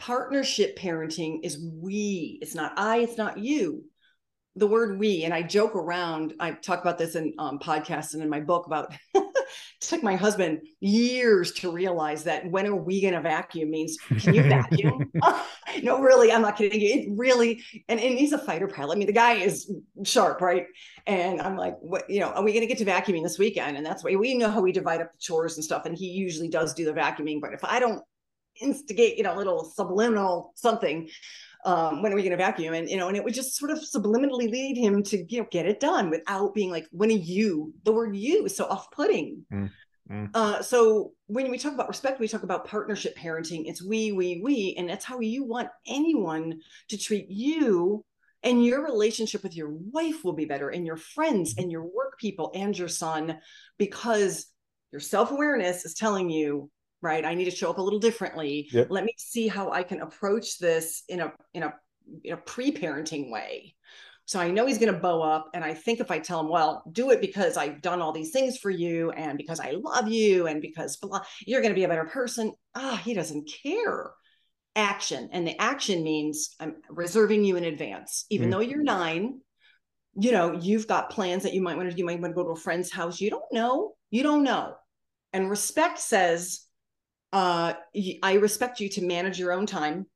partnership 0.00 0.76
parenting 0.76 1.40
is 1.44 1.64
we. 1.80 2.38
It's 2.42 2.56
not 2.56 2.72
I. 2.76 2.98
It's 2.98 3.18
not 3.18 3.38
you 3.38 3.84
the 4.56 4.66
word 4.66 4.98
we 4.98 5.22
and 5.22 5.32
i 5.32 5.42
joke 5.42 5.76
around 5.76 6.34
i 6.40 6.50
talk 6.50 6.80
about 6.80 6.98
this 6.98 7.14
in 7.14 7.32
um, 7.38 7.58
podcasts 7.58 8.14
and 8.14 8.22
in 8.22 8.28
my 8.28 8.40
book 8.40 8.66
about 8.66 8.92
it 9.14 9.24
took 9.80 10.02
my 10.02 10.16
husband 10.16 10.60
years 10.80 11.52
to 11.52 11.70
realize 11.70 12.24
that 12.24 12.48
when 12.50 12.66
are 12.66 12.74
we 12.74 13.00
going 13.00 13.14
to 13.14 13.20
vacuum 13.20 13.70
means 13.70 13.96
can 14.18 14.34
you 14.34 14.42
vacuum 14.42 15.10
no 15.82 16.00
really 16.00 16.32
i'm 16.32 16.42
not 16.42 16.56
kidding 16.56 16.80
you 16.80 16.88
it 16.88 17.08
really 17.16 17.62
and, 17.88 18.00
and 18.00 18.18
he's 18.18 18.32
a 18.32 18.38
fighter 18.38 18.66
pilot 18.66 18.96
i 18.96 18.98
mean 18.98 19.06
the 19.06 19.12
guy 19.12 19.34
is 19.34 19.72
sharp 20.04 20.40
right 20.40 20.66
and 21.06 21.40
i'm 21.40 21.56
like 21.56 21.76
what 21.80 22.10
you 22.10 22.18
know 22.18 22.30
are 22.30 22.42
we 22.42 22.52
going 22.52 22.66
to 22.66 22.66
get 22.66 22.78
to 22.78 22.84
vacuuming 22.84 23.22
this 23.22 23.38
weekend 23.38 23.76
and 23.76 23.86
that's 23.86 24.02
why 24.02 24.14
we 24.16 24.34
know 24.34 24.50
how 24.50 24.60
we 24.60 24.72
divide 24.72 25.00
up 25.00 25.12
the 25.12 25.18
chores 25.18 25.56
and 25.56 25.64
stuff 25.64 25.86
and 25.86 25.96
he 25.96 26.08
usually 26.08 26.48
does 26.48 26.74
do 26.74 26.84
the 26.84 26.92
vacuuming 26.92 27.40
but 27.40 27.52
if 27.52 27.62
i 27.62 27.78
don't 27.78 28.02
instigate 28.60 29.16
you 29.16 29.22
know 29.22 29.34
a 29.34 29.38
little 29.38 29.64
subliminal 29.64 30.52
something 30.54 31.08
um, 31.64 32.02
when 32.02 32.12
are 32.12 32.16
we 32.16 32.22
going 32.22 32.30
to 32.30 32.36
vacuum? 32.36 32.74
And, 32.74 32.88
you 32.88 32.96
know, 32.96 33.08
and 33.08 33.16
it 33.16 33.24
would 33.24 33.34
just 33.34 33.56
sort 33.56 33.70
of 33.70 33.78
subliminally 33.78 34.50
lead 34.50 34.76
him 34.76 35.02
to, 35.04 35.24
you 35.28 35.40
know, 35.40 35.48
get 35.50 35.66
it 35.66 35.80
done 35.80 36.10
without 36.10 36.54
being 36.54 36.70
like, 36.70 36.86
when 36.90 37.10
are 37.10 37.14
you, 37.14 37.74
the 37.84 37.92
word 37.92 38.16
you 38.16 38.46
is 38.46 38.56
so 38.56 38.64
off 38.66 38.90
putting. 38.90 39.44
Mm. 39.52 39.70
Mm. 40.10 40.30
Uh, 40.34 40.62
so 40.62 41.12
when 41.26 41.50
we 41.50 41.58
talk 41.58 41.74
about 41.74 41.88
respect, 41.88 42.18
we 42.18 42.28
talk 42.28 42.42
about 42.42 42.66
partnership 42.66 43.16
parenting. 43.16 43.64
It's 43.66 43.84
we, 43.84 44.12
we, 44.12 44.40
we, 44.42 44.74
and 44.78 44.88
that's 44.88 45.04
how 45.04 45.20
you 45.20 45.44
want 45.44 45.68
anyone 45.86 46.60
to 46.88 46.98
treat 46.98 47.26
you. 47.28 48.04
And 48.42 48.64
your 48.64 48.82
relationship 48.82 49.42
with 49.42 49.54
your 49.54 49.68
wife 49.68 50.24
will 50.24 50.32
be 50.32 50.46
better, 50.46 50.70
and 50.70 50.86
your 50.86 50.96
friends, 50.96 51.56
and 51.58 51.70
your 51.70 51.82
work 51.82 52.18
people, 52.18 52.50
and 52.54 52.76
your 52.76 52.88
son, 52.88 53.38
because 53.76 54.46
your 54.92 55.00
self 55.00 55.30
awareness 55.30 55.84
is 55.84 55.92
telling 55.92 56.30
you 56.30 56.70
right? 57.02 57.24
I 57.24 57.34
need 57.34 57.46
to 57.46 57.50
show 57.50 57.70
up 57.70 57.78
a 57.78 57.82
little 57.82 57.98
differently. 57.98 58.68
Yep. 58.72 58.88
let 58.90 59.04
me 59.04 59.14
see 59.16 59.48
how 59.48 59.70
i 59.70 59.82
can 59.82 60.00
approach 60.00 60.58
this 60.58 61.02
in 61.08 61.20
a 61.20 61.32
in 61.54 61.62
a 61.62 61.74
in 62.24 62.34
a 62.34 62.36
pre-parenting 62.36 63.30
way. 63.30 63.74
So 64.26 64.38
i 64.38 64.50
know 64.50 64.66
he's 64.66 64.78
going 64.78 64.92
to 64.92 65.00
bow 65.00 65.22
up 65.22 65.50
and 65.54 65.64
i 65.64 65.74
think 65.74 66.00
if 66.00 66.10
i 66.10 66.18
tell 66.18 66.40
him 66.40 66.48
well 66.48 66.84
do 66.92 67.10
it 67.10 67.20
because 67.20 67.56
i've 67.56 67.82
done 67.82 68.00
all 68.00 68.12
these 68.12 68.30
things 68.30 68.58
for 68.58 68.70
you 68.70 69.10
and 69.10 69.36
because 69.36 69.58
i 69.58 69.72
love 69.72 70.08
you 70.08 70.46
and 70.46 70.60
because 70.60 70.96
blah, 70.96 71.22
you're 71.46 71.60
going 71.60 71.74
to 71.74 71.78
be 71.78 71.84
a 71.84 71.88
better 71.88 72.04
person 72.04 72.52
ah 72.74 73.00
he 73.04 73.14
doesn't 73.14 73.50
care. 73.62 74.12
Action 74.76 75.28
and 75.32 75.44
the 75.46 75.60
action 75.60 76.04
means 76.04 76.54
i'm 76.60 76.76
reserving 76.88 77.44
you 77.44 77.56
in 77.56 77.64
advance. 77.64 78.26
Even 78.30 78.48
mm 78.48 78.52
though 78.52 78.60
you're 78.60 78.82
nine 78.82 79.40
you 80.14 80.32
know 80.32 80.52
you've 80.52 80.86
got 80.86 81.10
plans 81.10 81.42
that 81.44 81.54
you 81.54 81.62
might 81.62 81.76
want 81.76 81.90
to 81.90 81.96
you 81.96 82.04
might 82.04 82.20
want 82.20 82.32
to 82.32 82.34
go 82.34 82.44
to 82.44 82.50
a 82.50 82.56
friend's 82.56 82.90
house. 82.90 83.20
You 83.20 83.30
don't 83.30 83.52
know. 83.52 83.94
You 84.10 84.22
don't 84.22 84.42
know. 84.42 84.74
And 85.32 85.48
respect 85.48 85.98
says 85.98 86.66
uh, 87.32 87.74
I 88.22 88.34
respect 88.34 88.80
you 88.80 88.88
to 88.90 89.02
manage 89.02 89.38
your 89.38 89.52
own 89.52 89.66
time 89.66 90.06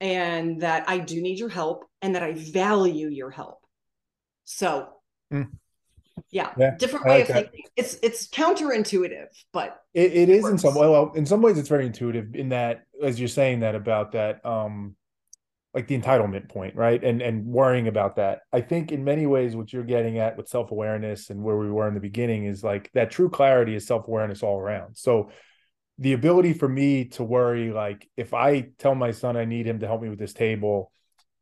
and 0.00 0.62
that 0.62 0.88
I 0.88 0.98
do 0.98 1.20
need 1.20 1.38
your 1.38 1.48
help 1.48 1.84
and 2.02 2.14
that 2.14 2.22
I 2.22 2.32
value 2.32 3.08
your 3.08 3.30
help. 3.30 3.58
So, 4.44 4.88
mm. 5.32 5.48
yeah, 6.30 6.52
yeah, 6.56 6.76
different 6.78 7.06
way 7.06 7.20
like 7.20 7.28
of 7.28 7.34
thinking. 7.36 7.64
It's 7.76 7.98
it's 8.02 8.28
counterintuitive, 8.28 9.26
but 9.52 9.80
it, 9.94 10.12
it, 10.12 10.16
it 10.16 10.28
is 10.28 10.42
works. 10.42 10.52
in 10.52 10.58
some 10.58 10.74
well, 10.74 11.12
in 11.14 11.26
some 11.26 11.42
ways 11.42 11.58
it's 11.58 11.68
very 11.68 11.86
intuitive 11.86 12.34
in 12.34 12.50
that 12.50 12.84
as 13.02 13.18
you're 13.18 13.28
saying 13.28 13.60
that 13.60 13.74
about 13.74 14.12
that 14.12 14.44
um 14.44 14.96
like 15.74 15.88
the 15.88 15.98
entitlement 15.98 16.48
point, 16.48 16.74
right? 16.74 17.02
And 17.04 17.20
and 17.20 17.44
worrying 17.44 17.88
about 17.88 18.16
that. 18.16 18.40
I 18.50 18.62
think 18.62 18.92
in 18.92 19.04
many 19.04 19.26
ways 19.26 19.54
what 19.54 19.72
you're 19.72 19.84
getting 19.84 20.18
at 20.18 20.36
with 20.36 20.48
self-awareness 20.48 21.28
and 21.28 21.42
where 21.42 21.56
we 21.56 21.70
were 21.70 21.86
in 21.86 21.94
the 21.94 22.00
beginning 22.00 22.46
is 22.46 22.64
like 22.64 22.90
that 22.94 23.10
true 23.10 23.28
clarity 23.28 23.74
is 23.74 23.86
self-awareness 23.86 24.42
all 24.42 24.58
around. 24.58 24.96
So 24.96 25.30
the 25.98 26.12
ability 26.12 26.52
for 26.52 26.68
me 26.68 27.06
to 27.06 27.24
worry 27.24 27.70
like 27.72 28.08
if 28.16 28.34
i 28.34 28.60
tell 28.78 28.94
my 28.94 29.10
son 29.10 29.36
i 29.36 29.44
need 29.44 29.66
him 29.66 29.78
to 29.78 29.86
help 29.86 30.02
me 30.02 30.08
with 30.08 30.18
this 30.18 30.32
table 30.34 30.92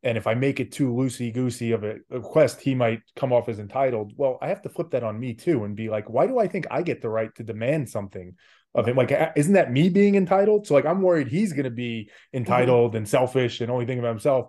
and 0.03 0.17
if 0.17 0.27
i 0.27 0.35
make 0.35 0.61
it 0.61 0.73
too 0.73 0.93
loosey 0.93 1.33
goosey 1.33 1.73
of 1.73 1.83
a 1.83 1.97
request 2.11 2.61
he 2.61 2.75
might 2.75 3.01
come 3.17 3.33
off 3.33 3.49
as 3.49 3.59
entitled 3.59 4.12
well 4.17 4.38
i 4.40 4.49
have 4.49 4.62
to 4.62 4.69
flip 4.69 4.90
that 4.90 5.03
on 5.05 5.19
me 5.19 5.35
too 5.35 5.64
and 5.64 5.77
be 5.77 5.88
like 5.88 6.09
why 6.09 6.27
do 6.27 6.38
i 6.38 6.47
think 6.47 6.67
i 6.71 6.83
get 6.83 7.03
the 7.03 7.09
right 7.09 7.35
to 7.35 7.43
demand 7.43 7.88
something 7.88 8.35
of 8.75 8.87
him 8.87 8.97
like 8.97 9.12
isn't 9.37 9.55
that 9.55 9.73
me 9.73 9.88
being 9.88 10.14
entitled 10.14 10.67
so 10.67 10.75
like 10.75 10.87
i'm 10.87 11.03
worried 11.03 11.29
he's 11.29 11.53
going 11.53 11.64
to 11.64 11.71
be 11.71 12.09
mm-hmm. 12.09 12.38
entitled 12.38 12.90
mm-hmm. 12.90 12.99
and 12.99 13.09
selfish 13.09 13.61
and 13.61 13.71
only 13.71 13.87
think 13.87 13.99
about 13.99 14.11
himself 14.11 14.49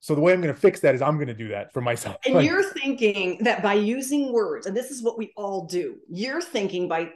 so 0.00 0.14
the 0.14 0.20
way 0.20 0.32
i'm 0.32 0.40
going 0.40 0.54
to 0.54 0.60
fix 0.60 0.80
that 0.80 0.94
is 0.94 1.02
i'm 1.02 1.16
going 1.16 1.28
to 1.28 1.34
do 1.34 1.48
that 1.48 1.72
for 1.72 1.80
myself 1.80 2.16
and 2.24 2.34
like, 2.36 2.46
you're 2.46 2.72
thinking 2.72 3.38
that 3.42 3.62
by 3.62 3.74
using 3.74 4.32
words 4.32 4.66
and 4.66 4.76
this 4.76 4.90
is 4.90 5.02
what 5.02 5.18
we 5.18 5.32
all 5.36 5.66
do 5.66 5.96
you're 6.08 6.42
thinking 6.42 6.88
by 6.88 7.10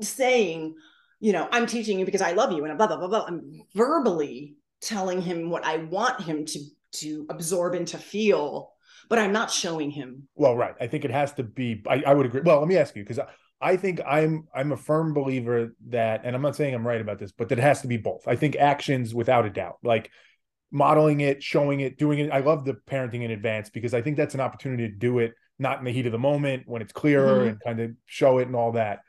saying 0.00 0.74
you 1.20 1.32
know, 1.32 1.48
I'm 1.50 1.66
teaching 1.66 1.98
you 1.98 2.04
because 2.04 2.22
I 2.22 2.32
love 2.32 2.52
you 2.52 2.64
and 2.64 2.76
blah, 2.76 2.86
blah, 2.86 2.96
blah, 2.96 3.08
blah. 3.08 3.24
I'm 3.26 3.62
verbally 3.74 4.56
telling 4.80 5.22
him 5.22 5.50
what 5.50 5.64
I 5.64 5.78
want 5.78 6.20
him 6.22 6.44
to 6.46 6.60
to 6.92 7.26
absorb 7.28 7.74
and 7.74 7.86
to 7.88 7.98
feel, 7.98 8.72
but 9.08 9.18
I'm 9.18 9.32
not 9.32 9.50
showing 9.50 9.90
him. 9.90 10.28
Well, 10.34 10.56
right. 10.56 10.74
I 10.80 10.86
think 10.86 11.04
it 11.04 11.10
has 11.10 11.32
to 11.34 11.42
be, 11.42 11.82
I, 11.86 12.02
I 12.06 12.14
would 12.14 12.26
agree. 12.26 12.40
Well, 12.42 12.58
let 12.58 12.68
me 12.68 12.76
ask 12.76 12.96
you, 12.96 13.02
because 13.02 13.18
I, 13.18 13.26
I 13.60 13.76
think 13.76 14.00
I'm 14.06 14.46
I'm 14.54 14.72
a 14.72 14.76
firm 14.76 15.14
believer 15.14 15.74
that, 15.88 16.22
and 16.24 16.36
I'm 16.36 16.42
not 16.42 16.56
saying 16.56 16.74
I'm 16.74 16.86
right 16.86 17.00
about 17.00 17.18
this, 17.18 17.32
but 17.32 17.48
that 17.48 17.58
it 17.58 17.62
has 17.62 17.80
to 17.82 17.88
be 17.88 17.96
both. 17.96 18.28
I 18.28 18.36
think 18.36 18.56
actions 18.56 19.14
without 19.14 19.46
a 19.46 19.50
doubt. 19.50 19.78
Like 19.82 20.10
modeling 20.70 21.20
it, 21.20 21.42
showing 21.42 21.80
it, 21.80 21.98
doing 21.98 22.18
it. 22.18 22.30
I 22.30 22.40
love 22.40 22.64
the 22.64 22.74
parenting 22.74 23.22
in 23.22 23.30
advance 23.30 23.70
because 23.70 23.94
I 23.94 24.02
think 24.02 24.16
that's 24.16 24.34
an 24.34 24.40
opportunity 24.40 24.88
to 24.88 24.94
do 24.94 25.20
it 25.20 25.32
not 25.58 25.78
in 25.78 25.86
the 25.86 25.90
heat 25.90 26.06
of 26.06 26.12
the 26.12 26.18
moment 26.18 26.64
when 26.66 26.82
it's 26.82 26.92
clearer 26.92 27.38
mm-hmm. 27.38 27.48
and 27.48 27.60
kind 27.64 27.80
of 27.80 27.90
show 28.04 28.38
it 28.38 28.46
and 28.46 28.56
all 28.56 28.72
that. 28.72 29.00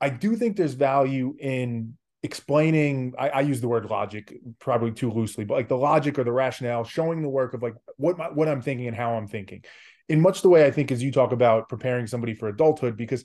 I 0.00 0.10
do 0.10 0.36
think 0.36 0.56
there's 0.56 0.74
value 0.74 1.34
in 1.38 1.94
explaining 2.22 3.14
I, 3.18 3.28
I, 3.28 3.40
use 3.42 3.60
the 3.60 3.68
word 3.68 3.86
logic 3.86 4.34
probably 4.58 4.90
too 4.90 5.10
loosely 5.10 5.44
but 5.44 5.54
like 5.54 5.68
the 5.68 5.76
logic 5.76 6.18
or 6.18 6.24
the 6.24 6.32
rationale 6.32 6.82
showing 6.82 7.22
the 7.22 7.28
work 7.28 7.54
of 7.54 7.62
like 7.62 7.74
what 7.96 8.18
my, 8.18 8.26
what 8.26 8.48
i'm 8.48 8.60
thinking 8.60 8.88
and 8.88 8.96
how 8.96 9.14
i'm 9.14 9.28
thinking. 9.28 9.62
In 10.08 10.20
much 10.20 10.42
the 10.42 10.48
way 10.48 10.66
i 10.66 10.70
think 10.70 10.90
as 10.90 11.02
you 11.02 11.12
talk 11.12 11.30
about 11.30 11.68
preparing 11.68 12.08
somebody 12.08 12.34
for 12.34 12.48
adulthood 12.48 12.96
because 12.96 13.24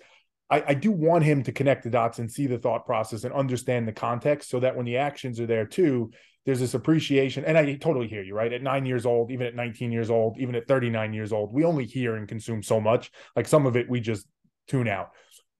I, 0.52 0.64
I 0.68 0.74
do 0.76 0.92
want 0.92 1.24
him 1.24 1.42
to 1.44 1.52
connect 1.52 1.84
the 1.84 1.90
dots 1.90 2.20
and 2.20 2.32
see 2.32 2.46
the 2.46 2.60
thought 2.60 2.86
process 2.86 3.24
and 3.24 3.34
understand 3.34 3.88
the 3.88 3.94
context 3.94 4.52
so 4.52 4.60
that 4.60 4.76
when 4.76 4.86
the 4.86 4.98
actions 4.98 5.40
are 5.40 5.48
there 5.48 5.66
too 5.66 6.12
there's 6.46 6.60
this 6.60 6.74
appreciation. 6.74 7.46
And 7.46 7.58
i 7.58 7.74
totally 7.76 8.08
hear 8.08 8.22
you 8.22 8.36
right? 8.36 8.54
At 8.54 8.62
nine 8.62 8.86
years 8.86 9.08
old 9.08 9.32
even 9.32 9.48
at 9.48 9.56
19 9.56 9.92
years 9.92 10.12
old 10.12 10.38
even 10.38 10.54
at 10.54 10.68
39 10.68 11.14
years 11.14 11.34
old 11.34 11.52
we 11.52 11.64
only 11.64 11.86
hear 11.86 12.16
and 12.16 12.28
consume 12.28 12.62
so 12.62 12.80
much. 12.80 13.12
Like 13.36 13.48
some 13.48 13.66
of 13.66 13.76
it 13.76 13.90
we 13.90 14.02
just 14.02 14.28
tune 14.68 14.88
out 14.88 15.10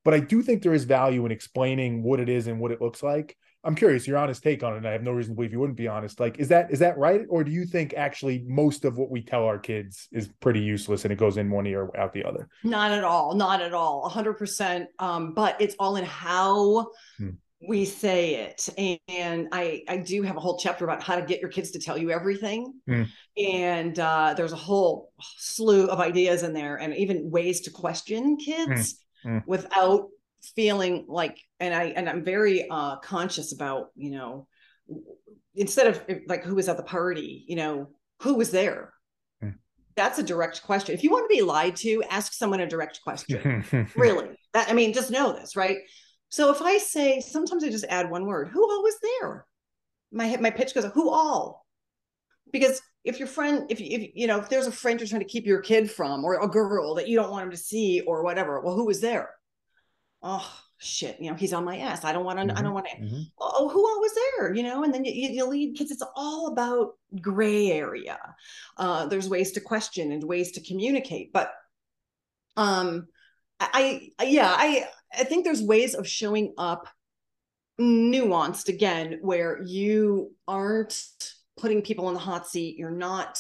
but 0.04 0.14
I 0.14 0.20
do 0.20 0.42
think 0.42 0.64
there 0.64 0.74
is 0.74 0.84
value 0.84 1.26
in 1.26 1.32
explaining 1.32 2.04
what 2.04 2.20
it 2.20 2.30
is 2.30 2.48
and 2.48 2.60
what 2.60 2.72
it 2.72 2.82
looks 2.82 3.04
like. 3.04 3.38
I'm 3.66 3.76
curious 3.76 4.06
your 4.06 4.18
honest 4.18 4.44
take 4.44 4.62
on 4.62 4.74
it. 4.74 4.78
And 4.78 4.88
I 4.88 4.92
have 4.92 5.04
no 5.04 5.12
reason 5.12 5.32
to 5.32 5.36
believe 5.36 5.54
you 5.54 5.60
wouldn't 5.60 5.78
be 5.78 5.88
honest. 5.88 6.20
Like, 6.20 6.38
is 6.38 6.50
that 6.50 6.72
is 6.72 6.80
that 6.80 6.98
right, 6.98 7.22
or 7.30 7.44
do 7.44 7.52
you 7.52 7.66
think 7.66 7.94
actually 7.94 8.44
most 8.46 8.84
of 8.84 8.98
what 8.98 9.10
we 9.10 9.22
tell 9.22 9.46
our 9.46 9.58
kids 9.58 10.10
is 10.12 10.28
pretty 10.42 10.60
useless 10.60 11.06
and 11.06 11.14
it 11.14 11.18
goes 11.18 11.38
in 11.38 11.50
one 11.50 11.66
ear 11.66 11.90
out 11.98 12.12
the 12.12 12.26
other? 12.26 12.50
Not 12.64 12.92
at 12.92 13.06
all. 13.06 13.36
Not 13.36 13.62
at 13.62 13.74
all. 13.74 14.10
hundred 14.10 14.34
percent. 14.34 14.90
Um, 15.00 15.34
but 15.34 15.56
it's 15.62 15.76
all 15.80 15.96
in 15.96 16.06
how. 16.06 16.88
Hmm 17.18 17.30
we 17.66 17.86
say 17.86 18.36
it 18.36 18.68
and 19.08 19.48
i 19.52 19.82
i 19.88 19.98
do 19.98 20.22
have 20.22 20.36
a 20.36 20.40
whole 20.40 20.58
chapter 20.58 20.84
about 20.84 21.02
how 21.02 21.16
to 21.16 21.22
get 21.22 21.40
your 21.40 21.50
kids 21.50 21.72
to 21.72 21.80
tell 21.80 21.98
you 21.98 22.12
everything 22.12 22.74
mm. 22.90 23.08
and 23.38 24.00
uh, 24.00 24.34
there's 24.36 24.52
a 24.52 24.58
whole 24.58 25.12
slew 25.38 25.88
of 25.88 26.00
ideas 26.00 26.44
in 26.44 26.54
there 26.54 26.76
and 26.76 26.94
even 26.96 27.30
ways 27.30 27.62
to 27.62 27.72
question 27.72 28.38
kids 28.38 29.03
mm. 29.26 29.44
without 29.46 30.10
feeling 30.56 31.06
like 31.08 31.40
and 31.60 31.74
i 31.74 31.86
and 31.86 32.10
i'm 32.10 32.24
very 32.24 32.70
uh 32.70 32.98
conscious 32.98 33.54
about 33.54 33.92
you 33.96 34.12
know 34.12 34.48
instead 35.56 35.88
of 35.88 36.04
like 36.28 36.44
who 36.44 36.56
was 36.56 36.68
at 36.68 36.78
the 36.78 36.84
party 36.84 37.46
you 37.48 37.56
know 37.56 37.90
who 38.24 38.36
was 38.36 38.52
there? 38.52 38.94
Mm. 39.44 39.56
that's 39.96 40.18
a 40.18 40.24
direct 40.24 40.64
question. 40.64 40.96
If 40.96 41.04
you 41.04 41.12
want 41.12 41.30
to 41.30 41.36
be 41.36 41.42
lied 41.42 41.76
to 41.78 42.04
ask 42.10 42.34
someone 42.34 42.62
a 42.62 42.68
direct 42.68 43.02
question. 43.04 43.66
Really. 43.96 44.30
That 44.54 44.70
i 44.70 44.74
mean 44.74 44.94
just 44.94 45.12
know 45.12 45.34
this 45.34 45.56
right? 45.56 45.78
So 46.30 46.52
if 46.52 46.62
i 46.62 46.78
say 46.78 47.20
sometimes 47.20 47.64
i 47.64 47.70
just 47.70 47.86
add 47.90 48.10
one 48.10 48.26
word 48.26 48.50
who 48.50 48.64
all 48.64 48.84
was 48.84 48.96
there? 49.02 49.46
My 50.12 50.38
my 50.38 50.50
pitch 50.50 50.74
goes 50.74 50.86
who 50.94 51.10
all? 51.10 51.66
Because 52.52 52.82
if 53.04 53.20
your 53.20 53.28
friend 53.28 53.66
if, 53.70 53.80
if 53.82 54.12
you 54.16 54.28
know 54.28 54.40
if 54.40 54.50
there's 54.50 54.68
a 54.68 54.72
friend 54.72 55.00
you're 55.00 55.08
trying 55.08 55.22
to 55.22 55.28
keep 55.28 55.46
your 55.46 55.62
kid 55.62 55.90
from 55.92 56.24
or 56.24 56.42
a 56.42 56.48
girl 56.48 56.96
that 56.96 57.08
you 57.08 57.18
don't 57.18 57.32
want 57.32 57.44
him 57.44 57.52
to 57.52 57.58
see 57.58 58.02
or 58.02 58.24
whatever 58.24 58.62
well 58.62 58.76
who 58.76 58.86
was 58.86 59.02
there 59.02 59.32
oh 60.22 60.60
shit 60.78 61.20
you 61.20 61.30
know 61.30 61.36
he's 61.36 61.54
on 61.54 61.64
my 61.64 61.78
ass 61.78 62.04
i 62.04 62.12
don't 62.12 62.26
want 62.26 62.40
to 62.40 62.46
mm-hmm. 62.46 62.58
i 62.58 62.62
don't 62.62 62.74
want 62.74 62.86
to 62.86 62.96
mm-hmm. 62.98 63.22
oh 63.40 63.70
who 63.70 63.80
all 63.80 64.02
was 64.02 64.14
there 64.16 64.54
you 64.54 64.64
know 64.64 64.84
and 64.84 64.94
then 64.94 65.06
you, 65.06 65.30
you 65.30 65.46
lead 65.46 65.76
kids 65.76 65.92
it's 65.92 66.04
all 66.16 66.48
about 66.48 66.94
gray 67.22 67.72
area 67.72 68.20
uh, 68.78 69.06
there's 69.06 69.30
ways 69.30 69.52
to 69.52 69.62
question 69.62 70.12
and 70.12 70.24
ways 70.24 70.52
to 70.52 70.62
communicate 70.62 71.32
but 71.32 71.54
um 72.58 73.08
I, 73.60 74.10
I 74.20 74.24
yeah 74.26 74.54
i 74.56 74.88
i 75.18 75.24
think 75.24 75.46
there's 75.46 75.62
ways 75.62 75.96
of 75.96 76.08
showing 76.08 76.54
up 76.58 76.90
nuanced 77.80 78.68
again 78.68 79.20
where 79.22 79.62
you 79.64 80.34
aren't 80.48 81.00
putting 81.64 81.82
people 81.82 82.10
in 82.10 82.14
the 82.14 82.20
hot 82.20 82.46
seat. 82.46 82.76
You're 82.78 82.92
not 82.92 83.40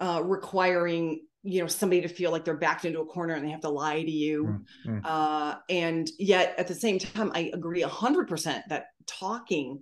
uh, 0.00 0.20
requiring 0.24 1.20
you 1.44 1.60
know 1.60 1.66
somebody 1.66 2.00
to 2.00 2.08
feel 2.08 2.30
like 2.30 2.44
they're 2.44 2.56
backed 2.56 2.84
into 2.84 3.00
a 3.00 3.06
corner 3.06 3.34
and 3.34 3.44
they 3.44 3.50
have 3.50 3.60
to 3.60 3.68
lie 3.68 4.02
to 4.02 4.10
you. 4.10 4.64
Mm-hmm. 4.86 4.98
uh, 5.04 5.56
and 5.68 6.08
yet 6.18 6.54
at 6.58 6.68
the 6.68 6.74
same 6.74 6.98
time 6.98 7.32
i 7.34 7.50
agree 7.52 7.82
100% 7.82 8.62
that 8.68 8.86
talking 9.06 9.80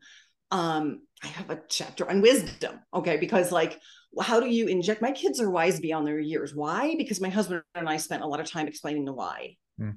um 0.51 1.01
i 1.23 1.27
have 1.27 1.51
a 1.51 1.61
chapter 1.69 2.09
on 2.09 2.21
wisdom 2.23 2.81
okay? 2.95 3.17
Because 3.19 3.53
like 3.53 3.79
how 4.21 4.41
do 4.41 4.47
you 4.47 4.67
inject 4.67 5.03
my 5.03 5.13
kids 5.13 5.41
are 5.41 5.51
wise 5.51 5.79
beyond 5.81 6.07
their 6.07 6.19
years. 6.19 6.55
Why? 6.55 6.95
Because 6.97 7.21
my 7.21 7.29
husband 7.29 7.63
and 7.75 7.89
i 7.89 7.97
spent 7.97 8.23
a 8.23 8.27
lot 8.27 8.41
of 8.41 8.51
time 8.51 8.67
explaining 8.67 9.05
the 9.05 9.13
why. 9.13 9.57
Mm. 9.81 9.97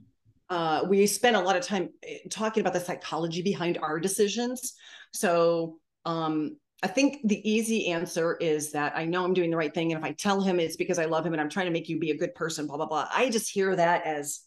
uh, 0.50 0.86
we 0.88 1.08
spent 1.08 1.36
a 1.36 1.46
lot 1.48 1.56
of 1.56 1.64
time 1.66 1.90
eh, 2.04 2.20
talking 2.30 2.62
about 2.62 2.74
the 2.74 2.80
psychology 2.80 3.42
behind 3.42 3.78
our 3.78 4.00
decisions. 4.00 4.74
So 5.14 5.80
um 6.06 6.58
I 6.84 6.88
think 6.88 7.22
the 7.24 7.50
easy 7.50 7.88
answer 7.88 8.36
is 8.36 8.74
that 8.74 8.92
I 8.94 9.06
know 9.06 9.24
I'm 9.24 9.34
doing 9.34 9.50
the 9.50 9.58
right 9.58 9.74
thing. 9.74 9.94
And 9.94 10.00
if 10.04 10.06
I 10.06 10.12
tell 10.12 10.42
him 10.42 10.60
it's 10.60 10.76
because 10.76 11.00
I 11.00 11.06
love 11.06 11.26
him 11.26 11.32
and 11.32 11.42
I'm 11.42 11.50
trying 11.50 11.68
to 11.68 11.72
make 11.72 11.88
you 11.88 11.98
be 11.98 12.12
a 12.12 12.18
good 12.18 12.36
person, 12.36 12.68
blah, 12.68 12.76
blah, 12.76 12.88
blah. 12.88 13.08
I 13.10 13.30
just 13.30 13.50
hear 13.50 13.74
that 13.74 14.06
as 14.06 14.42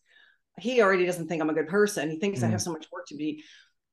he 0.59 0.83
already 0.83 1.07
doesn't 1.07 1.29
think 1.29 1.41
I'm 1.41 1.49
a 1.49 1.55
good 1.55 1.69
person. 1.69 2.11
He 2.11 2.19
thinks 2.19 2.41
mm. 2.41 2.45
I 2.45 2.49
have 2.49 2.61
mm. 2.61 2.65
so 2.65 2.73
much 2.73 2.87
work 2.93 3.07
to 3.09 3.17
be, 3.17 3.43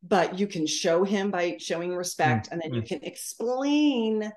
but 0.04 0.38
you 0.38 0.48
can 0.48 0.68
show 0.68 1.06
him 1.06 1.32
by 1.32 1.56
showing 1.58 1.96
respect 1.96 2.50
mm. 2.50 2.52
and 2.52 2.62
then 2.62 2.72
mm. 2.72 2.76
you 2.76 2.82
can 2.82 3.02
explain 3.04 4.30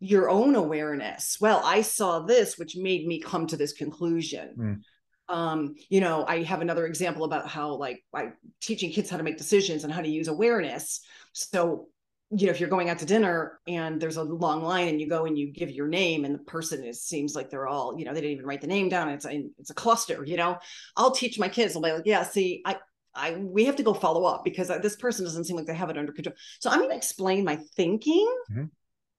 your 0.00 0.28
own 0.28 0.56
awareness. 0.56 1.36
Well, 1.40 1.62
I 1.64 1.82
saw 1.82 2.20
this, 2.20 2.58
which 2.58 2.76
made 2.76 3.06
me 3.06 3.20
come 3.20 3.46
to 3.46 3.56
this 3.56 3.74
conclusion. 3.74 4.82
Mm. 5.30 5.34
Um, 5.34 5.74
you 5.88 6.00
know, 6.00 6.24
I 6.26 6.42
have 6.42 6.62
another 6.62 6.86
example 6.86 7.24
about 7.24 7.46
how 7.46 7.74
like 7.74 8.02
I 8.12 8.32
teaching 8.60 8.90
kids 8.90 9.08
how 9.08 9.18
to 9.18 9.22
make 9.22 9.38
decisions 9.38 9.84
and 9.84 9.92
how 9.92 10.00
to 10.00 10.08
use 10.08 10.26
awareness. 10.26 11.00
So 11.32 11.86
you 12.32 12.46
know, 12.46 12.52
if 12.52 12.60
you're 12.60 12.68
going 12.68 12.88
out 12.88 12.98
to 13.00 13.04
dinner 13.04 13.58
and 13.66 14.00
there's 14.00 14.16
a 14.16 14.22
long 14.22 14.62
line 14.62 14.86
and 14.86 15.00
you 15.00 15.08
go 15.08 15.24
and 15.24 15.36
you 15.36 15.50
give 15.52 15.70
your 15.70 15.88
name 15.88 16.24
and 16.24 16.34
the 16.34 16.44
person 16.44 16.84
is 16.84 17.02
seems 17.02 17.34
like 17.34 17.50
they're 17.50 17.66
all, 17.66 17.98
you 17.98 18.04
know, 18.04 18.14
they 18.14 18.20
didn't 18.20 18.34
even 18.34 18.46
write 18.46 18.60
the 18.60 18.68
name 18.68 18.88
down. 18.88 19.08
It's 19.08 19.24
a, 19.24 19.44
it's 19.58 19.70
a 19.70 19.74
cluster, 19.74 20.24
you 20.24 20.36
know, 20.36 20.56
I'll 20.96 21.10
teach 21.10 21.40
my 21.40 21.48
kids. 21.48 21.74
I'll 21.74 21.82
be 21.82 21.90
like, 21.90 22.06
yeah, 22.06 22.22
see, 22.22 22.62
I, 22.64 22.76
I, 23.16 23.34
we 23.34 23.64
have 23.64 23.74
to 23.76 23.82
go 23.82 23.92
follow 23.92 24.24
up 24.24 24.44
because 24.44 24.68
this 24.80 24.94
person 24.94 25.24
doesn't 25.24 25.44
seem 25.44 25.56
like 25.56 25.66
they 25.66 25.74
have 25.74 25.90
it 25.90 25.98
under 25.98 26.12
control. 26.12 26.36
So 26.60 26.70
I'm 26.70 26.78
going 26.78 26.90
to 26.90 26.96
explain 26.96 27.44
my 27.44 27.58
thinking 27.74 28.32
mm-hmm. 28.52 28.64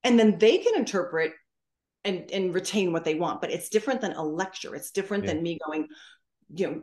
and 0.06 0.18
then 0.18 0.38
they 0.38 0.60
can 0.60 0.76
interpret 0.78 1.34
and, 2.06 2.32
and 2.32 2.54
retain 2.54 2.94
what 2.94 3.04
they 3.04 3.16
want. 3.16 3.42
But 3.42 3.52
it's 3.52 3.68
different 3.68 4.00
than 4.00 4.14
a 4.14 4.24
lecture. 4.24 4.74
It's 4.74 4.92
different 4.92 5.26
yeah. 5.26 5.34
than 5.34 5.44
me 5.44 5.60
going, 5.66 5.90
you 6.56 6.68
know, 6.68 6.82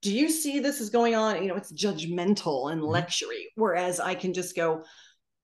do 0.00 0.10
you 0.10 0.30
see 0.30 0.58
this 0.58 0.80
is 0.80 0.88
going 0.88 1.14
on? 1.14 1.42
You 1.42 1.48
know, 1.48 1.56
it's 1.56 1.72
judgmental 1.72 2.72
and 2.72 2.80
mm-hmm. 2.80 2.94
lectury. 2.94 3.44
Whereas 3.56 4.00
I 4.00 4.14
can 4.14 4.32
just 4.32 4.56
go, 4.56 4.82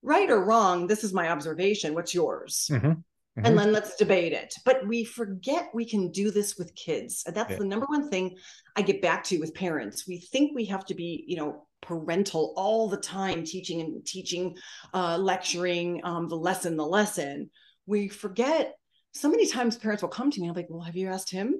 right 0.03 0.29
or 0.29 0.43
wrong, 0.43 0.87
this 0.87 1.03
is 1.03 1.13
my 1.13 1.29
observation. 1.29 1.93
What's 1.93 2.13
yours? 2.13 2.69
Mm-hmm. 2.71 2.87
Mm-hmm. 2.87 3.47
And 3.47 3.57
then 3.57 3.71
let's 3.71 3.95
debate 3.95 4.31
it. 4.31 4.53
But 4.63 4.85
we 4.87 5.03
forget 5.03 5.69
we 5.73 5.85
can 5.85 6.11
do 6.11 6.29
this 6.29 6.55
with 6.57 6.75
kids. 6.75 7.23
And 7.25 7.35
that's 7.35 7.51
yeah. 7.51 7.57
the 7.57 7.65
number 7.65 7.87
one 7.87 8.09
thing 8.09 8.35
I 8.75 8.83
get 8.83 9.01
back 9.01 9.23
to 9.25 9.39
with 9.39 9.55
parents. 9.55 10.07
We 10.07 10.19
think 10.19 10.51
we 10.53 10.65
have 10.65 10.85
to 10.85 10.93
be, 10.93 11.23
you 11.27 11.37
know, 11.37 11.65
parental 11.81 12.53
all 12.55 12.87
the 12.87 12.97
time, 12.97 13.43
teaching 13.43 13.81
and 13.81 14.05
teaching, 14.05 14.55
uh, 14.93 15.17
lecturing 15.17 16.01
um, 16.03 16.29
the 16.29 16.35
lesson, 16.35 16.77
the 16.77 16.85
lesson. 16.85 17.49
We 17.87 18.07
forget 18.07 18.75
so 19.13 19.29
many 19.29 19.47
times 19.47 19.77
parents 19.77 20.03
will 20.03 20.09
come 20.09 20.29
to 20.29 20.39
me 20.39 20.47
and 20.47 20.55
I'm 20.55 20.61
like, 20.61 20.69
well, 20.69 20.81
have 20.81 20.95
you 20.95 21.07
asked 21.07 21.31
him? 21.31 21.55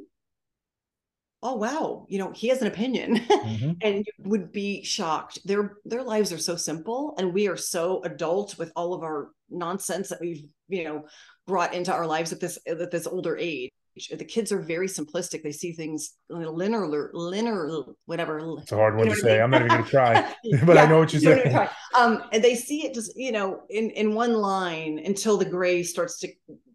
Oh 1.43 1.55
wow 1.55 2.05
you 2.09 2.17
know 2.17 2.31
he 2.31 2.47
has 2.47 2.61
an 2.61 2.67
opinion. 2.67 3.17
Mm-hmm. 3.17 3.71
and 3.81 3.97
you 3.97 4.29
would 4.29 4.51
be 4.51 4.83
shocked. 4.83 5.39
Their 5.45 5.77
their 5.85 6.03
lives 6.03 6.31
are 6.31 6.37
so 6.37 6.55
simple 6.55 7.15
and 7.17 7.33
we 7.33 7.47
are 7.47 7.57
so 7.57 8.01
adult 8.03 8.57
with 8.57 8.71
all 8.75 8.93
of 8.93 9.03
our 9.03 9.29
nonsense 9.49 10.09
that 10.09 10.21
we've 10.21 10.45
you 10.69 10.83
know 10.83 11.05
brought 11.45 11.73
into 11.73 11.93
our 11.93 12.07
lives 12.07 12.31
at 12.31 12.39
this 12.39 12.57
at 12.67 12.91
this 12.91 13.07
older 13.07 13.37
age. 13.37 13.71
The 14.09 14.25
kids 14.25 14.51
are 14.51 14.59
very 14.59 14.87
simplistic. 14.87 15.43
They 15.43 15.51
see 15.51 15.71
things 15.71 16.15
linear 16.29 16.87
linear 17.13 17.83
whatever 18.05 18.39
it's 18.57 18.71
a 18.71 18.75
hard 18.75 18.97
one 18.97 19.07
to 19.07 19.15
say. 19.15 19.39
I 19.39 19.43
am 19.43 19.51
not 19.51 19.61
even 19.61 19.67
gonna 19.67 19.83
try 19.83 20.13
but 20.65 20.75
yeah, 20.75 20.83
i 20.83 20.85
know 20.87 20.99
what 20.99 21.13
you're 21.13 21.21
saying. 21.21 21.55
um 21.95 22.23
and 22.31 22.43
they 22.43 22.55
see 22.55 22.85
it 22.85 22.95
just 22.95 23.15
you 23.15 23.31
know 23.31 23.61
in 23.69 23.91
in 23.91 24.15
one 24.15 24.33
line 24.33 24.99
until 25.05 25.37
the 25.37 25.45
gray 25.45 25.83
starts 25.83 26.19
to 26.19 26.27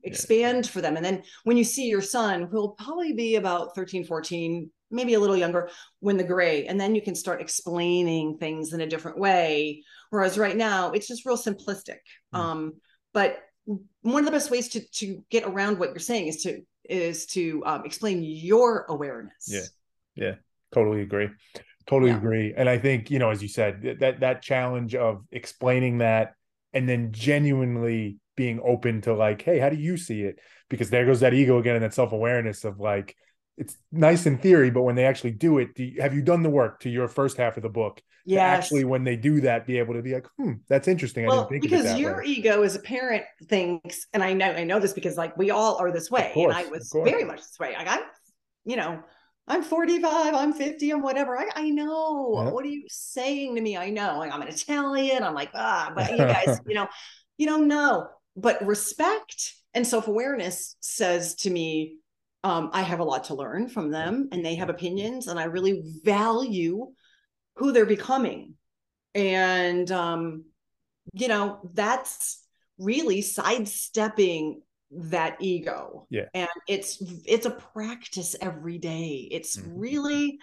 expand 0.09 0.67
yeah. 0.67 0.71
for 0.71 0.81
them. 0.81 0.97
And 0.97 1.05
then 1.05 1.23
when 1.45 1.57
you 1.57 1.65
see 1.65 1.89
your 1.89 2.01
son 2.03 2.49
who'll 2.51 2.71
probably 2.71 3.13
be 3.13 3.37
about 3.37 3.75
13 3.75 4.05
14 4.05 4.71
maybe 4.91 5.15
a 5.15 5.21
little 5.21 5.37
younger 5.37 5.69
when 6.01 6.17
the 6.17 6.25
gray 6.25 6.67
and 6.67 6.81
then 6.81 6.95
you 6.95 7.03
can 7.03 7.15
start 7.15 7.43
explaining 7.43 8.39
things 8.39 8.73
in 8.73 8.81
a 8.81 8.87
different 8.87 9.19
way. 9.19 9.83
Whereas 10.11 10.39
right 10.39 10.57
now 10.57 10.93
it's 10.93 11.07
just 11.07 11.27
real 11.27 11.37
simplistic. 11.37 11.99
Mm. 12.35 12.39
um 12.39 12.73
but 13.13 13.39
one 14.01 14.21
of 14.21 14.25
the 14.25 14.33
best 14.33 14.51
ways 14.51 14.69
to 14.71 14.81
to 14.93 15.23
get 15.31 15.45
around 15.45 15.79
what 15.79 15.91
you're 15.91 15.99
saying 15.99 16.29
is 16.29 16.43
to 16.43 16.63
is 16.89 17.27
to 17.27 17.63
um, 17.67 17.85
explain 17.85 18.23
your 18.23 18.87
awareness. 18.89 19.47
Yeah. 19.47 19.61
Yeah. 20.15 20.35
Totally 20.73 21.03
agree. 21.03 21.29
Totally 21.87 22.11
yeah. 22.11 22.17
agree. 22.17 22.55
And 22.57 22.69
i 22.69 22.79
think 22.79 23.11
you 23.11 23.19
know 23.19 23.31
as 23.31 23.43
you 23.43 23.49
said 23.49 23.99
that 24.01 24.21
that 24.21 24.43
challenge 24.43 24.95
of 24.95 25.25
explaining 25.31 25.99
that 25.99 26.35
and 26.73 26.89
then 26.89 27.13
genuinely 27.13 28.19
being 28.39 28.61
open 28.65 29.01
to 29.03 29.13
like 29.13 29.43
hey 29.43 29.59
how 29.59 29.69
do 29.69 29.77
you 29.77 29.97
see 29.97 30.23
it 30.23 30.39
because 30.71 30.89
there 30.89 31.05
goes 31.05 31.21
that 31.21 31.35
ego 31.35 31.59
again 31.59 31.75
and 31.75 31.85
that 31.85 31.93
self-awareness 31.93 32.65
of 32.65 32.79
like 32.79 33.17
it's 33.57 33.77
nice 33.91 34.27
in 34.27 34.39
theory 34.39 34.71
but 34.71 34.83
when 34.83 34.95
they 34.95 35.05
actually 35.05 35.33
do 35.33 35.59
it 35.59 35.75
do 35.75 35.83
you, 35.83 36.01
have 36.01 36.15
you 36.15 36.23
done 36.23 36.45
the 36.45 36.49
work 36.49 36.79
to 36.79 36.89
your 36.89 37.09
first 37.09 37.37
half 37.37 37.57
of 37.57 37.65
the 37.65 37.69
book 37.69 38.01
yeah 38.25 38.43
actually 38.43 38.85
when 38.85 39.03
they 39.03 39.17
do 39.17 39.41
that 39.41 39.67
be 39.67 39.79
able 39.79 39.95
to 39.95 40.03
be 40.03 40.15
like 40.15 40.27
hmm 40.39 40.53
that's 40.69 40.87
interesting 40.87 41.27
well, 41.27 41.49
because 41.51 41.99
your 41.99 42.19
way. 42.19 42.27
ego 42.27 42.63
as 42.63 42.77
a 42.77 42.81
parent 42.81 43.25
thinks 43.49 44.07
and 44.13 44.23
i 44.23 44.33
know 44.33 44.53
i 44.53 44.63
know 44.63 44.79
this 44.79 44.93
because 44.93 45.17
like 45.17 45.37
we 45.37 45.51
all 45.51 45.77
are 45.79 45.91
this 45.91 46.11
way 46.11 46.31
course, 46.33 46.57
and 46.57 46.67
i 46.67 46.71
was 46.71 46.95
very 47.05 47.25
much 47.25 47.39
this 47.39 47.59
way 47.59 47.75
like 47.77 47.89
i'm 47.89 48.03
you 48.65 48.77
know 48.77 49.03
I'm 49.49 49.63
45, 49.63 50.35
I'm 50.35 50.53
50, 50.53 50.91
I'm 50.91 51.03
whatever. 51.03 51.39
I, 51.39 51.49
I 51.55 51.71
know. 51.71 52.35
Yeah. 52.35 52.51
What 52.51 52.65
are 52.67 52.69
you 52.69 52.85
saying 52.89 53.55
to 53.55 53.63
me? 53.63 53.79
I 53.79 53.89
know. 53.89 54.19
Like, 54.19 54.33
I'm 54.33 54.43
an 54.43 54.49
Italian. 54.49 55.23
I'm 55.23 55.35
like, 55.35 55.51
ah, 55.55 55.91
but 55.95 56.11
you 56.11 56.19
guys, 56.19 56.61
you 56.67 56.75
know, 56.75 56.87
you 57.39 57.47
don't 57.47 57.67
know. 57.67 58.09
But 58.41 58.65
respect 58.65 59.55
and 59.75 59.87
self-awareness 59.87 60.77
says 60.81 61.35
to 61.37 61.51
me, 61.51 61.97
um, 62.45 62.71
I 62.73 62.83
have 62.83 63.01
a 63.01 63.05
lot 63.05 63.25
to 63.25 63.35
learn 63.35 63.69
from 63.69 63.91
them 63.91 64.29
and 64.31 64.45
they 64.45 64.55
have 64.55 64.71
opinions, 64.71 65.27
and 65.27 65.39
I 65.41 65.45
really 65.45 65.83
value 66.05 66.93
who 67.57 67.73
they're 67.73 67.85
becoming. 67.85 68.55
And 69.15 69.91
um, 69.91 70.45
you 71.13 71.27
know, 71.27 71.59
that's 71.75 72.47
really 72.79 73.23
sidestepping 73.23 74.63
that 74.91 75.37
ego 75.41 76.07
Yeah. 76.09 76.29
and 76.33 76.49
it's 76.67 77.03
it's 77.27 77.45
a 77.45 77.51
practice 77.51 78.35
every 78.41 78.79
day 78.79 79.29
it's 79.31 79.59
Mhm. 79.59 79.73
really 79.77 80.39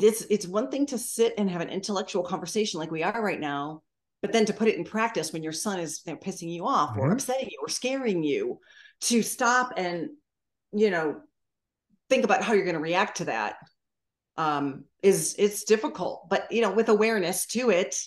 it's 0.00 0.22
it's 0.22 0.46
one 0.46 0.70
thing 0.70 0.86
to 0.86 0.98
sit 0.98 1.34
and 1.38 1.48
have 1.48 1.60
an 1.60 1.68
intellectual 1.68 2.24
conversation 2.24 2.80
like 2.80 2.90
we 2.90 3.04
are 3.04 3.22
right 3.22 3.38
now 3.38 3.82
but 4.24 4.32
then 4.32 4.46
to 4.46 4.54
put 4.54 4.68
it 4.68 4.76
in 4.76 4.84
practice 4.84 5.34
when 5.34 5.42
your 5.42 5.52
son 5.52 5.78
is 5.78 6.00
you 6.06 6.12
know, 6.14 6.18
pissing 6.18 6.50
you 6.50 6.66
off 6.66 6.96
or 6.96 7.10
Mhm. 7.10 7.12
upsetting 7.12 7.46
you 7.50 7.58
or 7.60 7.68
scaring 7.68 8.22
you 8.22 8.58
to 9.02 9.22
stop 9.22 9.74
and 9.76 10.08
you 10.72 10.90
know 10.90 11.20
think 12.08 12.24
about 12.24 12.42
how 12.42 12.54
you're 12.54 12.64
going 12.64 12.72
to 12.74 12.80
react 12.80 13.18
to 13.18 13.26
that 13.26 13.56
um 14.38 14.84
is 15.02 15.34
it's 15.38 15.64
difficult. 15.64 16.30
But 16.30 16.50
you 16.50 16.62
know 16.62 16.72
with 16.72 16.88
awareness 16.88 17.44
to 17.48 17.68
it 17.68 18.00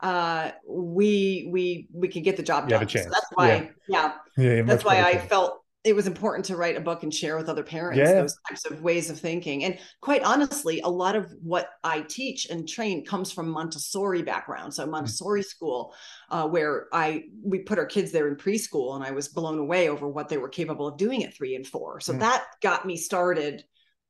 uh 0.00 0.50
we 0.68 1.48
we 1.50 1.88
we 1.94 2.08
can 2.08 2.22
get 2.22 2.36
the 2.36 2.42
job 2.42 2.68
You 2.68 2.74
have 2.74 2.82
a 2.82 2.84
done. 2.84 3.02
So 3.02 3.08
that's 3.08 3.26
why 3.32 3.70
yeah, 3.88 4.12
Yeah, 4.36 4.62
that's 4.64 4.84
why 4.84 5.00
I 5.00 5.16
felt 5.16 5.63
it 5.84 5.94
was 5.94 6.06
important 6.06 6.46
to 6.46 6.56
write 6.56 6.76
a 6.76 6.80
book 6.80 7.02
and 7.02 7.12
share 7.12 7.36
with 7.36 7.50
other 7.50 7.62
parents 7.62 7.98
Yeah. 7.98 8.22
those 8.22 8.36
types 8.48 8.64
of 8.64 8.80
ways 8.82 9.10
of 9.10 9.20
thinking. 9.20 9.64
And 9.64 9.78
quite 10.00 10.22
honestly, 10.22 10.80
a 10.80 10.88
lot 10.88 11.14
of 11.14 11.30
what 11.42 11.68
I 11.84 12.00
teach 12.00 12.46
and 12.48 12.66
train 12.66 13.04
comes 13.04 13.30
from 13.30 13.50
Montessori 13.50 14.22
background. 14.22 14.72
Mm. 14.72 14.74
So 14.76 14.86
Montessori 14.86 15.42
school, 15.42 15.94
uh, 16.30 16.48
where 16.48 16.88
I 16.92 17.24
we 17.42 17.58
put 17.58 17.78
our 17.78 17.84
kids 17.84 18.12
there 18.12 18.28
in 18.28 18.36
preschool, 18.36 18.96
and 18.96 19.04
I 19.04 19.10
was 19.10 19.28
blown 19.28 19.58
away 19.58 19.90
over 19.90 20.08
what 20.08 20.30
they 20.30 20.38
were 20.38 20.48
capable 20.48 20.88
of 20.88 20.96
doing 20.96 21.22
at 21.22 21.34
three 21.36 21.54
and 21.54 21.66
four. 21.66 22.00
So 22.00 22.14
Mm. 22.14 22.20
that 22.20 22.44
got 22.62 22.86
me 22.86 22.96
started 22.96 23.62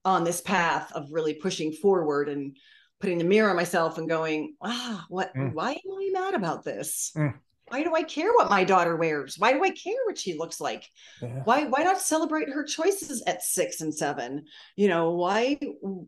on 0.05 0.23
this 0.23 0.41
path 0.41 0.93
of 0.93 1.09
really 1.11 1.35
pushing 1.35 1.73
forward 1.73 2.29
and 2.29 2.57
putting 3.01 3.19
the 3.19 3.25
mirror 3.25 3.51
on 3.51 3.57
myself 3.57 3.99
and 3.99 4.09
going, 4.09 4.55
ah, 4.63 5.05
what? 5.09 5.35
Mm. 5.35 5.53
Why 5.53 5.73
am 5.73 5.93
I 5.93 6.11
mad 6.13 6.35
about 6.35 6.63
this? 6.63 7.13
Why 7.69 7.83
do 7.83 7.95
I 7.95 8.03
care 8.03 8.33
what 8.35 8.51
my 8.51 8.63
daughter 8.63 8.95
wears? 8.97 9.37
Why 9.39 9.53
do 9.53 9.65
I 9.65 9.71
care 9.71 9.95
what 10.07 10.19
she 10.19 10.37
looks 10.37 10.61
like? 10.61 10.91
Yeah. 11.23 11.43
why 11.45 11.65
why 11.65 11.83
not 11.83 12.01
celebrate 12.01 12.49
her 12.51 12.65
choices 12.65 13.23
at 13.27 13.43
six 13.43 13.81
and 13.81 13.95
seven 13.95 14.45
you 14.77 14.89
know 14.89 15.13
why 15.13 15.59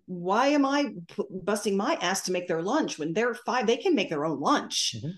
why 0.07 0.49
am 0.49 0.67
i 0.67 0.93
p- 1.09 1.23
busting 1.31 1.77
my 1.77 1.95
ass 2.03 2.23
to 2.23 2.33
make 2.33 2.49
their 2.49 2.63
lunch 2.63 2.99
when 2.99 3.13
they're 3.13 3.35
five 3.35 3.67
they 3.67 3.77
can 3.77 3.95
make 3.95 4.11
their 4.11 4.25
own 4.25 4.41
lunch 4.41 4.97
Mhm. 5.03 5.13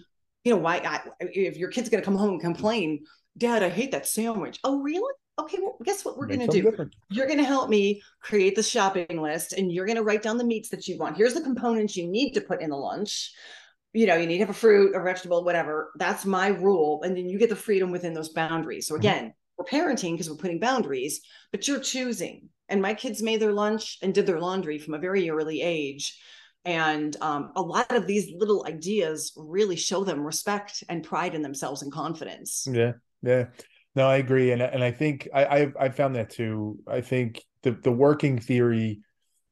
you 0.45 0.53
know 0.53 0.59
why 0.61 0.77
I, 0.79 1.01
if 1.21 1.57
your 1.57 1.71
kid's 1.71 1.89
going 1.89 2.01
to 2.03 2.05
come 2.05 2.17
home 2.17 2.31
and 2.31 2.41
complain 2.41 3.05
dad 3.37 3.63
i 3.63 3.69
hate 3.69 3.93
that 3.93 4.07
sandwich 4.07 4.59
oh 4.65 4.81
really 4.81 5.13
okay 5.41 5.59
well 5.61 5.77
guess 5.85 6.05
what 6.05 6.17
we're 6.19 6.27
going 6.27 6.41
to 6.41 6.47
do 6.49 6.63
different. 6.63 6.95
you're 7.11 7.27
going 7.27 7.39
to 7.39 7.45
help 7.45 7.69
me 7.71 8.01
create 8.21 8.55
the 8.55 8.63
shopping 8.63 9.21
list 9.21 9.53
and 9.55 9.73
you're 9.73 9.87
going 9.87 9.97
to 9.97 10.03
write 10.05 10.23
down 10.23 10.39
the 10.39 10.45
meats 10.45 10.69
that 10.69 10.87
you 10.87 10.99
want 10.99 11.17
here's 11.17 11.35
the 11.35 11.41
components 11.41 11.97
you 11.97 12.07
need 12.09 12.33
to 12.33 12.41
put 12.41 12.61
in 12.63 12.71
the 12.71 12.77
lunch 12.77 13.33
you 13.93 14.07
know 14.07 14.17
you 14.17 14.27
need 14.27 14.39
to 14.39 14.45
have 14.45 14.51
a 14.51 14.55
fruit 14.55 14.95
a 14.95 15.01
vegetable 15.03 15.45
whatever 15.45 15.93
that's 15.97 16.25
my 16.25 16.49
rule 16.49 17.01
and 17.03 17.17
then 17.17 17.29
you 17.29 17.39
get 17.39 17.49
the 17.49 17.57
freedom 17.57 17.91
within 17.91 18.15
those 18.15 18.31
boundaries 18.31 18.87
so 18.87 18.95
Mhm. 18.95 18.99
again 18.99 19.35
we're 19.57 19.65
parenting 19.65 20.13
because 20.13 20.31
we're 20.31 20.37
putting 20.37 20.61
boundaries 20.61 21.21
but 21.53 21.67
you're 21.67 21.81
choosing 21.81 22.49
and 22.69 22.83
my 22.83 22.95
kids 22.95 23.23
made 23.23 23.41
their 23.41 23.53
lunch 23.53 23.99
and 24.03 24.15
did 24.15 24.27
their 24.27 24.41
laundry 24.41 24.79
from 24.79 24.95
a 24.95 24.99
very 24.99 25.31
early 25.31 25.63
age 25.63 26.19
and 26.65 27.17
um, 27.23 27.53
a 27.57 27.63
lot 27.63 27.91
of 27.95 28.07
these 28.07 28.31
little 28.37 28.67
ideas 28.67 29.33
really 29.37 29.77
show 29.77 30.05
them 30.05 30.25
respect 30.25 30.85
and 30.89 31.05
pride 31.05 31.35
in 31.35 31.43
themselves 31.43 31.83
and 31.83 31.93
confidence 31.93 32.67
Yeah, 32.71 32.93
yeah. 33.23 33.47
No, 33.95 34.07
I 34.09 34.19
agree, 34.19 34.53
and 34.53 34.63
and 34.63 34.85
I 34.85 34.93
think 34.93 35.29
I 35.35 35.47
I've, 35.47 35.77
I 35.79 35.89
found 35.89 36.15
that 36.17 36.31
too. 36.31 36.79
I 36.87 37.01
think 37.01 37.43
the 37.63 37.73
the 37.73 37.91
working 37.91 38.39
theory, 38.39 39.01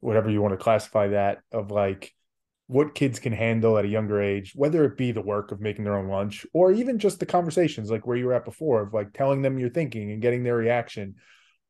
whatever 0.00 0.30
you 0.30 0.40
want 0.40 0.52
to 0.52 0.62
classify 0.62 1.08
that, 1.08 1.38
of 1.50 1.70
like 1.70 2.14
what 2.68 2.94
kids 2.94 3.18
can 3.18 3.32
handle 3.32 3.78
at 3.78 3.84
a 3.84 3.88
younger 3.88 4.20
age, 4.20 4.52
whether 4.56 4.84
it 4.84 4.96
be 4.96 5.12
the 5.12 5.20
work 5.20 5.52
of 5.52 5.60
making 5.60 5.84
their 5.84 5.96
own 5.96 6.08
lunch 6.08 6.44
or 6.52 6.72
even 6.72 6.98
just 6.98 7.20
the 7.20 7.26
conversations 7.26 7.90
like 7.90 8.06
where 8.06 8.16
you 8.16 8.26
were 8.26 8.32
at 8.32 8.44
before 8.44 8.82
of 8.82 8.92
like 8.92 9.12
telling 9.12 9.42
them 9.42 9.58
you're 9.58 9.68
thinking 9.68 10.10
and 10.10 10.22
getting 10.22 10.42
their 10.42 10.56
reaction. 10.56 11.14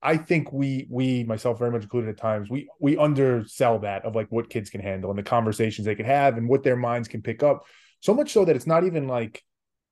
I 0.02 0.16
think 0.16 0.52
we 0.52 0.86
we 0.90 1.24
myself 1.24 1.58
very 1.58 1.70
much 1.70 1.82
included 1.82 2.10
at 2.10 2.18
times 2.18 2.48
we 2.48 2.68
we 2.80 2.96
undersell 2.96 3.80
that 3.80 4.04
of 4.04 4.14
like 4.14 4.28
what 4.30 4.50
kids 4.50 4.70
can 4.70 4.80
handle 4.80 5.10
and 5.10 5.18
the 5.18 5.22
conversations 5.22 5.84
they 5.84 5.94
can 5.94 6.06
have 6.06 6.36
and 6.36 6.48
what 6.48 6.62
their 6.62 6.76
minds 6.76 7.08
can 7.08 7.22
pick 7.22 7.42
up 7.42 7.64
so 8.00 8.14
much 8.14 8.32
so 8.32 8.44
that 8.44 8.56
it's 8.56 8.66
not 8.66 8.84
even 8.84 9.08
like 9.08 9.42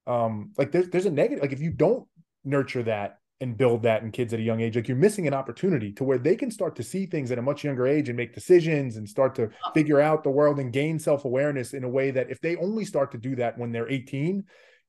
um 0.07 0.53
like 0.57 0.73
there's 0.73 0.89
there's 0.91 1.07
a 1.07 1.11
negative 1.11 1.43
like 1.43 1.53
if 1.53 1.61
you 1.61 1.71
don't 1.71 2.07
nurture 2.45 2.83
that 2.83 3.19
and 3.45 3.57
build 3.57 3.82
that 3.82 4.03
in 4.03 4.11
kids 4.11 4.34
at 4.34 4.40
a 4.40 4.42
young 4.42 4.61
age 4.61 4.74
like 4.74 4.88
you're 4.88 4.97
missing 4.97 5.28
an 5.28 5.34
opportunity 5.34 5.92
to 5.92 6.03
where 6.03 6.18
they 6.18 6.34
can 6.34 6.51
start 6.51 6.74
to 6.74 6.82
see 6.82 7.07
things 7.07 7.30
at 7.30 7.38
a 7.38 7.42
much 7.42 7.62
younger 7.62 7.86
age 7.86 8.09
and 8.09 8.16
make 8.16 8.34
decisions 8.34 8.97
and 8.97 9.09
start 9.09 9.34
to 9.36 9.49
figure 9.74 10.01
out 10.01 10.24
the 10.24 10.30
world 10.30 10.59
and 10.59 10.72
gain 10.72 10.99
self-awareness 10.99 11.74
in 11.74 11.84
a 11.84 11.88
way 11.88 12.11
that 12.11 12.30
if 12.30 12.40
they 12.40 12.57
only 12.57 12.84
start 12.84 13.12
to 13.12 13.18
do 13.18 13.36
that 13.36 13.57
when 13.57 13.70
they're 13.70 13.88
18 13.88 14.42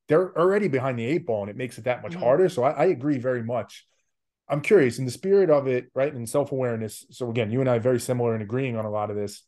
they're 0.07 0.37
already 0.37 0.67
behind 0.67 0.97
the 0.97 1.05
eight 1.05 1.25
ball 1.25 1.41
and 1.41 1.49
it 1.49 1.57
makes 1.57 1.77
it 1.77 1.83
that 1.85 2.01
much 2.01 2.13
Mhm. 2.13 2.19
harder. 2.19 2.47
So 2.49 2.63
I, 2.63 2.71
I 2.71 2.85
agree 2.85 3.17
very 3.17 3.43
much. 3.43 3.85
I'm 4.47 4.61
curious 4.61 4.99
in 4.99 5.05
the 5.05 5.11
spirit 5.11 5.49
of 5.49 5.67
it 5.67 5.87
right 5.95 6.13
and 6.13 6.29
self-awareness 6.29 7.05
so 7.09 7.29
again 7.31 7.49
you 7.51 7.61
and 7.61 7.69
i 7.69 7.77
are 7.77 7.79
very 7.79 7.99
similar 7.99 8.33
and 8.35 8.43
agreeing 8.43 8.77
on 8.77 8.85
a 8.85 8.91
lot 8.91 9.09
of 9.09 9.15
this 9.15 9.41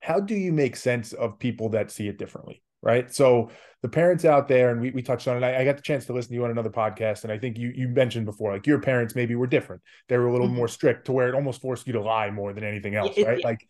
how 0.00 0.20
do 0.20 0.36
you 0.36 0.52
make 0.52 0.76
sense 0.76 1.12
of 1.12 1.40
people 1.40 1.70
that 1.70 1.90
see 1.90 2.06
it 2.06 2.18
differently 2.18 2.62
right? 2.82 3.12
So 3.12 3.50
the 3.82 3.88
parents 3.88 4.24
out 4.24 4.48
there 4.48 4.70
and 4.70 4.80
we, 4.80 4.90
we 4.90 5.02
touched 5.02 5.28
on 5.28 5.36
it 5.36 5.46
I, 5.46 5.60
I 5.60 5.64
got 5.64 5.76
the 5.76 5.82
chance 5.82 6.06
to 6.06 6.12
listen 6.12 6.30
to 6.30 6.34
you 6.34 6.44
on 6.44 6.50
another 6.50 6.68
podcast 6.68 7.22
and 7.22 7.32
i 7.32 7.38
think 7.38 7.56
you 7.56 7.70
you 7.72 7.86
mentioned 7.86 8.26
before 8.26 8.52
like 8.52 8.66
your 8.66 8.80
parents 8.80 9.14
maybe 9.14 9.36
were 9.36 9.46
different. 9.46 9.82
They 10.08 10.18
were 10.18 10.26
a 10.26 10.32
little 10.32 10.48
Mhm. 10.48 10.54
more 10.56 10.66
strict 10.66 11.04
to 11.06 11.12
where 11.12 11.28
it 11.28 11.34
almost 11.36 11.60
forced 11.60 11.86
you 11.86 11.92
to 11.92 12.00
lie 12.00 12.30
more 12.32 12.52
than 12.52 12.64
anything 12.64 12.96
else 12.96 13.16
it- 13.16 13.24
right? 13.24 13.38
yeah. 13.38 13.46
like 13.46 13.60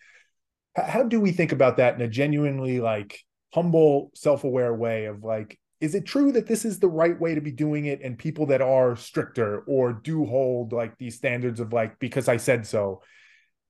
how 0.77 1.03
do 1.03 1.21
we 1.21 1.33
think 1.33 1.53
about 1.53 1.77
that 1.77 1.95
in 1.95 2.01
a 2.01 2.09
genuinely 2.09 2.81
like 2.81 3.19
humble 3.53 4.11
self-aware 4.15 4.73
way 4.75 5.05
of 5.05 5.25
like 5.25 5.59
is 5.81 5.95
it 5.95 6.07
true 6.07 6.33
that 6.33 6.47
this 6.47 6.65
is 6.65 6.79
the 6.79 6.89
right 6.89 7.21
way 7.21 7.35
to 7.35 7.41
be 7.43 7.53
doing 7.53 7.85
it 7.85 8.01
and 8.03 8.19
people 8.19 8.47
that 8.47 8.63
are 8.63 8.97
stricter 8.97 9.61
or 9.67 9.93
do 9.93 10.25
hold 10.25 10.73
like 10.73 10.97
these 10.97 11.17
standards 11.17 11.61
of 11.61 11.73
like 11.73 11.99
because 11.99 12.29
i 12.29 12.37
said 12.39 12.67
so? 12.67 13.03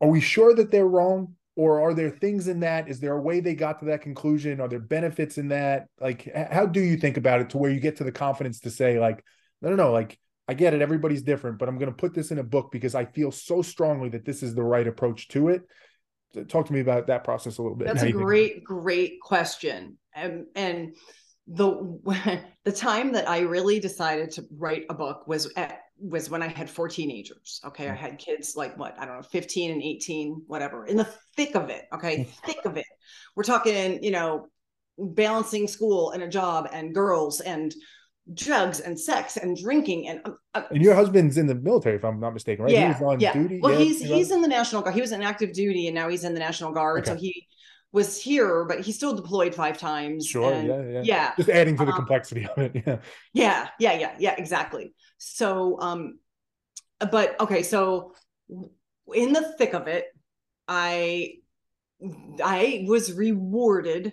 Are 0.00 0.08
we 0.08 0.20
sure 0.20 0.54
that 0.54 0.70
they're 0.70 0.86
wrong 0.86 1.34
or 1.58 1.80
are 1.80 1.92
there 1.92 2.08
things 2.08 2.46
in 2.46 2.60
that? 2.60 2.88
Is 2.88 3.00
there 3.00 3.14
a 3.14 3.20
way 3.20 3.40
they 3.40 3.56
got 3.56 3.80
to 3.80 3.86
that 3.86 4.00
conclusion? 4.00 4.60
Are 4.60 4.68
there 4.68 4.78
benefits 4.78 5.38
in 5.38 5.48
that? 5.48 5.88
Like 6.00 6.32
how 6.52 6.66
do 6.66 6.78
you 6.78 6.96
think 6.96 7.16
about 7.16 7.40
it 7.40 7.50
to 7.50 7.58
where 7.58 7.68
you 7.68 7.80
get 7.80 7.96
to 7.96 8.04
the 8.04 8.12
confidence 8.12 8.60
to 8.60 8.70
say 8.70 9.00
like 9.00 9.24
no 9.60 9.70
no 9.70 9.74
no 9.74 9.92
like 9.92 10.16
i 10.46 10.54
get 10.54 10.72
it 10.72 10.80
everybody's 10.80 11.22
different 11.22 11.58
but 11.58 11.68
i'm 11.68 11.78
going 11.78 11.90
to 11.90 11.96
put 11.96 12.14
this 12.14 12.30
in 12.30 12.38
a 12.38 12.44
book 12.44 12.70
because 12.70 12.94
i 12.94 13.04
feel 13.04 13.32
so 13.32 13.60
strongly 13.60 14.08
that 14.08 14.24
this 14.24 14.44
is 14.44 14.54
the 14.54 14.62
right 14.62 14.86
approach 14.86 15.26
to 15.28 15.48
it. 15.48 15.62
Talk 16.46 16.66
to 16.66 16.72
me 16.72 16.78
about 16.78 17.08
that 17.08 17.24
process 17.24 17.58
a 17.58 17.62
little 17.62 17.76
bit. 17.76 17.88
That's 17.88 18.02
a 18.02 18.12
great, 18.12 18.62
great 18.62 19.20
question. 19.20 19.98
And 20.14 20.46
and 20.54 20.94
the 21.48 22.40
the 22.64 22.72
time 22.72 23.12
that 23.12 23.28
I 23.28 23.40
really 23.40 23.80
decided 23.80 24.30
to 24.32 24.44
write 24.56 24.84
a 24.90 24.94
book 24.94 25.26
was 25.26 25.50
at 25.56 25.80
was 26.00 26.30
when 26.30 26.42
I 26.42 26.48
had 26.48 26.68
four 26.70 26.88
teenagers. 26.88 27.60
Okay. 27.64 27.88
I 27.88 27.92
Mm. 27.92 27.96
had 27.96 28.18
kids 28.18 28.54
like 28.56 28.76
what, 28.78 28.98
I 28.98 29.04
don't 29.04 29.16
know, 29.16 29.22
15 29.22 29.70
and 29.72 29.82
18, 29.82 30.42
whatever, 30.46 30.86
in 30.86 30.96
the 30.96 31.08
thick 31.36 31.54
of 31.54 31.70
it. 31.70 31.86
Okay. 31.92 32.18
Mm. 32.18 32.28
thick 32.46 32.64
of 32.64 32.76
it. 32.76 32.86
We're 33.34 33.42
talking, 33.44 34.02
you 34.02 34.10
know, 34.10 34.48
balancing 34.98 35.68
school 35.68 36.10
and 36.10 36.22
a 36.22 36.28
job 36.28 36.68
and 36.72 36.94
girls 36.94 37.40
and 37.40 37.74
drugs 38.34 38.80
and 38.80 38.98
sex 38.98 39.36
and 39.38 39.56
drinking 39.56 40.06
and 40.08 40.20
um, 40.26 40.36
uh, 40.54 40.62
and 40.70 40.82
your 40.82 40.94
husband's 40.94 41.38
in 41.38 41.46
the 41.46 41.54
military 41.54 41.96
if 41.96 42.04
i'm 42.04 42.20
not 42.20 42.34
mistaken 42.34 42.62
right 42.64 42.74
yeah, 42.74 42.92
he 42.92 43.02
was 43.02 43.14
on 43.14 43.20
yeah. 43.20 43.32
duty 43.32 43.58
Well, 43.62 43.72
yeah, 43.72 43.78
he's 43.78 44.02
he's 44.02 44.30
in 44.30 44.42
the 44.42 44.48
National 44.48 44.82
Guard. 44.82 44.94
He 44.94 45.00
was 45.00 45.12
in 45.12 45.22
active 45.22 45.54
duty, 45.54 45.86
and 45.86 45.94
now 45.94 46.08
he's 46.10 46.24
in 46.24 46.34
the 46.34 46.40
National 46.40 46.72
Guard. 46.72 47.06
So 47.06 47.14
he 47.14 47.46
was 47.92 48.20
here, 48.22 48.64
but 48.64 48.80
he 48.80 48.92
still 48.92 49.14
deployed 49.14 49.54
five 49.54 49.78
times. 49.78 50.26
sure 50.26 50.52
and 50.52 50.66
yeah 50.66 50.82
yeah 50.82 51.04
yeah, 51.04 51.32
just 51.36 51.48
adding 51.48 51.76
to 51.76 51.84
the 51.84 51.92
Um, 51.92 51.96
complexity 51.96 52.46
of 52.46 52.58
it 52.58 52.72
yeah 52.86 52.98
yeah, 53.32 53.68
yeah, 53.78 53.92
yeah, 53.98 54.14
yeah, 54.18 54.34
exactly. 54.36 54.94
So, 55.18 55.80
um, 55.80 56.18
but 57.10 57.40
okay, 57.40 57.62
so 57.62 58.14
in 59.14 59.32
the 59.32 59.54
thick 59.58 59.74
of 59.74 59.86
it, 59.88 60.06
I 60.66 61.34
I 62.44 62.84
was 62.86 63.12
rewarded, 63.12 64.12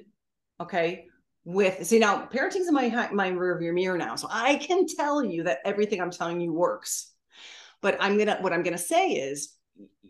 okay, 0.59 1.05
with 1.43 1.85
see 1.85 1.99
now 1.99 2.25
parenting's 2.25 2.67
in 2.67 2.73
my 2.73 2.89
my 3.13 3.31
rearview 3.31 3.73
mirror 3.73 3.97
now, 3.97 4.15
so 4.15 4.27
I 4.31 4.55
can 4.55 4.87
tell 4.87 5.23
you 5.23 5.43
that 5.43 5.59
everything 5.65 6.01
I'm 6.01 6.11
telling 6.11 6.41
you 6.41 6.53
works. 6.53 7.11
But 7.81 7.97
I'm 7.99 8.17
gonna 8.17 8.37
what 8.41 8.53
I'm 8.53 8.63
gonna 8.63 8.77
say 8.77 9.11
is, 9.11 9.53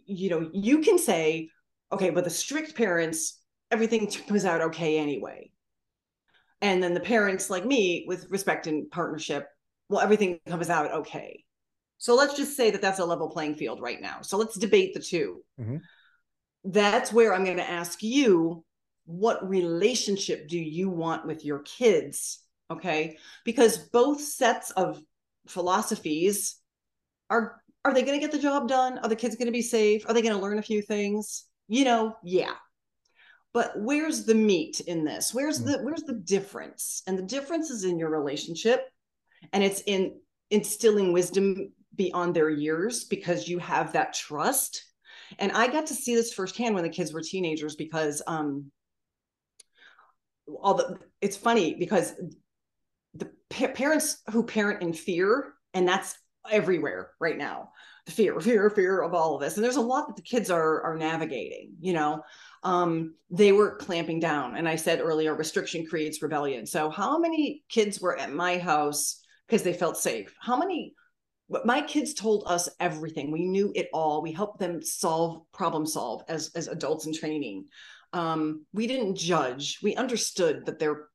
you 0.05 0.30
know, 0.30 0.49
you 0.53 0.80
can 0.80 0.97
say, 0.97 1.49
okay, 1.91 2.09
but 2.09 2.24
the 2.24 2.30
strict 2.30 2.76
parents, 2.76 3.41
everything 3.72 4.07
comes 4.28 4.45
out 4.45 4.61
okay 4.61 4.97
anyway. 4.97 5.51
And 6.61 6.82
then 6.82 6.93
the 6.93 6.99
parents 6.99 7.49
like 7.49 7.66
me 7.66 8.05
with 8.07 8.28
respect 8.30 8.68
and 8.68 8.89
partnership, 8.89 9.47
well, 9.89 10.01
everything 10.01 10.39
comes 10.47 10.70
out 10.70 10.91
okay. 10.91 11.43
So 11.97 12.16
let's 12.16 12.36
just 12.36 12.57
say 12.57 12.72
that 12.72 12.82
that's 12.82 12.99
a 12.99 13.05
level 13.05 13.30
playing 13.30 13.55
field 13.55 13.82
right 13.82 14.01
now. 14.01 14.22
So 14.22 14.38
let's 14.38 14.57
debate 14.57 14.93
the 14.93 14.99
2 14.99 15.43
Mhm. 15.59 15.82
that's 16.63 17.13
where 17.13 17.34
I'm 17.34 17.45
going 17.45 17.57
to 17.57 17.70
ask 17.70 18.01
you 18.01 18.63
what 19.05 19.47
relationship 19.47 20.47
do 20.47 20.57
you 20.57 20.89
want 20.89 21.28
with 21.28 21.45
your 21.45 21.59
kids? 21.59 22.41
Okay. 22.72 23.18
Because 23.43 23.78
both 23.78 24.20
sets 24.22 24.72
of 24.72 24.99
philosophies 25.47 26.59
are 27.30 27.61
are 27.84 27.93
they 27.93 28.01
going 28.01 28.20
to 28.20 28.26
get 28.26 28.32
the 28.32 28.39
job 28.41 28.68
done? 28.68 28.97
Are 28.97 29.07
the 29.09 29.16
kids 29.16 29.36
going 29.36 29.45
to 29.45 29.51
be 29.51 29.61
safe? 29.61 30.09
Are 30.09 30.13
they 30.13 30.24
going 30.24 30.36
to 30.36 30.41
learn 30.41 30.57
a 30.57 30.63
few 30.63 30.82
things? 30.82 31.45
You 31.68 31.86
know, 31.86 32.16
yeah. 32.24 32.55
But 33.56 33.72
where's 33.78 34.26
the 34.26 34.36
meat 34.36 34.82
in 34.82 35.06
this? 35.06 35.34
Where's 35.34 35.60
the 35.60 35.78
where's 35.78 36.03
the 36.03 36.16
difference? 36.16 37.01
And 37.08 37.18
the 37.18 37.24
difference 37.24 37.70
is 37.70 37.86
in 37.86 37.97
your 37.97 38.10
relationship 38.10 38.82
and 39.53 39.64
it's 39.64 39.82
in 39.88 40.20
instilling 40.51 41.14
wisdom 41.14 41.72
beyond 41.95 42.36
their 42.36 42.49
years 42.49 43.06
because 43.06 43.47
you 43.47 43.60
have 43.60 43.93
that 43.93 44.14
trust. 44.14 44.84
And 45.39 45.53
I 45.53 45.68
got 45.68 45.88
to 45.88 45.93
see 45.93 46.16
this 46.16 46.34
firsthand 46.34 46.76
when 46.76 46.84
the 46.84 46.89
kids 46.89 47.14
were 47.14 47.22
teenagers 47.22 47.78
because 47.78 48.22
um 48.28 48.74
all 50.62 50.74
the 50.74 50.97
it's 51.22 51.38
funny 51.38 51.76
because 51.76 52.14
the 53.14 53.32
pa- 53.49 53.72
parents 53.74 54.22
who 54.32 54.43
parent 54.43 54.82
in 54.82 54.91
fear 54.91 55.53
and 55.74 55.88
that's 55.88 56.18
everywhere 56.51 57.12
right 57.22 57.38
now 57.38 57.70
the 58.06 58.12
fear 58.12 58.39
fear 58.39 58.70
fear 58.70 59.01
of 59.01 59.14
all 59.16 59.36
of 59.36 59.41
this 59.41 59.56
and 59.56 59.64
there's 59.64 59.78
a 59.78 59.82
lot 59.82 60.08
that 60.08 60.16
the 60.16 60.22
kids 60.22 60.51
are 60.51 60.84
are 60.84 60.95
navigating 60.95 61.72
you 61.80 61.93
know 61.93 62.22
um, 62.66 63.13
they 63.30 63.51
were 63.51 63.78
clamping 63.78 64.20
down. 64.20 64.57
And 64.57 64.68
i 64.68 64.76
said 64.76 64.99
earlier 64.99 65.36
restriction 65.36 65.86
creates 65.86 66.22
rebellion. 66.22 66.66
So 66.66 66.89
how 66.89 67.18
many 67.18 67.63
kids 67.70 68.01
were 68.01 68.18
at 68.18 68.34
my 68.34 68.57
house 68.57 69.22
because 69.47 69.63
they 69.63 69.74
felt 69.74 69.97
safe? 69.97 70.36
How 70.41 70.57
many 70.57 70.93
my 71.63 71.82
kids 71.82 72.16
told 72.16 72.43
us 72.47 72.68
everything. 72.80 73.30
We 73.30 73.45
knew 73.45 73.72
it 73.76 73.88
all. 73.93 74.24
We 74.24 74.32
helped 74.32 74.59
them 74.59 74.82
solve 74.82 75.43
problem 75.53 75.86
solve 75.86 76.24
as 76.28 76.51
as 76.55 76.68
adults 76.68 77.05
in 77.05 77.13
training. 77.13 77.66
Um, 78.13 78.66
we 78.74 78.88
didn't 78.88 79.16
judge. 79.16 79.78
We 79.84 79.95
understood 79.95 80.66
that 80.66 80.80
they're 80.80 81.09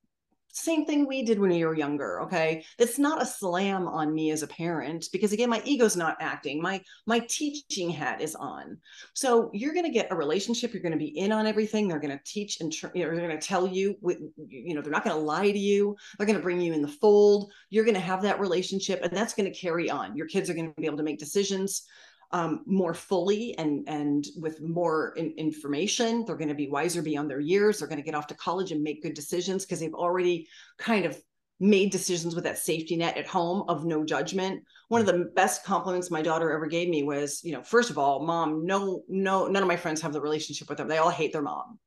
same 0.61 0.85
thing 0.85 1.07
we 1.07 1.23
did 1.23 1.39
when 1.39 1.51
we 1.51 1.65
were 1.65 1.75
younger 1.75 2.23
okay? 2.23 2.65
That's 2.79 2.99
not 2.99 3.23
a 3.23 3.27
slam 3.27 3.89
on 3.89 4.15
me 4.15 4.31
as 4.31 4.43
a 4.43 4.47
parent 4.47 5.07
because 5.13 5.33
again 5.33 5.51
my 5.51 5.63
ego's 5.65 5.97
not 5.97 6.17
acting. 6.21 6.61
My 6.61 6.83
my 7.07 7.21
teaching 7.21 7.91
hat 7.91 8.21
is 8.21 8.35
on. 8.35 8.79
So 9.15 9.51
you're 9.53 9.75
going 9.75 9.87
to 9.87 9.93
get 9.93 10.11
a 10.11 10.17
relationship. 10.17 10.73
You're 10.73 10.83
going 10.83 10.93
to 10.93 10.99
be 10.99 11.19
in 11.19 11.33
on 11.33 11.47
everything. 11.47 11.89
They're 11.89 11.99
going 11.99 12.17
to 12.17 12.25
teach 12.25 12.61
and 12.61 12.73
you 12.95 13.05
know, 13.05 13.11
they're 13.11 13.27
going 13.27 13.39
to 13.39 13.47
tell 13.47 13.67
you 13.67 13.97
you 14.03 14.75
know 14.75 14.81
they're 14.81 14.93
not 14.93 15.05
going 15.05 15.17
to 15.17 15.23
lie 15.23 15.51
to 15.51 15.59
you. 15.59 15.97
They're 16.17 16.27
going 16.27 16.39
to 16.39 16.43
bring 16.43 16.61
you 16.61 16.73
in 16.73 16.83
the 16.83 16.89
fold. 16.89 17.51
You're 17.71 17.85
going 17.85 17.95
to 17.95 18.01
have 18.01 18.23
that 18.23 18.41
relationship 18.41 19.01
and 19.03 19.17
that's 19.17 19.35
going 19.35 19.51
to 19.51 19.59
carry 19.59 19.91
on. 19.91 20.17
Your 20.17 20.27
kids 20.27 20.51
are 20.51 20.55
going 20.55 20.73
to 20.73 20.81
be 20.81 20.87
able 20.87 20.99
to 20.99 21.03
make 21.03 21.19
decisions 21.19 21.87
um, 22.33 22.63
more 22.67 22.95
fully 22.95 23.57
and 23.59 23.89
and 23.89 24.27
with 24.37 24.61
more 24.61 25.15
in, 25.17 25.33
information. 25.37 26.25
They're 26.25 26.37
going 26.37 26.49
to 26.49 26.55
be 26.55 26.69
wiser 26.69 27.03
beyond 27.03 27.31
their 27.31 27.41
years. 27.41 27.79
They're 27.79 27.89
going 27.89 27.99
to 27.99 28.05
get 28.05 28.15
off 28.15 28.29
to 28.29 28.35
college 28.35 28.73
and 28.73 28.83
make 28.83 29.03
good 29.03 29.15
decisions 29.15 29.65
because 29.65 29.81
they've 29.81 29.95
already 29.95 30.49
kind 30.79 31.05
of 31.05 31.21
made 31.61 31.91
decisions 31.93 32.35
with 32.35 32.45
that 32.45 32.59
safety 32.59 32.97
net 32.97 33.19
at 33.19 33.27
home 33.27 33.65
of 33.69 33.85
no 33.85 34.05
judgment. 34.05 34.65
One 34.89 35.03
of 35.03 35.07
the 35.07 35.31
best 35.37 35.63
compliments 35.65 36.11
my 36.11 36.23
daughter 36.23 36.51
ever 36.53 36.67
gave 36.67 36.89
me 36.89 37.03
was, 37.03 37.45
you 37.45 37.53
know, 37.53 37.63
first 37.63 37.91
of 37.91 37.99
all, 37.99 38.25
mom, 38.25 38.65
no, 38.65 39.03
no, 39.09 39.47
none 39.47 39.63
of 39.63 39.69
my 39.69 39.77
friends 39.77 40.01
have 40.01 40.15
the 40.15 40.23
relationship 40.23 40.69
with 40.71 40.79
them. 40.79 40.89
They 40.89 40.97
all 40.97 41.11
hate 41.11 41.33
their 41.33 41.43
mom. 41.43 41.79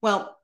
Well, 0.00 0.36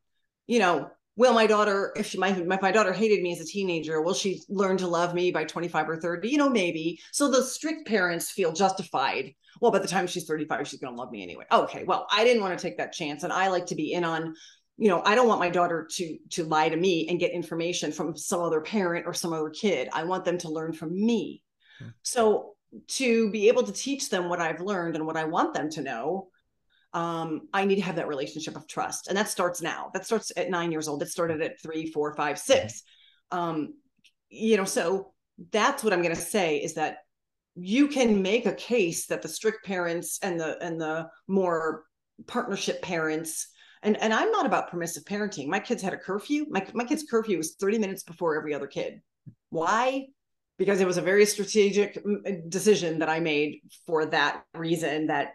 you 0.46 0.60
know, 0.60 0.90
will 1.18 1.34
my 1.34 1.46
daughter 1.46 1.92
if 1.96 2.06
she 2.06 2.16
my, 2.16 2.28
if 2.28 2.62
my 2.62 2.70
daughter 2.70 2.92
hated 2.92 3.22
me 3.22 3.32
as 3.32 3.40
a 3.40 3.44
teenager. 3.44 4.00
Will 4.00 4.14
she 4.14 4.40
learn 4.48 4.78
to 4.78 4.86
love 4.86 5.14
me 5.14 5.30
by 5.30 5.44
25 5.44 5.90
or 5.90 5.96
30 5.96 6.28
you 6.28 6.38
know 6.38 6.48
maybe. 6.48 6.98
So 7.12 7.30
the 7.30 7.42
strict 7.42 7.86
parents 7.86 8.30
feel 8.30 8.52
justified. 8.52 9.34
Well 9.60 9.72
by 9.72 9.80
the 9.80 9.88
time 9.88 10.06
she's 10.06 10.24
35 10.24 10.66
she's 10.66 10.80
going 10.80 10.94
to 10.94 10.98
love 10.98 11.10
me 11.10 11.22
anyway. 11.22 11.44
Okay 11.52 11.84
well 11.84 12.06
i 12.10 12.24
didn't 12.24 12.42
want 12.42 12.58
to 12.58 12.62
take 12.62 12.78
that 12.78 12.92
chance 12.92 13.24
and 13.24 13.32
i 13.32 13.48
like 13.48 13.66
to 13.66 13.74
be 13.74 13.92
in 13.92 14.04
on 14.04 14.34
you 14.78 14.88
know 14.88 15.02
i 15.04 15.14
don't 15.14 15.28
want 15.28 15.40
my 15.40 15.50
daughter 15.50 15.86
to 15.96 16.16
to 16.30 16.44
lie 16.44 16.68
to 16.68 16.76
me 16.76 17.08
and 17.08 17.20
get 17.20 17.32
information 17.32 17.92
from 17.92 18.16
some 18.16 18.40
other 18.40 18.60
parent 18.60 19.06
or 19.06 19.12
some 19.12 19.32
other 19.34 19.50
kid. 19.50 19.88
I 19.92 20.04
want 20.04 20.24
them 20.24 20.38
to 20.38 20.48
learn 20.48 20.72
from 20.72 20.94
me. 20.94 21.42
Hmm. 21.78 21.88
so 22.02 22.54
to 22.86 23.30
be 23.30 23.48
able 23.48 23.62
to 23.62 23.72
teach 23.72 24.10
them 24.10 24.28
what 24.28 24.40
i've 24.40 24.60
learned 24.60 24.94
and 24.94 25.06
what 25.06 25.16
i 25.16 25.24
want 25.24 25.54
them 25.54 25.70
to 25.70 25.80
know 25.80 26.28
um, 26.92 27.48
I 27.52 27.64
need 27.64 27.76
to 27.76 27.82
have 27.82 27.96
that 27.96 28.08
relationship 28.08 28.56
of 28.56 28.66
trust. 28.66 29.08
And 29.08 29.16
that 29.16 29.28
starts 29.28 29.60
now. 29.60 29.90
That 29.92 30.06
starts 30.06 30.32
at 30.36 30.50
nine 30.50 30.72
years 30.72 30.88
old. 30.88 31.02
It 31.02 31.08
started 31.08 31.42
at 31.42 31.60
three, 31.60 31.90
four, 31.92 32.14
five, 32.14 32.38
six. 32.38 32.82
Um, 33.30 33.74
you 34.30 34.56
know, 34.56 34.64
so 34.64 35.12
that's 35.52 35.84
what 35.84 35.92
I'm 35.92 36.02
going 36.02 36.14
to 36.14 36.20
say 36.20 36.56
is 36.58 36.74
that 36.74 36.98
you 37.54 37.88
can 37.88 38.22
make 38.22 38.46
a 38.46 38.52
case 38.52 39.06
that 39.06 39.22
the 39.22 39.28
strict 39.28 39.64
parents 39.64 40.18
and 40.22 40.38
the 40.38 40.62
and 40.62 40.80
the 40.80 41.08
more 41.26 41.84
partnership 42.26 42.82
parents 42.82 43.48
and 43.82 43.96
and 43.98 44.12
I'm 44.12 44.30
not 44.30 44.46
about 44.46 44.70
permissive 44.70 45.04
parenting. 45.04 45.46
My 45.48 45.60
kids 45.60 45.82
had 45.82 45.92
a 45.92 45.98
curfew. 45.98 46.46
My 46.48 46.66
my 46.74 46.84
kids' 46.84 47.04
curfew 47.08 47.36
was 47.36 47.54
30 47.54 47.78
minutes 47.78 48.02
before 48.02 48.36
every 48.36 48.54
other 48.54 48.66
kid. 48.66 49.00
Why? 49.50 50.06
Because 50.58 50.80
it 50.80 50.86
was 50.86 50.96
a 50.96 51.02
very 51.02 51.26
strategic 51.26 52.04
mm, 52.04 52.48
decision 52.48 52.98
that 52.98 53.08
I 53.08 53.20
made 53.20 53.60
for 53.86 54.06
that 54.06 54.42
reason 54.54 55.06
that 55.06 55.34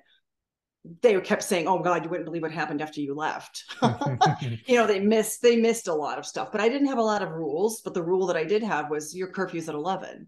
they 1.01 1.19
kept 1.21 1.43
saying, 1.43 1.67
"Oh 1.67 1.79
God, 1.79 2.03
you 2.03 2.09
wouldn't 2.09 2.25
believe 2.25 2.41
what 2.41 2.51
happened 2.51 2.81
after 2.81 2.99
you 2.99 3.13
left." 3.13 3.63
you 4.65 4.75
know, 4.75 4.87
they 4.87 4.99
missed 4.99 5.41
they 5.41 5.55
missed 5.55 5.87
a 5.87 5.93
lot 5.93 6.19
of 6.19 6.25
stuff, 6.25 6.51
but 6.51 6.61
I 6.61 6.69
didn't 6.69 6.87
have 6.87 6.97
a 6.97 7.03
lot 7.03 7.21
of 7.21 7.31
rules. 7.31 7.81
But 7.81 7.93
the 7.93 8.03
rule 8.03 8.27
that 8.27 8.37
I 8.37 8.43
did 8.43 8.63
have 8.63 8.89
was 8.89 9.15
your 9.15 9.27
curfew's 9.27 9.69
at 9.69 9.75
eleven, 9.75 10.27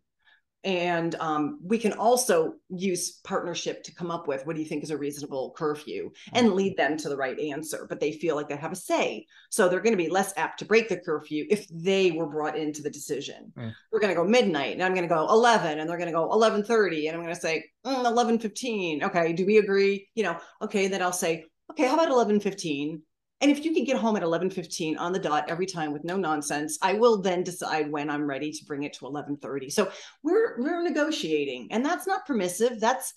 and 0.66 1.14
um, 1.16 1.60
we 1.64 1.78
can 1.78 1.94
also 1.94 2.54
use 2.70 3.20
partnership 3.24 3.84
to 3.84 3.94
come 3.94 4.10
up 4.10 4.28
with 4.28 4.46
what 4.46 4.56
do 4.56 4.62
you 4.62 4.68
think 4.68 4.84
is 4.84 4.90
a 4.90 4.98
reasonable 4.98 5.54
curfew 5.56 6.12
and 6.34 6.48
mm-hmm. 6.48 6.56
lead 6.56 6.76
them 6.76 6.98
to 6.98 7.08
the 7.08 7.16
right 7.16 7.40
answer. 7.40 7.86
But 7.88 8.00
they 8.00 8.12
feel 8.12 8.36
like 8.36 8.50
they 8.50 8.56
have 8.56 8.72
a 8.72 8.76
say, 8.76 9.28
so 9.52 9.70
they're 9.70 9.80
going 9.80 9.94
to 9.94 10.04
be 10.04 10.10
less 10.10 10.34
apt 10.38 10.58
to 10.60 10.66
break 10.66 10.90
the 10.90 10.98
curfew 10.98 11.46
if 11.52 11.68
they 11.70 12.12
were 12.12 12.26
brought 12.26 12.58
into 12.58 12.82
the 12.82 12.90
decision. 12.90 13.54
Mm. 13.56 13.74
We're 13.92 14.00
going 14.00 14.14
to 14.14 14.20
go 14.20 14.28
midnight, 14.28 14.74
and 14.74 14.84
I'm 14.84 14.96
going 14.96 15.08
to 15.08 15.14
go 15.14 15.28
11, 15.30 15.80
and 15.80 15.88
they're 15.88 15.98
going 15.98 16.10
to 16.10 16.14
go 16.14 16.30
11:30, 16.30 17.08
and 17.08 17.16
I'm 17.16 17.22
going 17.22 17.36
to 17.36 17.40
say 17.40 17.64
mm, 17.86 18.04
11:15. 18.04 19.04
Okay, 19.04 19.34
do 19.34 19.46
we 19.46 19.60
agree? 19.60 20.08
You 20.16 20.24
know, 20.24 20.38
okay, 20.64 20.88
then 20.88 21.04
I'll 21.04 21.14
say, 21.14 21.46
okay, 21.72 21.86
how 21.86 21.94
about 21.94 22.10
11:15? 22.10 23.02
And 23.42 23.52
if 23.52 23.66
you 23.66 23.74
can 23.74 23.84
get 23.84 23.98
home 23.98 24.16
at 24.16 24.24
11:15 24.24 24.98
on 24.98 25.12
the 25.12 25.20
dot 25.20 25.50
every 25.50 25.66
time 25.66 25.92
with 25.92 26.04
no 26.04 26.16
nonsense, 26.16 26.78
I 26.82 26.94
will 26.94 27.22
then 27.22 27.44
decide 27.44 27.92
when 27.92 28.10
I'm 28.10 28.26
ready 28.26 28.52
to 28.52 28.66
bring 28.66 28.84
it 28.84 28.94
to 28.94 29.06
11:30. 29.06 29.70
So 29.70 29.92
we're 30.24 30.60
we're 30.62 30.82
negotiating, 30.82 31.68
and 31.72 31.86
that's 31.86 32.08
not 32.08 32.26
permissive. 32.26 32.80
That's 32.80 33.14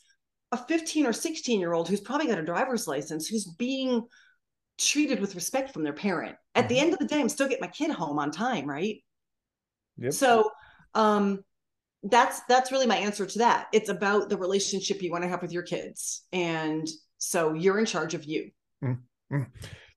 a 0.51 0.57
15 0.57 1.07
or 1.07 1.13
16 1.13 1.61
year 1.61 1.73
old 1.73 1.89
who's 1.89 2.01
probably 2.01 2.27
got 2.27 2.39
a 2.39 2.45
driver's 2.45 2.89
license 2.89 3.29
who's 3.29 3.45
being 3.45 4.07
treated 4.79 5.21
with 5.21 5.35
respect 5.35 5.73
from 5.73 5.83
their 5.83 5.93
parent. 5.93 6.37
At 6.55 6.65
mm-hmm. 6.65 6.69
the 6.69 6.81
end 6.81 6.93
of 6.95 6.99
the 6.99 7.07
day, 7.07 7.21
I'm 7.21 7.29
still 7.29 7.49
getting 7.49 7.63
my 7.63 7.69
kid 7.69 7.91
home 7.91 8.19
on 8.19 8.31
time, 8.31 8.67
right? 8.67 8.97
Yep. 9.99 10.13
So 10.13 10.51
um 10.95 11.41
that's 12.05 12.41
that's 12.49 12.73
really 12.73 12.87
my 12.87 12.97
answer 12.97 13.27
to 13.27 13.39
that. 13.39 13.67
It's 13.73 13.89
about 13.89 14.29
the 14.29 14.37
relationship 14.37 15.03
you 15.03 15.11
want 15.11 15.25
to 15.25 15.29
have 15.29 15.43
with 15.43 15.53
your 15.53 15.65
kids. 15.65 16.25
And 16.33 16.87
so 17.19 17.55
you're 17.55 17.79
in 17.79 17.87
charge 17.87 18.15
of 18.15 18.25
you. 18.25 18.51
Mm-hmm. 18.83 19.43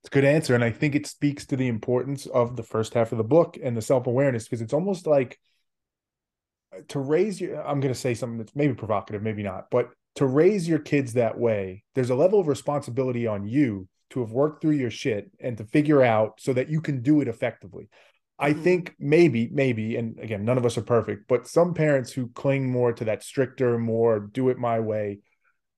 It's 0.02 0.08
a 0.08 0.10
good 0.10 0.24
answer. 0.24 0.54
And 0.54 0.64
I 0.64 0.70
think 0.70 0.94
it 0.94 1.06
speaks 1.06 1.46
to 1.46 1.56
the 1.56 1.68
importance 1.68 2.26
of 2.26 2.56
the 2.56 2.62
first 2.62 2.94
half 2.94 3.12
of 3.12 3.18
the 3.18 3.24
book 3.24 3.56
and 3.62 3.76
the 3.76 3.82
self 3.82 4.06
awareness 4.06 4.44
because 4.44 4.60
it's 4.60 4.72
almost 4.72 5.06
like 5.06 5.38
to 6.88 6.98
raise 6.98 7.40
your, 7.40 7.64
I'm 7.64 7.80
going 7.80 7.94
to 7.94 7.98
say 7.98 8.14
something 8.14 8.38
that's 8.38 8.56
maybe 8.56 8.74
provocative, 8.74 9.22
maybe 9.22 9.42
not, 9.42 9.66
but 9.70 9.90
to 10.16 10.26
raise 10.26 10.68
your 10.68 10.78
kids 10.78 11.14
that 11.14 11.38
way, 11.38 11.84
there's 11.94 12.10
a 12.10 12.14
level 12.14 12.40
of 12.40 12.48
responsibility 12.48 13.26
on 13.26 13.46
you 13.46 13.88
to 14.10 14.20
have 14.20 14.32
worked 14.32 14.60
through 14.60 14.72
your 14.72 14.90
shit 14.90 15.30
and 15.40 15.56
to 15.56 15.64
figure 15.64 16.02
out 16.02 16.34
so 16.38 16.52
that 16.52 16.68
you 16.68 16.80
can 16.80 17.00
do 17.02 17.20
it 17.20 17.28
effectively. 17.28 17.88
I 18.38 18.52
mm-hmm. 18.52 18.62
think 18.62 18.94
maybe, 18.98 19.48
maybe, 19.52 19.96
and 19.96 20.18
again, 20.18 20.44
none 20.44 20.58
of 20.58 20.66
us 20.66 20.76
are 20.76 20.82
perfect, 20.82 21.28
but 21.28 21.46
some 21.46 21.74
parents 21.74 22.12
who 22.12 22.28
cling 22.28 22.70
more 22.70 22.92
to 22.92 23.04
that 23.04 23.22
stricter, 23.22 23.78
more 23.78 24.18
do 24.20 24.48
it 24.48 24.58
my 24.58 24.80
way, 24.80 25.20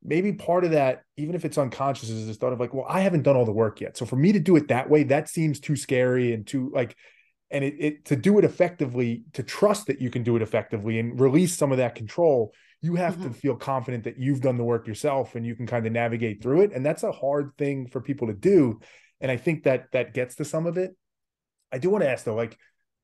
maybe 0.04 0.32
part 0.32 0.64
of 0.64 0.72
that, 0.72 1.02
even 1.16 1.34
if 1.34 1.44
it's 1.44 1.58
unconscious, 1.58 2.10
is 2.10 2.26
this 2.26 2.36
thought 2.36 2.52
of 2.52 2.60
like, 2.60 2.74
well, 2.74 2.86
I 2.88 3.00
haven't 3.00 3.22
done 3.22 3.36
all 3.36 3.46
the 3.46 3.52
work 3.52 3.80
yet. 3.80 3.96
So 3.96 4.04
for 4.04 4.16
me 4.16 4.32
to 4.32 4.40
do 4.40 4.56
it 4.56 4.68
that 4.68 4.88
way, 4.90 5.04
that 5.04 5.28
seems 5.28 5.58
too 5.58 5.76
scary 5.76 6.32
and 6.32 6.46
too 6.46 6.70
like, 6.74 6.96
and 7.50 7.64
it, 7.64 7.74
it 7.78 8.04
to 8.06 8.16
do 8.16 8.38
it 8.38 8.44
effectively, 8.44 9.24
to 9.32 9.42
trust 9.42 9.86
that 9.86 10.00
you 10.00 10.10
can 10.10 10.22
do 10.22 10.36
it 10.36 10.42
effectively 10.42 10.98
and 10.98 11.18
release 11.18 11.56
some 11.56 11.72
of 11.72 11.78
that 11.78 11.94
control, 11.94 12.52
you 12.82 12.96
have 12.96 13.14
mm-hmm. 13.14 13.28
to 13.28 13.34
feel 13.34 13.56
confident 13.56 14.04
that 14.04 14.18
you've 14.18 14.42
done 14.42 14.58
the 14.58 14.64
work 14.64 14.86
yourself 14.86 15.36
and 15.36 15.46
you 15.46 15.54
can 15.54 15.66
kind 15.66 15.86
of 15.86 15.92
navigate 15.92 16.42
through 16.42 16.62
it. 16.62 16.72
And 16.72 16.84
that's 16.84 17.02
a 17.02 17.12
hard 17.12 17.52
thing 17.56 17.86
for 17.86 18.00
people 18.00 18.26
to 18.28 18.34
do. 18.34 18.80
And 19.20 19.30
I 19.30 19.38
think 19.38 19.64
that 19.64 19.86
that 19.92 20.12
gets 20.12 20.34
to 20.36 20.44
some 20.44 20.66
of 20.66 20.76
it. 20.76 20.94
I 21.72 21.78
do 21.78 21.88
want 21.88 22.04
to 22.04 22.10
ask 22.10 22.24
though, 22.24 22.34
like, 22.34 22.58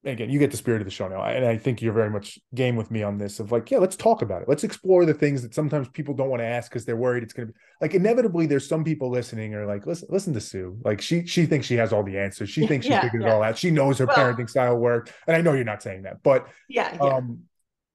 again, 0.04 0.30
you 0.30 0.38
get 0.38 0.50
the 0.50 0.56
spirit 0.56 0.80
of 0.80 0.86
the 0.86 0.90
show 0.90 1.08
now, 1.08 1.22
and 1.22 1.44
I 1.44 1.56
think 1.56 1.82
you're 1.82 1.92
very 1.92 2.10
much 2.10 2.38
game 2.54 2.76
with 2.76 2.90
me 2.90 3.02
on 3.02 3.18
this. 3.18 3.40
Of 3.40 3.52
like, 3.52 3.70
yeah, 3.70 3.78
let's 3.78 3.96
talk 3.96 4.22
about 4.22 4.42
it. 4.42 4.48
Let's 4.48 4.64
explore 4.64 5.04
the 5.04 5.14
things 5.14 5.42
that 5.42 5.54
sometimes 5.54 5.88
people 5.88 6.14
don't 6.14 6.30
want 6.30 6.40
to 6.40 6.46
ask 6.46 6.70
because 6.70 6.84
they're 6.84 6.96
worried 6.96 7.22
it's 7.22 7.32
going 7.32 7.48
to 7.48 7.52
be 7.52 7.58
like 7.80 7.94
inevitably. 7.94 8.46
There's 8.46 8.66
some 8.66 8.84
people 8.84 9.10
listening 9.10 9.54
are 9.54 9.66
like, 9.66 9.86
listen, 9.86 10.08
listen 10.10 10.32
to 10.34 10.40
Sue. 10.40 10.78
Like 10.84 11.00
she 11.00 11.26
she 11.26 11.46
thinks 11.46 11.66
she 11.66 11.76
has 11.76 11.92
all 11.92 12.02
the 12.02 12.18
answers. 12.18 12.50
She 12.50 12.66
thinks 12.66 12.86
she 12.86 12.92
yeah, 12.92 13.02
figured 13.02 13.22
yeah. 13.22 13.28
it 13.28 13.32
all 13.32 13.42
out. 13.42 13.58
She 13.58 13.70
knows 13.70 13.98
her 13.98 14.06
well, 14.06 14.16
parenting 14.16 14.48
style 14.48 14.76
work, 14.76 15.12
and 15.26 15.36
I 15.36 15.40
know 15.40 15.52
you're 15.52 15.64
not 15.64 15.82
saying 15.82 16.02
that, 16.02 16.22
but 16.22 16.46
yeah, 16.68 16.94
yeah. 16.94 17.00
um, 17.00 17.40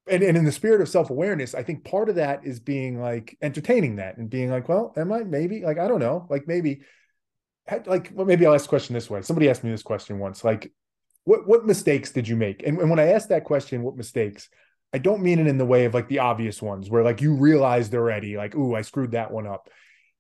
and, 0.08 0.22
and 0.22 0.38
in 0.38 0.45
the 0.45 0.51
spirit 0.51 0.82
of 0.82 0.89
self-awareness, 0.89 1.56
I 1.56 1.64
think 1.64 1.84
part 1.84 2.10
of 2.10 2.16
that 2.16 2.45
is 2.45 2.60
being 2.60 3.01
like 3.01 3.36
entertaining 3.41 3.95
that 3.95 4.18
and 4.18 4.30
being 4.30 4.51
like, 4.51 4.70
well, 4.70 4.93
am 4.95 5.12
I 5.12 5.24
maybe 5.24 5.62
like 5.62 5.80
I 5.80 5.88
don't 5.88 5.99
know, 5.99 6.28
like 6.30 6.47
maybe 6.47 6.82
like 7.86 8.12
well, 8.14 8.28
maybe 8.28 8.45
I'll 8.45 8.53
ask 8.53 8.66
the 8.66 8.70
question 8.70 8.93
this 8.93 9.10
way. 9.10 9.22
Somebody 9.24 9.49
asked 9.49 9.64
me 9.64 9.72
this 9.72 9.84
question 9.84 10.20
once, 10.20 10.43
like, 10.43 10.72
what 11.26 11.47
what 11.47 11.65
mistakes 11.65 12.11
did 12.11 12.28
you 12.28 12.36
make? 12.36 12.63
And, 12.65 12.80
and 12.80 12.89
when 12.89 12.99
I 12.99 13.09
ask 13.09 13.30
that 13.30 13.43
question, 13.43 13.84
what 13.84 13.97
mistakes, 13.97 14.49
I 14.93 14.99
don't 14.99 15.21
mean 15.21 15.39
it 15.39 15.47
in 15.47 15.57
the 15.57 15.65
way 15.65 15.86
of 15.86 15.93
like 15.93 16.07
the 16.07 16.19
obvious 16.19 16.61
ones 16.61 16.89
where 16.89 17.03
like 17.03 17.21
you 17.21 17.36
realized 17.36 17.93
already, 17.93 18.38
like, 18.38 18.55
ooh, 18.55 18.76
I 18.76 18.82
screwed 18.82 19.11
that 19.11 19.32
one 19.32 19.45
up. 19.45 19.69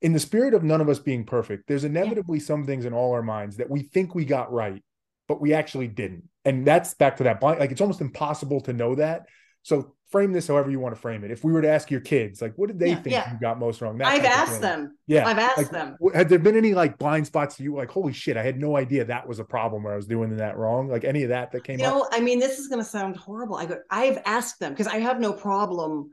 In 0.01 0.13
the 0.13 0.19
spirit 0.19 0.53
of 0.53 0.63
none 0.63 0.81
of 0.81 0.89
us 0.89 0.99
being 0.99 1.23
perfect, 1.23 1.67
there's 1.67 1.85
inevitably 1.85 2.39
some 2.39 2.65
things 2.65 2.85
in 2.85 2.93
all 2.93 3.13
our 3.13 3.23
minds 3.23 3.57
that 3.57 3.69
we 3.69 3.83
think 3.83 4.13
we 4.13 4.25
got 4.25 4.51
right, 4.51 4.83
but 5.27 5.41
we 5.41 5.53
actually 5.53 5.87
didn't. 5.87 6.27
And 6.43 6.65
that's 6.67 6.93
back 6.93 7.17
to 7.17 7.23
that 7.23 7.39
blind, 7.39 7.59
like 7.59 7.71
it's 7.71 7.81
almost 7.81 8.01
impossible 8.01 8.61
to 8.61 8.73
know 8.73 8.95
that. 8.95 9.27
So 9.65 9.95
frame 10.11 10.31
this 10.31 10.47
however 10.47 10.69
you 10.69 10.79
want 10.79 10.93
to 10.93 11.01
frame 11.01 11.23
it. 11.23 11.31
If 11.31 11.43
we 11.43 11.51
were 11.51 11.63
to 11.63 11.67
ask 11.67 11.89
your 11.89 11.99
kids, 11.99 12.39
like, 12.39 12.53
what 12.55 12.67
did 12.67 12.77
they 12.77 12.89
yeah, 12.89 12.95
think 13.01 13.13
yeah. 13.15 13.33
you 13.33 13.39
got 13.39 13.57
most 13.57 13.81
wrong? 13.81 13.97
That 13.97 14.07
I've 14.07 14.23
asked 14.23 14.61
them. 14.61 14.95
Yeah. 15.07 15.27
I've 15.27 15.39
asked 15.39 15.57
like, 15.57 15.71
them. 15.71 15.97
Had 16.13 16.29
there 16.29 16.37
been 16.37 16.55
any 16.55 16.75
like 16.75 16.99
blind 16.99 17.25
spots 17.25 17.55
to 17.55 17.63
you 17.63 17.75
like, 17.75 17.89
holy 17.89 18.13
shit, 18.13 18.37
I 18.37 18.43
had 18.43 18.59
no 18.59 18.77
idea 18.77 19.05
that 19.05 19.27
was 19.27 19.39
a 19.39 19.43
problem 19.43 19.81
where 19.81 19.93
I 19.93 19.95
was 19.95 20.05
doing 20.05 20.37
that 20.37 20.55
wrong? 20.55 20.87
Like 20.87 21.03
any 21.03 21.23
of 21.23 21.29
that 21.29 21.51
that 21.51 21.63
came 21.63 21.79
you 21.79 21.85
know, 21.85 22.01
up? 22.01 22.09
I 22.11 22.19
mean, 22.19 22.37
this 22.37 22.59
is 22.59 22.67
going 22.67 22.77
to 22.77 22.87
sound 22.87 23.17
horrible. 23.17 23.55
I 23.55 23.65
go, 23.65 23.79
I've 23.89 24.21
asked 24.25 24.59
them 24.59 24.71
because 24.71 24.85
I 24.85 24.99
have 24.99 25.19
no 25.19 25.33
problem. 25.33 26.11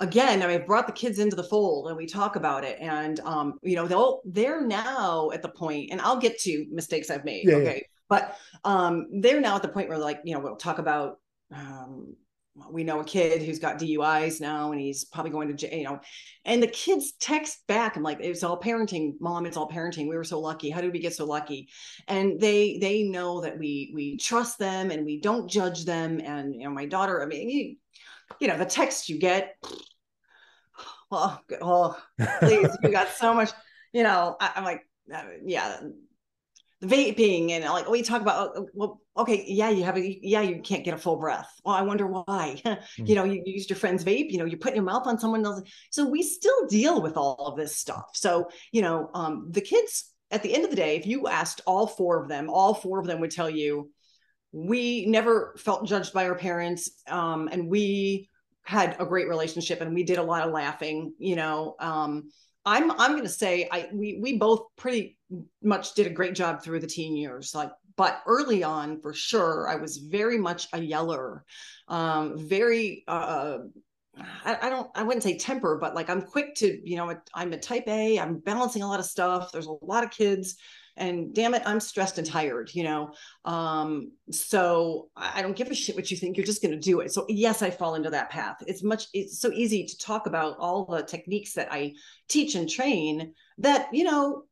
Again, 0.00 0.42
I 0.42 0.46
mean, 0.46 0.60
I've 0.60 0.66
brought 0.66 0.86
the 0.86 0.92
kids 0.92 1.18
into 1.18 1.36
the 1.36 1.44
fold 1.44 1.88
and 1.88 1.96
we 1.96 2.04
talk 2.04 2.36
about 2.36 2.64
it. 2.64 2.76
And, 2.82 3.18
um, 3.20 3.58
you 3.62 3.76
know, 3.76 3.86
they'll, 3.86 4.20
they're 4.26 4.60
now 4.60 5.30
at 5.32 5.40
the 5.40 5.48
point, 5.48 5.90
and 5.90 6.02
I'll 6.02 6.18
get 6.18 6.38
to 6.40 6.66
mistakes 6.70 7.08
I've 7.08 7.24
made. 7.24 7.48
Yeah, 7.48 7.54
okay. 7.54 7.86
But 8.10 8.36
um, 8.62 9.06
they're 9.22 9.40
now 9.40 9.56
at 9.56 9.62
the 9.62 9.68
point 9.68 9.88
where 9.88 9.96
like, 9.96 10.20
you 10.24 10.34
know, 10.34 10.40
we'll 10.40 10.56
talk 10.56 10.78
about, 10.78 11.20
um, 11.50 12.16
we 12.70 12.84
know 12.84 13.00
a 13.00 13.04
kid 13.04 13.42
who's 13.42 13.58
got 13.58 13.78
DUIs 13.78 14.40
now 14.40 14.70
and 14.70 14.80
he's 14.80 15.04
probably 15.04 15.32
going 15.32 15.48
to 15.48 15.54
jail, 15.54 15.72
you 15.72 15.84
know, 15.84 16.00
and 16.44 16.62
the 16.62 16.68
kids 16.68 17.12
text 17.18 17.66
back. 17.66 17.96
I'm 17.96 18.02
like, 18.02 18.18
it's 18.20 18.44
all 18.44 18.60
parenting, 18.60 19.14
mom, 19.20 19.46
it's 19.46 19.56
all 19.56 19.68
parenting. 19.68 20.08
We 20.08 20.16
were 20.16 20.24
so 20.24 20.38
lucky. 20.38 20.70
How 20.70 20.80
did 20.80 20.92
we 20.92 21.00
get 21.00 21.14
so 21.14 21.24
lucky? 21.24 21.68
And 22.06 22.40
they, 22.40 22.78
they 22.80 23.02
know 23.02 23.40
that 23.40 23.58
we, 23.58 23.90
we 23.94 24.16
trust 24.18 24.58
them 24.58 24.92
and 24.92 25.04
we 25.04 25.20
don't 25.20 25.50
judge 25.50 25.84
them. 25.84 26.20
And, 26.20 26.54
you 26.54 26.64
know, 26.64 26.70
my 26.70 26.86
daughter, 26.86 27.22
I 27.22 27.26
mean, 27.26 27.50
you, 27.50 27.76
you 28.38 28.48
know, 28.48 28.56
the 28.56 28.66
text 28.66 29.08
you 29.08 29.18
get, 29.18 29.56
oh, 31.10 31.38
oh 31.60 31.96
please, 32.40 32.68
you 32.82 32.90
got 32.90 33.08
so 33.08 33.34
much, 33.34 33.50
you 33.92 34.04
know, 34.04 34.36
I, 34.40 34.52
am 34.56 34.64
like, 34.64 34.86
uh, 35.12 35.22
yeah, 35.44 35.80
vaping 36.84 37.50
and 37.50 37.64
like 37.64 37.88
we 37.88 38.02
talk 38.02 38.20
about 38.20 38.56
uh, 38.56 38.62
well 38.72 39.00
okay 39.16 39.44
yeah 39.46 39.70
you 39.70 39.84
have 39.84 39.96
a 39.96 40.18
yeah 40.22 40.40
you 40.40 40.60
can't 40.60 40.84
get 40.84 40.94
a 40.94 40.98
full 40.98 41.16
breath. 41.16 41.48
Well 41.64 41.74
i 41.74 41.82
wonder 41.82 42.06
why. 42.06 42.60
Mm. 42.98 43.08
you 43.08 43.14
know 43.14 43.24
you, 43.24 43.42
you 43.44 43.54
used 43.54 43.70
your 43.70 43.78
friend's 43.78 44.04
vape 44.04 44.30
you 44.30 44.38
know 44.38 44.44
you 44.44 44.56
put 44.56 44.74
your 44.74 44.84
mouth 44.84 45.06
on 45.06 45.18
someone 45.18 45.44
else 45.44 45.62
so 45.90 46.06
we 46.06 46.22
still 46.22 46.66
deal 46.66 47.00
with 47.02 47.16
all 47.16 47.46
of 47.46 47.56
this 47.56 47.76
stuff. 47.76 48.10
So 48.12 48.48
you 48.72 48.82
know 48.82 49.10
um, 49.14 49.48
the 49.50 49.60
kids 49.60 50.10
at 50.30 50.42
the 50.42 50.54
end 50.54 50.64
of 50.64 50.70
the 50.70 50.76
day 50.76 50.96
if 50.96 51.06
you 51.06 51.28
asked 51.28 51.60
all 51.66 51.86
four 51.86 52.22
of 52.22 52.28
them 52.28 52.50
all 52.50 52.74
four 52.74 52.98
of 52.98 53.06
them 53.06 53.20
would 53.20 53.30
tell 53.30 53.50
you 53.50 53.90
we 54.52 55.06
never 55.06 55.54
felt 55.58 55.86
judged 55.86 56.12
by 56.12 56.28
our 56.28 56.36
parents 56.36 56.90
um, 57.08 57.48
and 57.50 57.68
we 57.68 58.28
had 58.62 58.96
a 59.00 59.06
great 59.06 59.28
relationship 59.28 59.80
and 59.80 59.94
we 59.94 60.04
did 60.04 60.18
a 60.18 60.22
lot 60.22 60.46
of 60.46 60.52
laughing 60.52 61.12
you 61.18 61.36
know 61.36 61.76
um, 61.80 62.30
I'm 62.64 62.90
I'm 62.92 63.12
going 63.12 63.24
to 63.24 63.28
say 63.28 63.68
I 63.70 63.88
we 63.92 64.18
we 64.20 64.38
both 64.38 64.66
pretty 64.76 65.16
much 65.62 65.94
did 65.94 66.06
a 66.06 66.10
great 66.10 66.34
job 66.34 66.62
through 66.62 66.80
the 66.80 66.86
teen 66.86 67.16
years. 67.16 67.54
Like, 67.54 67.70
but 67.96 68.22
early 68.26 68.62
on, 68.62 69.00
for 69.00 69.12
sure, 69.12 69.68
I 69.68 69.76
was 69.76 69.98
very 69.98 70.38
much 70.38 70.68
a 70.72 70.80
yeller, 70.80 71.44
um, 71.88 72.38
very. 72.38 73.04
Uh, 73.06 73.58
I, 74.44 74.58
I 74.62 74.68
don't. 74.68 74.90
I 74.94 75.02
wouldn't 75.02 75.24
say 75.24 75.36
temper, 75.36 75.76
but 75.80 75.94
like 75.94 76.08
I'm 76.08 76.22
quick 76.22 76.54
to, 76.56 76.88
you 76.88 76.96
know, 76.96 77.14
I'm 77.34 77.52
a 77.52 77.58
type 77.58 77.88
A. 77.88 78.18
I'm 78.18 78.38
balancing 78.38 78.82
a 78.82 78.88
lot 78.88 79.00
of 79.00 79.06
stuff. 79.06 79.50
There's 79.52 79.66
a 79.66 79.76
lot 79.82 80.04
of 80.04 80.10
kids 80.10 80.56
and 80.96 81.34
damn 81.34 81.54
it 81.54 81.62
i'm 81.66 81.80
stressed 81.80 82.18
and 82.18 82.26
tired 82.26 82.70
you 82.74 82.84
know 82.84 83.12
um 83.44 84.10
so 84.30 85.08
i 85.16 85.42
don't 85.42 85.56
give 85.56 85.70
a 85.70 85.74
shit 85.74 85.96
what 85.96 86.10
you 86.10 86.16
think 86.16 86.36
you're 86.36 86.46
just 86.46 86.62
going 86.62 86.72
to 86.74 86.80
do 86.80 87.00
it 87.00 87.12
so 87.12 87.24
yes 87.28 87.62
i 87.62 87.70
fall 87.70 87.94
into 87.94 88.10
that 88.10 88.30
path 88.30 88.56
it's 88.66 88.82
much 88.82 89.06
it's 89.12 89.40
so 89.40 89.50
easy 89.52 89.84
to 89.84 89.98
talk 89.98 90.26
about 90.26 90.56
all 90.58 90.84
the 90.84 91.02
techniques 91.02 91.54
that 91.54 91.68
i 91.72 91.92
teach 92.28 92.54
and 92.54 92.68
train 92.68 93.32
that 93.58 93.88
you 93.92 94.04
know 94.04 94.44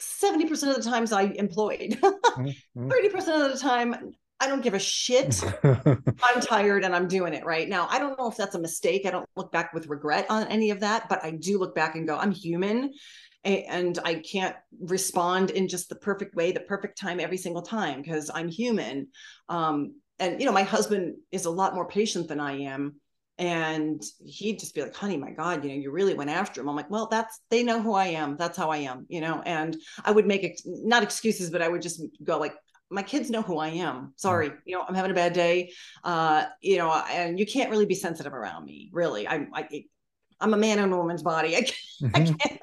70% 0.00 0.50
of 0.68 0.82
the 0.82 0.90
times 0.90 1.12
i 1.12 1.22
employed 1.22 1.98
mm-hmm. 2.02 2.88
30% 2.88 3.46
of 3.46 3.52
the 3.52 3.58
time 3.58 4.14
I 4.40 4.48
don't 4.48 4.60
give 4.60 4.74
a 4.74 4.78
shit. 4.80 5.40
I'm 5.62 6.40
tired 6.40 6.84
and 6.84 6.96
I'm 6.96 7.06
doing 7.06 7.32
it 7.32 7.44
right 7.44 7.68
now. 7.68 7.86
I 7.88 8.00
don't 8.00 8.18
know 8.18 8.28
if 8.28 8.36
that's 8.36 8.56
a 8.56 8.60
mistake. 8.60 9.06
I 9.06 9.12
don't 9.12 9.28
look 9.36 9.52
back 9.52 9.72
with 9.72 9.86
regret 9.86 10.26
on 10.30 10.48
any 10.48 10.70
of 10.70 10.80
that, 10.80 11.08
but 11.08 11.24
I 11.24 11.30
do 11.30 11.60
look 11.60 11.76
back 11.76 11.94
and 11.94 12.08
go, 12.08 12.16
I'm 12.16 12.32
human 12.32 12.92
and 13.44 13.98
I 14.04 14.16
can't 14.16 14.56
respond 14.80 15.50
in 15.50 15.68
just 15.68 15.88
the 15.88 15.96
perfect 15.96 16.34
way, 16.34 16.52
the 16.52 16.60
perfect 16.60 16.98
time 16.98 17.20
every 17.20 17.36
single 17.36 17.62
time 17.62 18.00
because 18.02 18.30
I'm 18.32 18.48
human. 18.48 19.08
Um, 19.48 19.96
and 20.18 20.38
you 20.40 20.46
know, 20.46 20.52
my 20.52 20.62
husband 20.62 21.16
is 21.32 21.44
a 21.44 21.50
lot 21.50 21.74
more 21.74 21.88
patient 21.88 22.28
than 22.28 22.40
I 22.40 22.60
am. 22.60 22.96
And 23.38 24.00
he'd 24.24 24.60
just 24.60 24.74
be 24.74 24.82
like, 24.82 24.94
honey, 24.94 25.16
my 25.16 25.30
God, 25.32 25.64
you 25.64 25.70
know, 25.70 25.76
you 25.76 25.90
really 25.90 26.14
went 26.14 26.30
after 26.30 26.60
him. 26.60 26.68
I'm 26.68 26.76
like, 26.76 26.90
well, 26.90 27.08
that's, 27.10 27.40
they 27.50 27.64
know 27.64 27.80
who 27.80 27.94
I 27.94 28.08
am. 28.08 28.36
That's 28.36 28.58
how 28.58 28.70
I 28.70 28.76
am, 28.78 29.06
you 29.08 29.20
know, 29.20 29.42
and 29.44 29.76
I 30.04 30.12
would 30.12 30.26
make, 30.26 30.44
ex- 30.44 30.62
not 30.64 31.02
excuses, 31.02 31.50
but 31.50 31.62
I 31.62 31.68
would 31.68 31.82
just 31.82 32.02
go 32.22 32.38
like, 32.38 32.54
my 32.90 33.02
kids 33.02 33.30
know 33.30 33.42
who 33.42 33.58
I 33.58 33.68
am. 33.68 34.12
Sorry, 34.16 34.50
mm. 34.50 34.56
you 34.66 34.76
know, 34.76 34.84
I'm 34.86 34.94
having 34.94 35.10
a 35.10 35.14
bad 35.14 35.32
day. 35.32 35.72
Uh, 36.04 36.44
you 36.60 36.76
know, 36.76 36.92
and 36.92 37.38
you 37.38 37.46
can't 37.46 37.70
really 37.70 37.86
be 37.86 37.94
sensitive 37.94 38.34
around 38.34 38.66
me, 38.66 38.90
really. 38.92 39.26
I, 39.26 39.46
I, 39.54 39.84
I'm 40.42 40.54
a 40.54 40.58
man 40.58 40.78
in 40.78 40.92
a 40.92 40.96
woman's 40.96 41.22
body. 41.22 41.56
I 41.56 41.62
can't, 41.62 41.76
mm-hmm. 42.02 42.16
I 42.16 42.20
can't, 42.20 42.60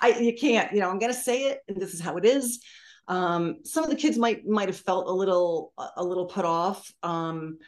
I, 0.00 0.18
you 0.20 0.34
can't, 0.34 0.72
you 0.72 0.80
know, 0.80 0.90
I'm 0.90 0.98
going 0.98 1.12
to 1.12 1.18
say 1.18 1.44
it 1.44 1.60
and 1.68 1.80
this 1.80 1.94
is 1.94 2.00
how 2.00 2.16
it 2.16 2.24
is. 2.24 2.60
Um, 3.08 3.56
some 3.64 3.84
of 3.84 3.90
the 3.90 3.96
kids 3.96 4.16
might, 4.16 4.46
might 4.46 4.68
have 4.68 4.78
felt 4.78 5.08
a 5.08 5.12
little, 5.12 5.72
a 5.96 6.04
little 6.04 6.26
put 6.26 6.44
off. 6.44 6.90
Um, 7.02 7.58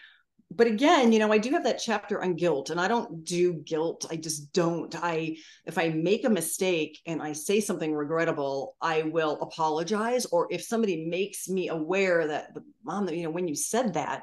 but 0.51 0.69
again, 0.69 1.13
you 1.13 1.19
know, 1.19 1.33
I 1.33 1.39
do 1.39 1.51
have 1.51 1.65
that 1.65 1.81
chapter 1.83 2.23
on 2.23 2.35
guilt 2.35 2.71
and 2.71 2.81
I 2.81 2.87
don't 2.87 3.25
do 3.25 3.55
guilt. 3.55 4.07
I 4.11 4.17
just 4.17 4.53
don't. 4.53 4.95
I, 4.95 5.37
if 5.65 5.77
I 5.77 5.89
make 5.89 6.25
a 6.25 6.31
mistake 6.31 7.01
and 7.05 7.21
I 7.21 7.33
say 7.33 7.61
something 7.61 7.93
regrettable, 7.93 8.77
I 8.81 9.03
will 9.03 9.41
apologize. 9.41 10.25
Or 10.27 10.47
if 10.51 10.63
somebody 10.63 11.05
makes 11.05 11.49
me 11.49 11.69
aware 11.69 12.29
that, 12.29 12.57
mom, 12.85 13.09
you 13.09 13.25
know, 13.25 13.31
when 13.31 13.49
you 13.49 13.57
said 13.57 13.95
that, 13.95 14.23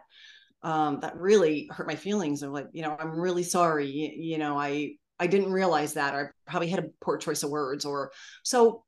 um, 0.64 1.02
that 1.02 1.18
really 1.18 1.70
hurt 1.70 1.88
my 1.88 1.96
feelings. 1.96 2.42
I'm 2.42 2.54
like, 2.54 2.70
you 2.72 2.84
know, 2.84 2.96
I'm 2.98 3.20
really 3.20 3.44
sorry. 3.44 3.88
You, 3.88 4.12
you 4.16 4.38
know, 4.38 4.58
I, 4.58 4.94
I 5.20 5.28
didn't 5.28 5.52
realize 5.52 5.94
that, 5.94 6.16
or 6.16 6.34
I 6.48 6.52
probably 6.52 6.70
had 6.70 6.84
a 6.84 6.90
poor 7.02 7.18
choice 7.18 7.44
of 7.44 7.50
words, 7.50 7.86
or 7.86 8.12
so 8.44 8.84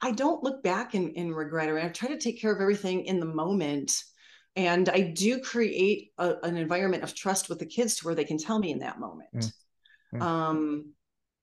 I 0.00 0.12
don't 0.12 0.42
look 0.42 0.62
back 0.62 0.94
and, 0.94 1.16
and 1.16 1.34
regret 1.34 1.68
it. 1.68 1.76
I 1.76 1.88
try 1.88 2.08
to 2.08 2.18
take 2.18 2.40
care 2.40 2.52
of 2.52 2.60
everything 2.60 3.04
in 3.04 3.20
the 3.20 3.26
moment. 3.26 4.02
And 4.56 4.88
I 4.88 5.00
do 5.00 5.40
create 5.40 6.10
a, 6.18 6.36
an 6.42 6.56
environment 6.56 7.02
of 7.02 7.14
trust 7.14 7.48
with 7.48 7.58
the 7.58 7.66
kids 7.66 7.96
to 7.96 8.06
where 8.06 8.14
they 8.14 8.24
can 8.24 8.38
tell 8.38 8.58
me 8.58 8.72
in 8.72 8.80
that 8.80 8.98
moment. 8.98 9.30
Mm-hmm. 9.34 10.22
Um, 10.22 10.92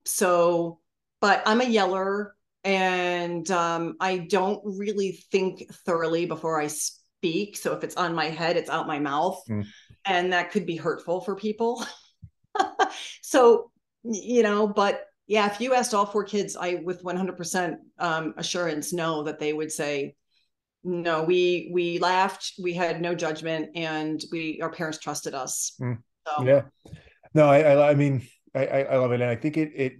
so, 0.05 0.80
but 1.21 1.43
I'm 1.45 1.61
a 1.61 1.65
yeller 1.65 2.36
and 2.63 3.49
um, 3.51 3.95
I 3.99 4.17
don't 4.17 4.61
really 4.63 5.23
think 5.32 5.71
thoroughly 5.86 6.25
before 6.25 6.59
I 6.59 6.67
speak. 6.67 7.57
So 7.57 7.73
if 7.73 7.84
it's 7.84 7.95
on 7.95 8.13
my 8.13 8.25
head, 8.25 8.57
it's 8.57 8.69
out 8.69 8.88
my 8.88 8.99
mouth. 8.99 9.41
Mm. 9.49 9.65
And 10.05 10.34
that 10.34 10.51
could 10.51 10.65
be 10.65 10.75
hurtful 10.75 11.21
for 11.21 11.36
people. 11.36 11.86
so 13.21 13.71
you 14.04 14.43
know, 14.43 14.68
but 14.68 15.04
yeah, 15.28 15.52
if 15.52 15.60
you 15.60 15.74
asked 15.74 15.93
all 15.93 16.06
four 16.06 16.24
kids, 16.24 16.56
I 16.56 16.76
with 16.76 17.04
100% 17.04 17.76
um, 18.00 18.34
assurance 18.38 18.93
know 18.93 19.24
that 19.24 19.39
they 19.39 19.52
would 19.52 19.72
say, 19.72 20.16
no, 20.84 21.24
we 21.24 21.70
we 21.74 22.00
laughed, 22.00 22.54
we 22.62 22.74
had 22.74 23.02
no 23.02 23.14
judgment, 23.14 23.72
and 23.76 24.24
we 24.32 24.62
our 24.62 24.72
parents 24.72 25.00
trusted 25.00 25.34
us. 25.34 25.74
Mm. 25.82 25.98
So. 26.28 26.45
Yeah, 26.45 26.62
no, 27.34 27.50
I, 27.50 27.60
I, 27.60 27.89
I 27.91 27.93
mean, 27.95 28.26
I 28.56 28.84
I 28.84 28.95
love 28.98 29.12
it, 29.12 29.22
and 29.22 29.30
I 29.30 29.36
think 29.36 29.58
it 29.58 29.72
it 29.76 29.93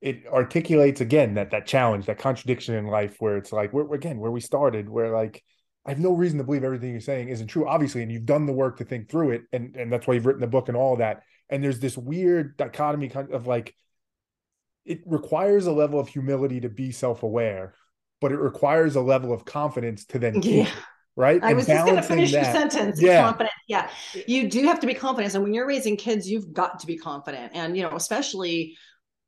it 0.00 0.26
articulates 0.26 1.00
again 1.00 1.34
that 1.34 1.50
that 1.50 1.66
challenge, 1.66 2.06
that 2.06 2.18
contradiction 2.18 2.74
in 2.74 2.86
life, 2.86 3.16
where 3.18 3.36
it's 3.36 3.52
like 3.52 3.72
we're 3.72 3.94
again 3.94 4.18
where 4.18 4.30
we 4.30 4.40
started, 4.40 4.88
where 4.88 5.10
like 5.10 5.42
I 5.86 5.90
have 5.90 6.00
no 6.00 6.12
reason 6.12 6.38
to 6.38 6.44
believe 6.44 6.64
everything 6.64 6.90
you're 6.90 7.00
saying 7.00 7.28
isn't 7.28 7.46
true, 7.46 7.68
obviously, 7.68 8.02
and 8.02 8.10
you've 8.10 8.26
done 8.26 8.44
the 8.44 8.52
work 8.52 8.78
to 8.78 8.84
think 8.84 9.08
through 9.08 9.30
it, 9.30 9.42
and 9.52 9.76
and 9.76 9.92
that's 9.92 10.06
why 10.06 10.14
you've 10.14 10.26
written 10.26 10.40
the 10.40 10.46
book 10.46 10.68
and 10.68 10.76
all 10.76 10.96
that 10.96 11.22
and 11.48 11.62
there's 11.62 11.80
this 11.80 11.96
weird 11.96 12.56
dichotomy 12.56 13.10
of 13.14 13.46
like 13.46 13.74
it 14.84 15.00
requires 15.06 15.66
a 15.66 15.72
level 15.72 15.98
of 15.98 16.08
humility 16.08 16.60
to 16.60 16.68
be 16.68 16.92
self-aware 16.92 17.74
but 18.20 18.32
it 18.32 18.38
requires 18.38 18.96
a 18.96 19.00
level 19.00 19.32
of 19.32 19.44
confidence 19.44 20.04
to 20.06 20.18
then 20.18 20.40
yeah. 20.42 20.70
Right 21.18 21.42
i 21.42 21.48
and 21.48 21.56
was 21.56 21.66
just 21.66 21.86
going 21.86 21.96
to 21.96 22.02
finish 22.02 22.32
that. 22.32 22.44
your 22.44 22.52
sentence 22.52 23.00
yeah. 23.00 23.22
confident 23.22 23.54
yeah 23.68 23.88
you 24.26 24.50
do 24.50 24.64
have 24.64 24.80
to 24.80 24.86
be 24.86 24.92
confident 24.92 25.34
and 25.34 25.42
when 25.42 25.54
you're 25.54 25.66
raising 25.66 25.96
kids 25.96 26.28
you've 26.28 26.52
got 26.52 26.78
to 26.80 26.86
be 26.86 26.98
confident 26.98 27.52
and 27.54 27.74
you 27.74 27.82
know 27.82 27.96
especially 27.96 28.76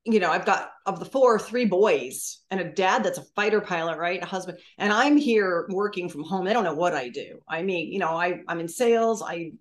you 0.05 0.20
know, 0.20 0.30
I've 0.30 0.46
got 0.46 0.70
of 0.86 0.99
the 0.99 1.05
four, 1.05 1.38
three 1.38 1.66
boys 1.66 2.40
and 2.51 2.61
a 2.61 2.72
dad 2.72 3.05
that's 3.05 3.18
a 3.18 3.24
fighter 3.36 3.61
pilot, 3.61 3.99
right? 3.99 4.22
A 4.22 4.26
husband. 4.26 4.59
And 4.78 4.92
I'm 4.92 5.16
here 5.16 5.66
working 5.70 6.09
from 6.09 6.24
home. 6.24 6.44
They 6.44 6.53
don't 6.53 6.64
know 6.64 6.74
what 6.74 6.94
I 6.94 7.09
do. 7.09 7.40
I 7.49 7.62
mean, 7.62 7.92
you 7.92 7.99
know, 7.99 8.16
I, 8.16 8.40
I'm 8.49 8.61
in 8.61 8.68
sales. 8.68 9.22
I, 9.22 9.53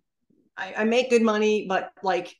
I, 0.55 0.73
I 0.77 0.83
make 0.85 1.09
good 1.09 1.21
money, 1.21 1.65
but 1.67 1.91
like 2.01 2.33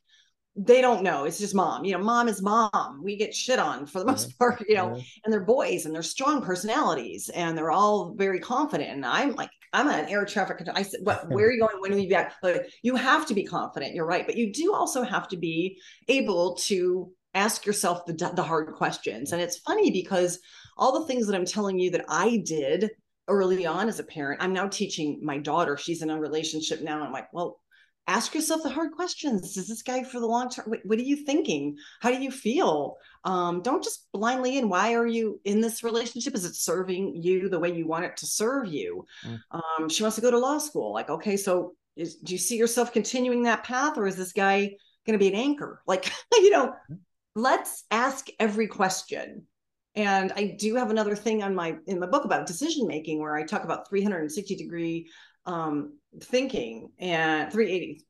they 0.56 0.80
don't 0.80 1.04
know. 1.04 1.24
It's 1.24 1.38
just 1.38 1.54
mom. 1.54 1.84
You 1.84 1.92
know, 1.92 2.02
mom 2.02 2.28
is 2.28 2.42
mom. 2.42 3.00
We 3.02 3.16
get 3.16 3.34
shit 3.34 3.58
on 3.58 3.86
for 3.86 4.00
the 4.00 4.06
most 4.06 4.36
part, 4.38 4.64
you 4.68 4.74
know, 4.74 4.96
yeah. 4.96 5.02
and 5.24 5.32
they're 5.32 5.44
boys 5.44 5.86
and 5.86 5.94
they're 5.94 6.02
strong 6.02 6.42
personalities 6.42 7.28
and 7.28 7.56
they're 7.56 7.70
all 7.70 8.14
very 8.16 8.40
confident. 8.40 8.90
And 8.90 9.06
I'm 9.06 9.34
like, 9.34 9.50
I'm 9.72 9.88
an 9.88 10.08
air 10.08 10.24
traffic 10.24 10.56
control. 10.56 10.76
I 10.76 10.82
said, 10.82 11.00
what, 11.02 11.28
where 11.30 11.46
are 11.46 11.52
you 11.52 11.60
going? 11.60 11.80
When 11.80 11.92
are 11.92 11.98
you 11.98 12.08
back? 12.08 12.34
But 12.42 12.66
you 12.82 12.96
have 12.96 13.26
to 13.26 13.34
be 13.34 13.44
confident. 13.44 13.94
You're 13.94 14.06
right. 14.06 14.26
But 14.26 14.36
you 14.36 14.52
do 14.52 14.74
also 14.74 15.02
have 15.02 15.28
to 15.28 15.36
be 15.36 15.78
able 16.08 16.54
to 16.54 17.12
ask 17.38 17.64
yourself 17.64 18.04
the, 18.04 18.12
the 18.34 18.42
hard 18.42 18.74
questions. 18.74 19.32
And 19.32 19.40
it's 19.40 19.58
funny 19.58 19.90
because 19.90 20.40
all 20.76 20.98
the 20.98 21.06
things 21.06 21.26
that 21.26 21.36
I'm 21.36 21.44
telling 21.44 21.78
you 21.78 21.90
that 21.92 22.04
I 22.08 22.42
did 22.44 22.90
early 23.28 23.64
on 23.64 23.88
as 23.88 24.00
a 24.00 24.04
parent, 24.04 24.42
I'm 24.42 24.52
now 24.52 24.66
teaching 24.68 25.20
my 25.22 25.38
daughter. 25.38 25.76
She's 25.76 26.02
in 26.02 26.10
a 26.10 26.20
relationship 26.20 26.82
now. 26.82 27.02
I'm 27.02 27.12
like, 27.12 27.32
well, 27.32 27.60
ask 28.08 28.34
yourself 28.34 28.62
the 28.62 28.70
hard 28.70 28.92
questions 28.92 29.56
is 29.56 29.68
this 29.68 29.82
guy 29.82 30.02
for 30.02 30.18
the 30.18 30.26
long 30.26 30.48
term 30.48 30.64
what, 30.70 30.80
what, 30.84 30.98
are 30.98 31.02
you 31.02 31.14
thinking 31.26 31.76
how 32.00 32.10
do 32.10 32.16
you 32.20 32.30
feel 32.30 32.96
um, 33.24 33.60
don't 33.60 33.84
just 33.84 34.10
blindly 34.12 34.56
in 34.56 34.70
why 34.70 34.94
are 34.94 35.06
you 35.06 35.38
in 35.44 35.60
this 35.60 35.84
relationship 35.84 36.34
is 36.34 36.46
it 36.46 36.54
serving 36.54 37.14
you 37.14 37.50
the 37.50 37.58
way 37.58 37.70
you 37.70 37.86
want 37.86 38.06
it 38.06 38.16
to 38.16 38.26
serve 38.26 38.66
you 38.66 39.04
mm. 39.26 39.38
um, 39.50 39.90
she 39.90 40.02
wants 40.02 40.16
to 40.16 40.22
go 40.22 40.30
to 40.30 40.38
law 40.38 40.56
school 40.56 40.94
like 40.94 41.10
okay 41.10 41.36
so 41.36 41.74
is, 41.96 42.16
do 42.16 42.32
you 42.32 42.38
see 42.38 42.56
yourself 42.56 42.94
continuing 42.94 43.42
that 43.42 43.62
path 43.62 43.98
or 43.98 44.06
is 44.06 44.16
this 44.16 44.32
guy 44.32 44.70
going 45.06 45.18
to 45.18 45.22
be 45.22 45.28
an 45.28 45.34
anchor 45.34 45.82
like 45.86 46.10
you 46.32 46.50
know 46.50 46.72
mm. 46.90 46.98
Let's 47.38 47.84
ask 47.90 48.26
every 48.38 48.66
question. 48.66 49.44
And 49.94 50.32
i 50.36 50.56
do 50.58 50.74
have 50.76 50.90
another 50.90 51.16
thing 51.16 51.42
on 51.42 51.54
my 51.54 51.76
in 51.86 51.98
my 51.98 52.06
book 52.06 52.24
about 52.24 52.46
decision 52.46 52.86
making 52.86 53.20
where 53.20 53.34
i 53.34 53.42
talk 53.42 53.64
about 53.64 53.88
360 53.88 54.54
degree 54.54 55.08
um, 55.46 55.94
thinking 56.20 56.90
and 56.98 57.50
380 57.50 58.04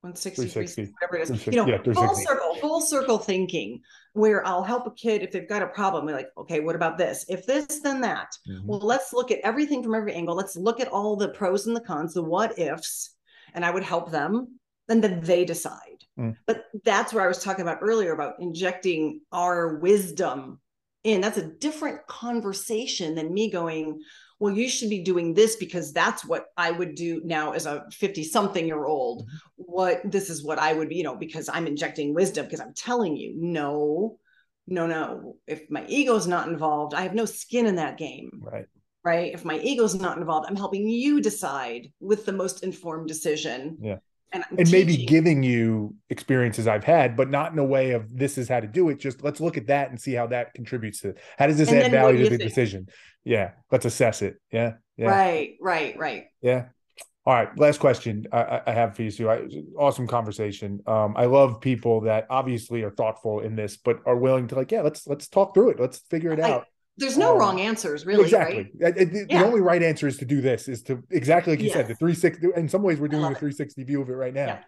160 0.00 0.92
whatever 0.92 1.16
it 1.16 1.30
is. 1.30 1.46
You 1.46 1.52
know 1.52 1.66
yeah, 1.66 1.78
full 1.94 2.14
circle 2.14 2.54
full 2.60 2.80
circle 2.80 3.18
thinking 3.18 3.80
where 4.12 4.46
i'll 4.46 4.64
help 4.64 4.86
a 4.86 4.90
kid 4.90 5.22
if 5.22 5.30
they've 5.30 5.48
got 5.48 5.62
a 5.62 5.68
problem. 5.68 6.04
We're 6.04 6.16
like 6.16 6.30
okay 6.36 6.60
what 6.60 6.76
about 6.76 6.98
this? 6.98 7.24
If 7.28 7.46
this 7.46 7.80
then 7.80 8.00
that. 8.02 8.36
Mm-hmm. 8.46 8.66
well 8.66 8.80
let's 8.80 9.12
look 9.14 9.30
at 9.30 9.38
everything 9.44 9.82
from 9.82 9.94
every 9.94 10.12
angle. 10.12 10.34
Let's 10.34 10.56
look 10.56 10.80
at 10.80 10.88
all 10.88 11.16
the 11.16 11.28
pros 11.28 11.66
and 11.66 11.76
the 11.76 11.80
cons 11.80 12.12
the 12.12 12.22
what 12.22 12.58
ifs 12.58 13.14
and 13.54 13.64
i 13.64 13.70
would 13.70 13.84
help 13.84 14.10
them 14.10 14.58
and 14.88 15.02
then 15.02 15.20
they 15.20 15.44
decide 15.44 15.93
mm. 16.18 16.36
but 16.46 16.66
that's 16.84 17.12
where 17.12 17.24
i 17.24 17.28
was 17.28 17.42
talking 17.42 17.62
about 17.62 17.78
earlier 17.80 18.12
about 18.12 18.34
injecting 18.40 19.20
our 19.32 19.76
wisdom 19.76 20.60
in 21.04 21.20
that's 21.20 21.38
a 21.38 21.50
different 21.58 22.06
conversation 22.06 23.14
than 23.14 23.32
me 23.32 23.50
going 23.50 24.00
well, 24.40 24.54
you 24.54 24.68
should 24.68 24.90
be 24.90 25.02
doing 25.02 25.32
this 25.32 25.56
because 25.56 25.92
that's 25.92 26.24
what 26.24 26.46
I 26.56 26.70
would 26.70 26.94
do 26.94 27.22
now 27.24 27.52
as 27.52 27.66
a 27.66 27.84
50 27.92 28.24
something 28.24 28.66
year 28.66 28.84
old. 28.84 29.22
Mm-hmm. 29.22 29.36
What 29.56 30.00
this 30.04 30.28
is 30.28 30.44
what 30.44 30.58
I 30.58 30.72
would 30.72 30.88
be, 30.88 30.96
you 30.96 31.04
know, 31.04 31.16
because 31.16 31.48
I'm 31.48 31.66
injecting 31.66 32.14
wisdom 32.14 32.44
because 32.44 32.60
I'm 32.60 32.74
telling 32.74 33.16
you, 33.16 33.34
no, 33.36 34.18
no, 34.66 34.86
no. 34.86 35.36
If 35.46 35.70
my 35.70 35.86
ego's 35.86 36.26
not 36.26 36.48
involved, 36.48 36.94
I 36.94 37.02
have 37.02 37.14
no 37.14 37.24
skin 37.24 37.66
in 37.66 37.76
that 37.76 37.96
game. 37.96 38.30
Right. 38.42 38.66
Right. 39.04 39.34
If 39.34 39.44
my 39.44 39.58
ego's 39.58 39.94
not 39.94 40.18
involved, 40.18 40.46
I'm 40.48 40.56
helping 40.56 40.88
you 40.88 41.20
decide 41.20 41.92
with 42.00 42.26
the 42.26 42.32
most 42.32 42.64
informed 42.64 43.08
decision. 43.08 43.78
Yeah 43.80 43.98
and, 44.32 44.44
and 44.58 44.70
maybe 44.70 45.06
giving 45.06 45.42
you 45.42 45.94
experiences 46.10 46.66
I've 46.66 46.84
had, 46.84 47.16
but 47.16 47.30
not 47.30 47.52
in 47.52 47.58
a 47.58 47.64
way 47.64 47.92
of 47.92 48.04
this 48.16 48.36
is 48.36 48.48
how 48.48 48.60
to 48.60 48.66
do 48.66 48.88
it. 48.88 48.98
Just 48.98 49.22
let's 49.22 49.40
look 49.40 49.56
at 49.56 49.68
that 49.68 49.90
and 49.90 50.00
see 50.00 50.12
how 50.12 50.26
that 50.28 50.54
contributes 50.54 51.00
to 51.00 51.14
how 51.38 51.46
does 51.46 51.58
this 51.58 51.70
and 51.70 51.78
add 51.78 51.90
value 51.92 52.24
to 52.24 52.30
the 52.30 52.38
think? 52.38 52.50
decision? 52.50 52.88
Yeah, 53.24 53.52
let's 53.70 53.84
assess 53.84 54.22
it. 54.22 54.36
Yeah, 54.50 54.74
yeah. 54.96 55.08
Right, 55.08 55.54
right, 55.60 55.98
right. 55.98 56.24
Yeah. 56.42 56.66
All 57.26 57.32
right. 57.32 57.48
Last 57.58 57.80
question 57.80 58.26
I, 58.32 58.60
I 58.66 58.72
have 58.72 58.96
for 58.96 59.02
you, 59.02 59.10
Sue. 59.10 59.30
I, 59.30 59.48
awesome 59.78 60.06
conversation. 60.06 60.80
Um, 60.86 61.14
I 61.16 61.24
love 61.24 61.60
people 61.60 62.02
that 62.02 62.26
obviously 62.28 62.82
are 62.82 62.90
thoughtful 62.90 63.40
in 63.40 63.56
this, 63.56 63.78
but 63.78 64.00
are 64.04 64.16
willing 64.16 64.46
to 64.48 64.56
like, 64.56 64.70
yeah, 64.70 64.82
let's 64.82 65.06
let's 65.06 65.26
talk 65.28 65.54
through 65.54 65.70
it. 65.70 65.80
Let's 65.80 66.00
figure 66.10 66.32
it 66.32 66.40
out 66.40 66.66
there's 66.96 67.18
no 67.18 67.32
um, 67.32 67.38
wrong 67.38 67.60
answers 67.60 68.06
really 68.06 68.24
exactly. 68.24 68.70
Right? 68.78 68.94
the, 68.94 69.26
yeah. 69.28 69.42
only 69.42 69.60
right 69.60 69.82
answer 69.82 70.06
is 70.06 70.18
to 70.18 70.24
do 70.24 70.40
this 70.40 70.68
is 70.68 70.82
to 70.84 71.02
exactly 71.10 71.52
like 71.52 71.60
you 71.60 71.66
yes. 71.66 71.74
said 71.74 71.88
the 71.88 71.94
360 71.94 72.48
in 72.56 72.68
some 72.68 72.82
ways 72.82 73.00
we're 73.00 73.08
doing 73.08 73.22
the 73.22 73.28
360 73.28 73.82
view 73.84 74.02
of 74.02 74.08
it 74.08 74.12
right 74.12 74.34
now. 74.34 74.60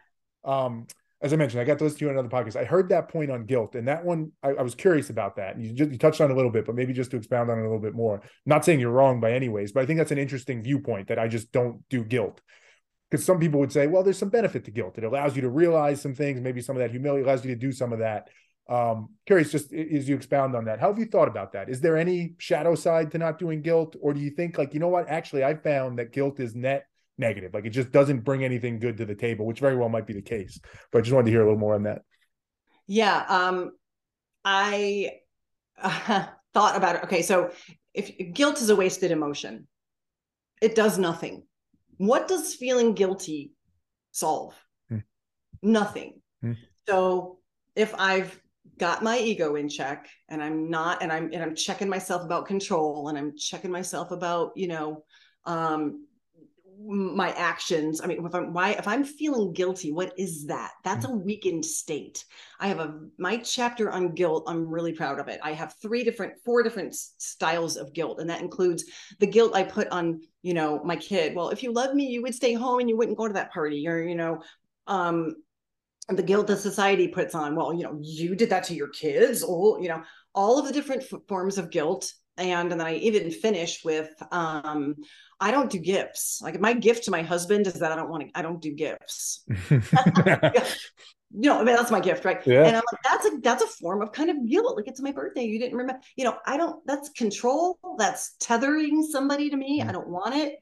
Yeah. 0.45 0.67
um 0.67 0.87
as 1.23 1.33
i 1.33 1.37
mentioned 1.37 1.61
i 1.61 1.65
got 1.65 1.79
to 1.79 1.85
listen 1.85 1.99
to 2.01 2.05
you 2.05 2.11
on 2.11 2.19
another 2.19 2.29
podcast. 2.29 2.57
I 2.57 2.65
heard 2.65 2.89
that 2.89 3.09
point 3.09 3.31
on 3.31 3.45
guilt 3.45 3.75
and 3.75 3.87
that 3.89 4.05
one 4.05 4.33
i, 4.43 4.51
I 4.51 4.63
was 4.63 4.75
curious 4.75 5.11
about 5.11 5.37
that. 5.37 5.57
And 5.57 5.65
you 5.65 5.73
just 5.73 5.93
you 5.93 5.99
touched 5.99 6.21
on 6.21 6.31
a 6.31 6.35
little 6.35 6.51
bit 6.51 6.67
but 6.67 6.75
maybe 6.75 6.93
just 6.93 7.13
to 7.13 7.17
expound 7.17 7.51
on 7.51 7.59
it 7.59 7.63
a 7.63 7.65
little 7.65 7.79
bit 7.79 7.95
more. 7.95 8.23
Not 8.45 8.65
saying 8.65 8.81
you're 8.81 8.91
wrong 8.91 9.21
by 9.21 9.33
any 9.33 9.49
ways 9.49 9.73
but 9.73 9.83
i 9.83 9.87
think 9.87 9.99
that's 9.99 10.13
an 10.13 10.19
interesting 10.19 10.63
viewpoint 10.63 11.09
that 11.09 11.19
i 11.19 11.29
just 11.29 11.53
don't 11.53 11.83
do 11.91 12.05
guilt. 12.05 12.41
Because 13.09 13.25
some 13.25 13.39
people 13.39 13.61
would 13.61 13.73
say 13.73 13.87
well 13.87 14.03
there's 14.03 14.19
some 14.19 14.31
benefit 14.31 14.65
to 14.65 14.73
guilt. 14.73 14.99
It 14.99 15.05
allows 15.05 15.37
you 15.37 15.43
to 15.43 15.51
realize 15.51 16.03
some 16.03 16.15
things. 16.15 16.41
Maybe 16.41 16.61
some 16.61 16.75
of 16.75 16.81
that 16.81 16.91
humility 16.91 17.23
allows 17.23 17.45
you 17.45 17.55
to 17.55 17.61
do 17.61 17.71
some 17.71 17.93
of 17.93 18.01
that 18.01 18.29
um, 18.69 19.11
curious, 19.27 19.53
just 19.53 19.73
as 19.73 20.09
you 20.09 20.17
expound 20.17 20.57
on 20.57 20.65
that, 20.65 20.81
how 20.81 20.89
have 20.89 20.99
you 20.99 21.07
thought 21.07 21.29
about 21.29 21.53
that? 21.53 21.69
Is 21.69 21.81
there 21.81 21.97
any 21.97 22.35
shadow 22.39 22.75
side 22.75 23.13
to 23.13 23.19
not 23.19 23.39
doing 23.39 23.63
guilt, 23.63 23.97
or 24.01 24.13
do 24.13 24.21
you 24.21 24.31
think 24.31 24.59
like 24.59 24.75
you 24.75 24.81
know 24.81 24.89
what? 24.89 25.09
Actually, 25.09 25.45
I 25.45 25.55
found 25.55 25.99
that 25.99 26.13
guilt 26.13 26.41
is 26.41 26.55
net 26.55 26.87
negative. 27.17 27.55
Like 27.55 27.65
it 27.65 27.71
just 27.71 27.93
doesn't 27.93 28.21
bring 28.21 28.45
anything 28.45 28.79
good 28.79 28.97
to 28.99 29.05
the 29.05 29.15
table, 29.15 29.47
which 29.47 29.61
very 29.61 29.77
well 29.77 29.89
might 29.89 30.07
be 30.07 30.15
the 30.15 30.23
case. 30.23 30.59
But 30.91 30.99
I 30.99 31.03
just 31.03 31.15
wanted 31.15 31.27
to 31.27 31.31
hear 31.31 31.43
a 31.43 31.45
little 31.45 31.59
more 31.59 31.75
on 31.75 31.85
that. 31.85 32.03
Yeah, 32.89 33.25
um, 33.29 33.73
I 34.45 35.13
uh, 35.81 36.27
thought 36.55 36.77
about 36.77 36.97
it. 36.97 37.05
Okay, 37.05 37.23
so 37.23 37.53
if 37.95 38.13
guilt 38.35 38.61
is 38.61 38.71
a 38.71 38.77
wasted 38.77 39.13
emotion, 39.13 39.69
it 40.61 40.75
does 40.75 40.99
nothing. 40.99 41.45
What 41.99 42.27
does 42.29 42.55
feeling 42.55 42.95
guilty 42.95 43.53
solve? 44.11 44.55
Hmm. 44.89 44.99
Nothing. 45.63 46.21
Hmm. 46.43 46.53
So 46.89 47.39
if 47.75 47.95
I've 47.97 48.41
got 48.79 49.03
my 49.03 49.19
ego 49.19 49.57
in 49.57 49.69
check 49.69 50.09
and 50.29 50.43
i'm 50.43 50.71
not 50.71 51.03
and 51.03 51.13
i'm 51.13 51.31
and 51.33 51.43
i'm 51.43 51.55
checking 51.55 51.89
myself 51.89 52.23
about 52.23 52.47
control 52.47 53.09
and 53.09 53.19
i'm 53.19 53.37
checking 53.37 53.71
myself 53.71 54.11
about 54.11 54.53
you 54.57 54.69
know 54.69 55.05
um 55.45 56.07
my 56.79 57.31
actions. 57.33 58.01
I 58.01 58.07
mean 58.07 58.25
if 58.25 58.35
i'm 58.35 58.53
why 58.53 58.73
if 58.73 58.87
i'm 58.87 59.05
feeling 59.05 59.53
guilty 59.53 59.93
what 59.93 60.13
is 60.19 60.47
that? 60.47 60.73
That's 60.85 61.07
mm. 61.07 61.11
a 61.11 61.17
weakened 61.17 61.65
state. 61.65 62.25
I 62.61 62.69
have 62.69 62.81
a 62.81 63.01
my 63.19 63.39
chapter 63.39 63.91
on 63.91 64.15
guilt 64.15 64.45
i'm 64.47 64.69
really 64.69 64.93
proud 64.93 65.19
of 65.19 65.29
it. 65.29 65.41
I 65.43 65.53
have 65.53 65.75
three 65.81 66.05
different 66.05 66.35
four 66.45 66.63
different 66.63 66.95
styles 66.95 67.77
of 67.77 67.93
guilt 67.93 68.21
and 68.21 68.29
that 68.31 68.41
includes 68.41 68.85
the 69.19 69.27
guilt 69.27 69.55
i 69.55 69.63
put 69.63 69.89
on 69.89 70.21
you 70.43 70.55
know 70.55 70.83
my 70.85 70.97
kid. 70.97 71.35
Well 71.35 71.51
if 71.51 71.63
you 71.63 71.73
love 71.73 71.95
me 71.95 72.07
you 72.07 72.23
would 72.23 72.35
stay 72.35 72.53
home 72.53 72.81
and 72.81 72.89
you 72.89 72.97
wouldn't 72.97 73.19
go 73.19 73.27
to 73.27 73.35
that 73.35 73.53
party 73.53 73.87
or 73.89 74.03
you 74.03 74.15
know 74.15 74.43
um 74.87 75.35
the 76.09 76.23
guilt 76.23 76.47
that 76.47 76.59
society 76.59 77.09
puts 77.09 77.35
on 77.35 77.57
well 77.57 77.75
you 77.75 77.83
know 77.83 77.99
you 78.01 78.35
did 78.35 78.51
that 78.51 78.65
to 78.65 78.75
your 78.75 78.89
kids 78.89 79.45
oh 79.47 79.79
you 79.81 79.89
know 79.89 80.03
all 80.35 80.59
of 80.59 80.67
the 80.67 80.73
different 80.73 81.03
f- 81.03 81.21
forms 81.27 81.59
of 81.59 81.71
guilt 81.71 82.13
and, 82.37 82.51
and 82.51 82.71
then 82.71 82.81
i 82.81 82.95
even 82.97 83.31
finish 83.31 83.85
with 83.85 84.11
um 84.31 84.95
i 85.41 85.51
don't 85.51 85.71
do 85.71 85.79
gifts 85.79 86.41
like 86.43 86.61
my 86.61 86.73
gift 86.73 87.05
to 87.05 87.11
my 87.11 87.23
husband 87.23 87.67
is 87.67 87.75
that 87.75 87.93
i 87.93 87.97
don't 87.97 88.11
want 88.11 88.23
to 88.23 88.39
i 88.39 88.43
don't 88.43 88.63
do 88.63 88.73
gifts 88.73 89.45
you 91.39 91.51
know, 91.51 91.61
I 91.61 91.65
mean, 91.65 91.75
that's 91.75 91.91
my 91.91 92.01
gift, 92.01 92.25
right? 92.25 92.45
Yeah. 92.47 92.65
And 92.65 92.77
I'm 92.77 92.83
like, 92.93 93.03
that's 93.03 93.27
a 93.27 93.31
that's 93.43 93.63
a 93.63 93.67
form 93.67 94.01
of 94.01 94.13
kind 94.13 94.31
of 94.31 94.49
guilt. 94.49 94.77
Like 94.77 94.89
it's 94.89 95.03
my 95.03 95.13
birthday, 95.13 95.45
you 95.45 95.59
didn't 95.59 95.77
remember. 95.77 96.01
You 96.17 96.25
know, 96.25 96.39
I 96.47 96.57
don't. 96.57 96.85
That's 96.87 97.09
control. 97.11 97.79
That's 97.99 98.37
tethering 98.39 99.03
somebody 99.03 99.51
to 99.51 99.57
me. 99.57 99.81
Mm. 99.81 99.89
I 99.89 99.93
don't 99.93 100.09
want 100.09 100.35
it. 100.35 100.55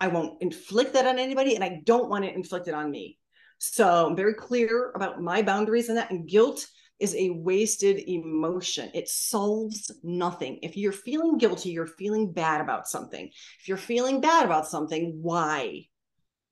I 0.00 0.08
won't 0.08 0.42
inflict 0.42 0.92
that 0.94 1.06
on 1.06 1.18
anybody, 1.18 1.54
and 1.54 1.64
I 1.64 1.80
don't 1.84 2.10
want 2.10 2.24
it 2.24 2.34
inflicted 2.34 2.74
on 2.74 2.90
me. 2.90 3.18
So 3.58 4.06
I'm 4.06 4.16
very 4.16 4.34
clear 4.34 4.92
about 4.94 5.20
my 5.20 5.42
boundaries 5.42 5.88
and 5.88 5.98
that. 5.98 6.10
And 6.10 6.28
guilt 6.28 6.66
is 6.98 7.14
a 7.14 7.30
wasted 7.30 8.08
emotion. 8.08 8.90
It 8.94 9.08
solves 9.08 9.92
nothing. 10.02 10.58
If 10.62 10.76
you're 10.76 10.92
feeling 10.92 11.38
guilty, 11.38 11.70
you're 11.70 11.86
feeling 11.86 12.32
bad 12.32 12.60
about 12.60 12.88
something. 12.88 13.28
If 13.60 13.68
you're 13.68 13.76
feeling 13.76 14.20
bad 14.20 14.44
about 14.44 14.66
something, 14.66 15.18
why? 15.22 15.86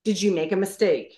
Did 0.03 0.21
you 0.21 0.31
make 0.31 0.51
a 0.51 0.57
mistake? 0.57 1.13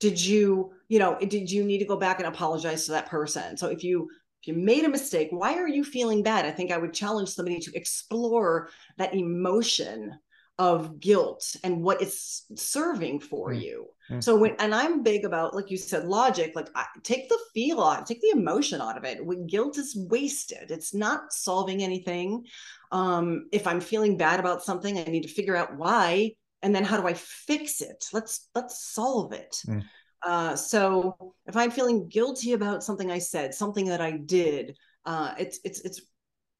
Did 0.00 0.22
you, 0.22 0.72
you 0.88 0.98
know, 0.98 1.18
did 1.18 1.50
you 1.50 1.64
need 1.64 1.78
to 1.78 1.84
go 1.84 1.96
back 1.96 2.18
and 2.18 2.28
apologize 2.28 2.86
to 2.86 2.92
that 2.92 3.08
person? 3.08 3.56
So 3.56 3.68
if 3.68 3.82
you 3.82 4.08
if 4.42 4.48
you 4.48 4.54
made 4.54 4.84
a 4.84 4.88
mistake, 4.88 5.28
why 5.30 5.54
are 5.54 5.66
you 5.66 5.82
feeling 5.82 6.22
bad? 6.22 6.44
I 6.44 6.52
think 6.52 6.70
I 6.70 6.78
would 6.78 6.94
challenge 6.94 7.30
somebody 7.30 7.58
to 7.58 7.72
explore 7.74 8.68
that 8.96 9.14
emotion 9.14 10.12
of 10.58 10.98
guilt 10.98 11.54
and 11.62 11.82
what 11.82 12.02
it's 12.02 12.46
serving 12.56 13.20
for 13.20 13.50
mm. 13.50 13.62
you. 13.62 13.86
Mm. 14.10 14.22
So 14.22 14.36
when 14.36 14.56
and 14.58 14.74
I'm 14.74 15.02
big 15.02 15.24
about 15.24 15.54
like 15.54 15.70
you 15.70 15.76
said 15.76 16.06
logic 16.06 16.52
like 16.56 16.68
I, 16.74 16.86
take 17.02 17.28
the 17.28 17.38
feel 17.54 17.80
out, 17.80 18.06
take 18.06 18.20
the 18.20 18.30
emotion 18.30 18.80
out 18.80 18.96
of 18.96 19.04
it. 19.04 19.24
When 19.24 19.46
guilt 19.46 19.78
is 19.78 19.96
wasted, 20.10 20.70
it's 20.70 20.92
not 20.92 21.32
solving 21.32 21.82
anything. 21.82 22.44
Um 22.90 23.48
if 23.52 23.66
I'm 23.66 23.80
feeling 23.80 24.16
bad 24.16 24.40
about 24.40 24.64
something, 24.64 24.98
I 24.98 25.04
need 25.04 25.22
to 25.22 25.28
figure 25.28 25.56
out 25.56 25.76
why 25.76 26.32
and 26.62 26.74
then 26.74 26.84
how 26.84 27.00
do 27.00 27.06
I 27.06 27.14
fix 27.14 27.80
it? 27.80 28.06
Let's 28.12 28.48
let's 28.54 28.84
solve 28.84 29.32
it. 29.32 29.56
Mm. 29.66 29.84
Uh, 30.26 30.56
so 30.56 31.34
if 31.46 31.56
I'm 31.56 31.70
feeling 31.70 32.08
guilty 32.08 32.52
about 32.52 32.82
something 32.82 33.10
I 33.10 33.18
said, 33.18 33.54
something 33.54 33.86
that 33.86 34.00
I 34.00 34.12
did, 34.12 34.76
uh, 35.06 35.34
it's 35.38 35.60
it's 35.64 35.80
it's 35.82 36.00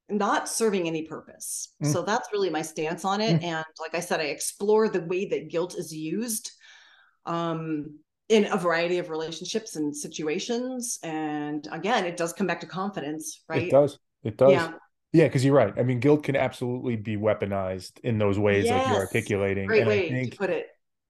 not 0.09 0.49
serving 0.49 0.87
any 0.87 1.03
purpose. 1.03 1.73
Mm. 1.83 1.93
So 1.93 2.01
that's 2.01 2.29
really 2.33 2.49
my 2.49 2.61
stance 2.61 3.05
on 3.05 3.21
it. 3.21 3.41
Mm. 3.41 3.43
And 3.43 3.65
like 3.79 3.95
I 3.95 3.99
said, 3.99 4.19
I 4.19 4.25
explore 4.25 4.89
the 4.89 5.01
way 5.01 5.25
that 5.25 5.49
guilt 5.49 5.75
is 5.75 5.93
used. 5.93 6.51
Um, 7.25 7.99
in 8.29 8.45
a 8.51 8.57
variety 8.57 8.99
of 8.99 9.09
relationships 9.09 9.75
and 9.75 9.95
situations. 9.95 10.99
And 11.03 11.67
again, 11.71 12.05
it 12.05 12.15
does 12.15 12.31
come 12.31 12.45
back 12.45 12.59
to 12.61 12.67
confidence, 12.67 13.43
right? 13.49 13.63
It 13.63 13.71
does. 13.71 13.97
It 14.23 14.37
does. 14.37 14.51
Yeah. 14.51 14.71
Yeah, 15.11 15.25
because 15.25 15.43
you're 15.43 15.55
right. 15.55 15.73
I 15.75 15.81
mean, 15.81 15.99
guilt 15.99 16.21
can 16.21 16.35
absolutely 16.35 16.95
be 16.95 17.17
weaponized 17.17 17.99
in 18.03 18.19
those 18.19 18.37
ways, 18.37 18.65
yes. 18.65 18.77
like 18.77 18.93
you're 18.93 19.01
articulating. 19.01 19.65
Great 19.65 19.79
and 19.79 19.87
way 19.87 20.05
I 20.05 20.09
think, 20.09 20.31
to 20.33 20.37
put 20.37 20.51
it. 20.51 20.67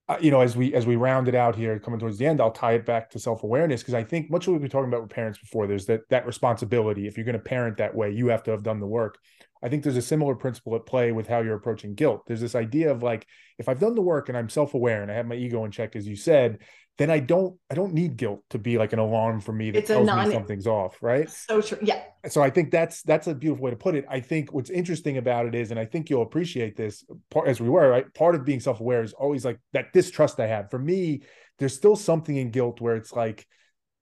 Uh, 0.10 0.18
you 0.20 0.32
know, 0.32 0.42
as 0.42 0.58
we 0.58 0.74
as 0.74 0.88
we 0.88 0.96
round 0.96 1.28
it 1.28 1.36
out 1.36 1.56
here, 1.56 1.78
coming 1.78 2.00
towards 2.00 2.18
the 2.18 2.26
end, 2.26 2.42
I'll 2.42 2.50
tie 2.50 2.74
it 2.74 2.84
back 2.84 3.12
to 3.12 3.20
self 3.20 3.44
awareness 3.44 3.82
because 3.82 3.94
I 3.94 4.04
think 4.04 4.32
much 4.32 4.48
of 4.48 4.48
what 4.48 4.54
we've 4.54 4.62
been 4.64 4.72
talking 4.72 4.90
about 4.90 5.04
with 5.04 5.12
parents 5.12 5.38
before. 5.38 5.68
There's 5.68 5.86
that 5.86 6.10
that 6.10 6.26
responsibility. 6.26 7.06
If 7.06 7.16
you're 7.16 7.26
going 7.26 7.38
to 7.38 7.40
parent 7.40 7.78
that 7.78 7.94
way, 7.94 8.10
you 8.10 8.28
have 8.30 8.42
to 8.44 8.52
have 8.52 8.64
done 8.64 8.80
the 8.80 8.88
work. 8.88 9.20
I 9.62 9.70
think 9.70 9.84
there's 9.84 9.98
a 9.98 10.02
similar 10.02 10.34
principle 10.34 10.76
at 10.76 10.88
play 10.88 11.12
with 11.12 11.28
how 11.28 11.42
you're 11.42 11.56
approaching 11.56 11.94
guilt. 11.94 12.24
There's 12.26 12.42
this 12.42 12.56
idea 12.56 12.92
of 12.92 13.04
like, 13.04 13.28
if 13.60 13.70
I've 13.70 13.80
done 13.80 13.94
the 13.94 14.02
work 14.02 14.30
and 14.30 14.38
I'm 14.38 14.50
self 14.50 14.74
aware 14.74 15.04
and 15.04 15.12
I 15.12 15.16
have 15.16 15.28
my 15.28 15.36
ego 15.36 15.64
in 15.66 15.70
check, 15.70 15.96
as 15.96 16.08
you 16.08 16.16
said, 16.16 16.60
then 17.00 17.10
I 17.10 17.20
don't 17.20 17.58
I 17.72 17.76
don't 17.76 17.94
need 17.94 18.18
guilt 18.18 18.44
to 18.50 18.60
be 18.60 18.78
like 18.78 18.92
an 18.92 19.00
alarm 19.00 19.40
for 19.40 19.54
me 19.54 19.72
that 19.72 19.80
it's 19.80 19.88
tells 19.88 20.06
non- 20.06 20.28
me 20.28 20.34
something's 20.34 20.68
off, 20.68 21.02
right? 21.02 21.30
So 21.30 21.62
true. 21.62 21.78
Yeah. 21.82 22.04
So 22.28 22.44
I 22.44 22.50
think 22.50 22.72
that's 22.72 23.02
that's 23.04 23.28
a 23.28 23.34
beautiful 23.34 23.64
way 23.64 23.72
to 23.72 23.78
put 23.78 23.96
it. 23.96 24.06
I 24.10 24.20
think 24.20 24.52
what's 24.52 24.70
interesting 24.70 25.18
about 25.18 25.46
it 25.46 25.56
is, 25.56 25.72
and 25.72 25.80
I 25.80 25.86
think 25.86 26.10
you'll 26.10 26.24
appreciate 26.24 26.76
this 26.76 27.06
part 27.32 27.48
as 27.48 27.62
we 27.62 27.70
were, 27.70 27.90
right? 27.90 28.14
Part 28.14 28.36
of 28.36 28.44
being 28.44 28.60
self-aware 28.60 29.02
is 29.02 29.14
always 29.14 29.46
like 29.46 29.60
that 29.72 29.94
distrust 29.94 30.42
I 30.42 30.48
have. 30.48 30.70
For 30.70 30.78
me, 30.78 31.22
there's 31.58 31.74
still 31.74 31.96
something 31.96 32.36
in 32.36 32.52
guilt 32.52 32.82
where 32.82 32.98
it's 32.98 33.14
like, 33.14 33.48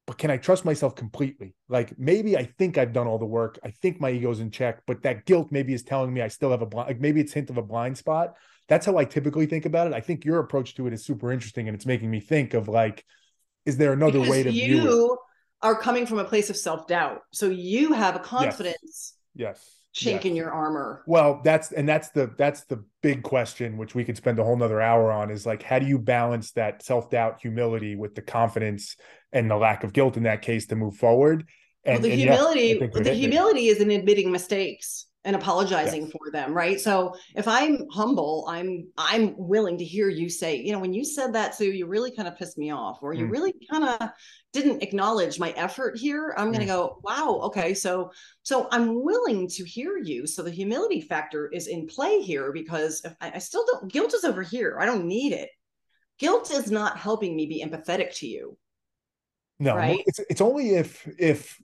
but 0.08 0.18
can 0.18 0.32
I 0.32 0.38
trust 0.38 0.66
myself 0.66 0.96
completely? 0.96 1.54
Like 1.70 2.00
maybe 2.00 2.36
I 2.36 2.46
think 2.58 2.80
I've 2.80 2.94
done 2.94 3.06
all 3.06 3.20
the 3.20 3.26
work. 3.26 3.60
I 3.64 3.70
think 3.70 4.02
my 4.02 4.10
ego's 4.10 4.40
in 4.40 4.50
check, 4.50 4.82
but 4.88 5.04
that 5.04 5.28
guilt 5.28 5.52
maybe 5.52 5.76
is 5.76 5.84
telling 5.84 6.12
me 6.12 6.24
I 6.24 6.30
still 6.30 6.50
have 6.50 6.64
a 6.64 6.66
blind, 6.66 6.88
like 6.88 7.00
maybe 7.00 7.22
it's 7.22 7.34
hint 7.34 7.52
of 7.52 7.60
a 7.60 7.64
blind 7.64 7.96
spot 7.96 8.34
that's 8.68 8.86
how 8.86 8.98
I 8.98 9.06
typically 9.06 9.46
think 9.46 9.66
about 9.66 9.88
it. 9.88 9.94
I 9.94 10.02
think 10.02 10.26
your 10.26 10.40
approach 10.40 10.76
to 10.76 10.88
it 10.88 10.94
is 10.94 11.06
super 11.06 11.32
interesting 11.32 11.68
and 11.68 11.76
it's 11.76 11.86
making 11.86 12.12
me 12.12 12.20
think 12.20 12.54
of 12.54 12.68
like, 12.68 13.06
is 13.66 13.78
there 13.78 13.94
another 13.94 14.20
because 14.20 14.30
way 14.30 14.44
to 14.44 14.52
you 14.52 14.82
view 14.82 15.14
it? 15.14 15.20
are 15.62 15.76
coming 15.76 16.06
from 16.06 16.20
a 16.20 16.26
place 16.26 16.50
of 16.50 16.58
self-doubt. 16.58 17.22
So 17.32 17.50
you 17.50 17.94
have 17.94 18.16
a 18.16 18.20
confidence. 18.20 19.16
Yes. 19.36 19.58
yes. 19.58 19.74
Chink 19.96 20.12
yes. 20.18 20.26
in 20.26 20.36
your 20.36 20.52
armor. 20.52 21.04
Well, 21.08 21.42
that's 21.44 21.72
and 21.72 21.90
that's 21.90 22.10
the 22.10 22.32
that's 22.38 22.66
the 22.66 22.84
big 23.02 23.24
question, 23.24 23.78
which 23.78 23.96
we 23.96 24.04
could 24.04 24.16
spend 24.16 24.38
a 24.38 24.44
whole 24.44 24.56
nother 24.56 24.80
hour 24.80 25.12
on, 25.12 25.32
is 25.32 25.44
like 25.44 25.64
how 25.64 25.80
do 25.80 25.88
you 25.88 25.98
balance 25.98 26.52
that 26.52 26.84
self-doubt, 26.84 27.40
humility 27.42 27.96
with 27.96 28.14
the 28.14 28.22
confidence 28.22 28.96
and 29.32 29.50
the 29.50 29.56
lack 29.56 29.84
of 29.84 29.94
guilt 29.94 30.16
in 30.16 30.24
that 30.24 30.44
case 30.44 30.68
to 30.68 30.76
move 30.76 30.98
forward? 30.98 31.48
And, 31.84 31.96
well, 31.96 32.12
the 32.12 32.16
humility, 32.16 32.78
yeah, 32.80 33.02
the 33.02 33.14
humility 33.14 33.70
is 33.70 33.80
in 33.82 33.90
admitting 33.90 34.32
mistakes 34.32 35.08
and 35.28 35.36
apologizing 35.36 36.04
yes. 36.04 36.12
for 36.12 36.32
them 36.32 36.54
right 36.54 36.80
so 36.80 37.14
if 37.36 37.50
i'm 37.50 37.86
humble 37.92 38.46
i'm 38.48 38.88
i'm 38.98 39.36
willing 39.38 39.78
to 39.78 39.84
hear 39.84 40.08
you 40.08 40.30
say 40.30 40.56
you 40.56 40.72
know 40.72 40.80
when 40.80 40.94
you 40.94 41.04
said 41.04 41.34
that 41.34 41.54
sue 41.54 41.66
you 41.66 41.86
really 41.86 42.16
kind 42.16 42.30
of 42.30 42.38
pissed 42.38 42.58
me 42.58 42.72
off 42.72 43.00
or 43.02 43.14
you 43.14 43.26
mm. 43.26 43.32
really 43.32 43.54
kind 43.70 43.84
of 43.84 44.10
didn't 44.54 44.82
acknowledge 44.82 45.38
my 45.38 45.52
effort 45.52 45.98
here 45.98 46.34
i'm 46.38 46.48
going 46.48 46.66
to 46.66 46.72
mm. 46.72 46.76
go 46.76 47.02
wow 47.04 47.42
okay 47.44 47.74
so 47.74 48.10
so 48.44 48.70
i'm 48.72 49.04
willing 49.04 49.50
to 49.50 49.66
hear 49.66 49.98
you 49.98 50.26
so 50.26 50.42
the 50.42 50.50
humility 50.50 51.02
factor 51.02 51.50
is 51.50 51.68
in 51.68 51.86
play 51.88 52.22
here 52.22 52.54
because 52.54 53.06
I, 53.20 53.34
I 53.36 53.40
still 53.40 53.66
don't 53.66 53.92
guilt 53.92 54.14
is 54.14 54.24
over 54.24 54.44
here 54.44 54.78
i 54.80 54.86
don't 54.86 55.06
need 55.06 55.34
it 55.34 55.50
guilt 56.20 56.52
is 56.52 56.72
not 56.72 56.98
helping 56.98 57.36
me 57.36 57.48
be 57.48 57.62
empathetic 57.62 58.16
to 58.20 58.28
you 58.28 58.58
no 59.60 59.76
right? 59.76 60.04
it's 60.06 60.20
it's 60.30 60.42
only 60.42 60.70
if 60.70 61.06
if 61.20 61.60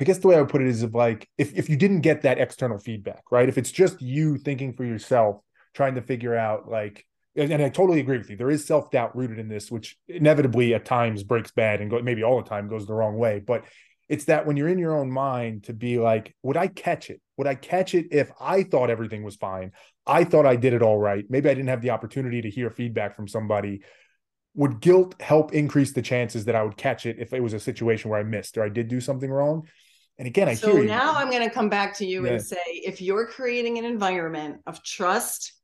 I 0.00 0.04
guess 0.04 0.18
the 0.18 0.28
way 0.28 0.36
I 0.36 0.40
would 0.40 0.50
put 0.50 0.62
it 0.62 0.68
is 0.68 0.82
of 0.82 0.94
like 0.94 1.28
if 1.38 1.56
if 1.56 1.68
you 1.68 1.76
didn't 1.76 2.00
get 2.00 2.22
that 2.22 2.38
external 2.38 2.78
feedback, 2.78 3.22
right? 3.30 3.48
If 3.48 3.58
it's 3.58 3.72
just 3.72 4.00
you 4.00 4.38
thinking 4.38 4.72
for 4.72 4.84
yourself, 4.84 5.40
trying 5.74 5.94
to 5.96 6.02
figure 6.02 6.36
out 6.36 6.68
like 6.68 7.04
and 7.36 7.60
I 7.60 7.68
totally 7.68 7.98
agree 8.00 8.18
with 8.18 8.30
you. 8.30 8.36
There 8.36 8.50
is 8.50 8.64
self 8.64 8.90
doubt 8.90 9.16
rooted 9.16 9.38
in 9.38 9.48
this, 9.48 9.70
which 9.70 9.96
inevitably 10.08 10.72
at 10.74 10.84
times 10.84 11.24
breaks 11.24 11.50
bad 11.50 11.80
and 11.80 11.90
go, 11.90 12.00
maybe 12.00 12.22
all 12.22 12.40
the 12.40 12.48
time 12.48 12.68
goes 12.68 12.86
the 12.86 12.94
wrong 12.94 13.16
way. 13.16 13.40
But 13.44 13.64
it's 14.08 14.26
that 14.26 14.46
when 14.46 14.56
you're 14.56 14.68
in 14.68 14.78
your 14.78 14.96
own 14.96 15.10
mind 15.10 15.64
to 15.64 15.72
be 15.72 15.98
like, 15.98 16.34
would 16.42 16.56
I 16.56 16.68
catch 16.68 17.10
it? 17.10 17.20
Would 17.36 17.46
I 17.46 17.54
catch 17.54 17.94
it 17.94 18.06
if 18.12 18.30
I 18.40 18.62
thought 18.62 18.90
everything 18.90 19.24
was 19.24 19.36
fine? 19.36 19.72
I 20.06 20.24
thought 20.24 20.46
I 20.46 20.56
did 20.56 20.74
it 20.74 20.82
all 20.82 20.98
right. 20.98 21.24
Maybe 21.28 21.48
I 21.48 21.54
didn't 21.54 21.70
have 21.70 21.80
the 21.80 21.90
opportunity 21.90 22.42
to 22.42 22.50
hear 22.50 22.70
feedback 22.70 23.16
from 23.16 23.26
somebody 23.26 23.80
would 24.54 24.80
guilt 24.80 25.20
help 25.20 25.52
increase 25.52 25.92
the 25.92 26.02
chances 26.02 26.44
that 26.44 26.54
I 26.54 26.62
would 26.62 26.76
catch 26.76 27.06
it 27.06 27.18
if 27.18 27.32
it 27.32 27.42
was 27.42 27.52
a 27.52 27.60
situation 27.60 28.10
where 28.10 28.20
I 28.20 28.22
missed 28.22 28.56
or 28.56 28.62
I 28.62 28.68
did 28.68 28.88
do 28.88 29.00
something 29.00 29.30
wrong? 29.30 29.68
And 30.18 30.28
again, 30.28 30.48
I 30.48 30.54
so 30.54 30.72
hear 30.72 30.82
you. 30.82 30.88
now 30.88 31.14
I'm 31.14 31.30
going 31.30 31.42
to 31.42 31.52
come 31.52 31.68
back 31.68 31.96
to 31.98 32.06
you 32.06 32.24
yeah. 32.24 32.32
and 32.32 32.42
say, 32.42 32.62
if 32.68 33.02
you're 33.02 33.26
creating 33.26 33.78
an 33.78 33.84
environment 33.84 34.60
of 34.66 34.82
trust 34.84 35.54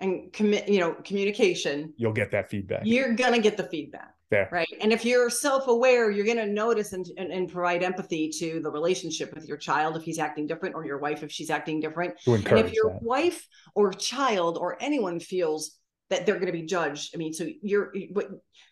and 0.00 0.30
commit, 0.32 0.68
you 0.68 0.80
know, 0.80 0.94
communication, 1.02 1.94
you'll 1.96 2.12
get 2.12 2.30
that 2.32 2.50
feedback. 2.50 2.82
You're 2.84 3.14
going 3.14 3.32
to 3.32 3.40
get 3.40 3.56
the 3.56 3.64
feedback. 3.64 4.14
There. 4.30 4.48
Right. 4.52 4.68
And 4.80 4.92
if 4.92 5.04
you're 5.04 5.28
self-aware, 5.28 6.12
you're 6.12 6.24
going 6.24 6.36
to 6.36 6.46
notice 6.46 6.92
and, 6.92 7.04
and, 7.16 7.32
and, 7.32 7.50
provide 7.50 7.82
empathy 7.82 8.30
to 8.38 8.60
the 8.62 8.70
relationship 8.70 9.34
with 9.34 9.48
your 9.48 9.56
child 9.56 9.96
if 9.96 10.04
he's 10.04 10.20
acting 10.20 10.46
different 10.46 10.76
or 10.76 10.86
your 10.86 10.98
wife 10.98 11.24
if 11.24 11.32
she's 11.32 11.50
acting 11.50 11.80
different. 11.80 12.14
and 12.26 12.46
if 12.46 12.72
your 12.72 12.92
that. 12.92 13.02
wife 13.02 13.44
or 13.74 13.92
child 13.92 14.56
or 14.56 14.80
anyone 14.80 15.18
feels 15.18 15.79
that 16.10 16.26
they're 16.26 16.36
going 16.36 16.46
to 16.46 16.52
be 16.52 16.62
judged. 16.62 17.14
I 17.14 17.18
mean, 17.18 17.32
so 17.32 17.46
you're 17.62 17.92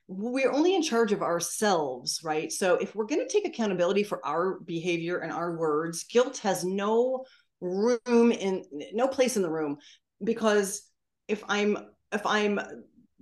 we're 0.08 0.50
only 0.50 0.74
in 0.74 0.82
charge 0.82 1.12
of 1.12 1.22
ourselves, 1.22 2.20
right? 2.22 2.52
So 2.52 2.74
if 2.74 2.94
we're 2.94 3.06
going 3.06 3.26
to 3.26 3.32
take 3.32 3.46
accountability 3.46 4.02
for 4.02 4.24
our 4.26 4.58
behavior 4.60 5.18
and 5.18 5.32
our 5.32 5.56
words, 5.56 6.04
guilt 6.04 6.38
has 6.38 6.64
no 6.64 7.24
room 7.60 8.32
in 8.32 8.64
no 8.92 9.08
place 9.08 9.36
in 9.36 9.42
the 9.42 9.50
room 9.50 9.78
because 10.22 10.82
if 11.26 11.42
I'm 11.48 11.76
if 12.12 12.24
I'm 12.26 12.60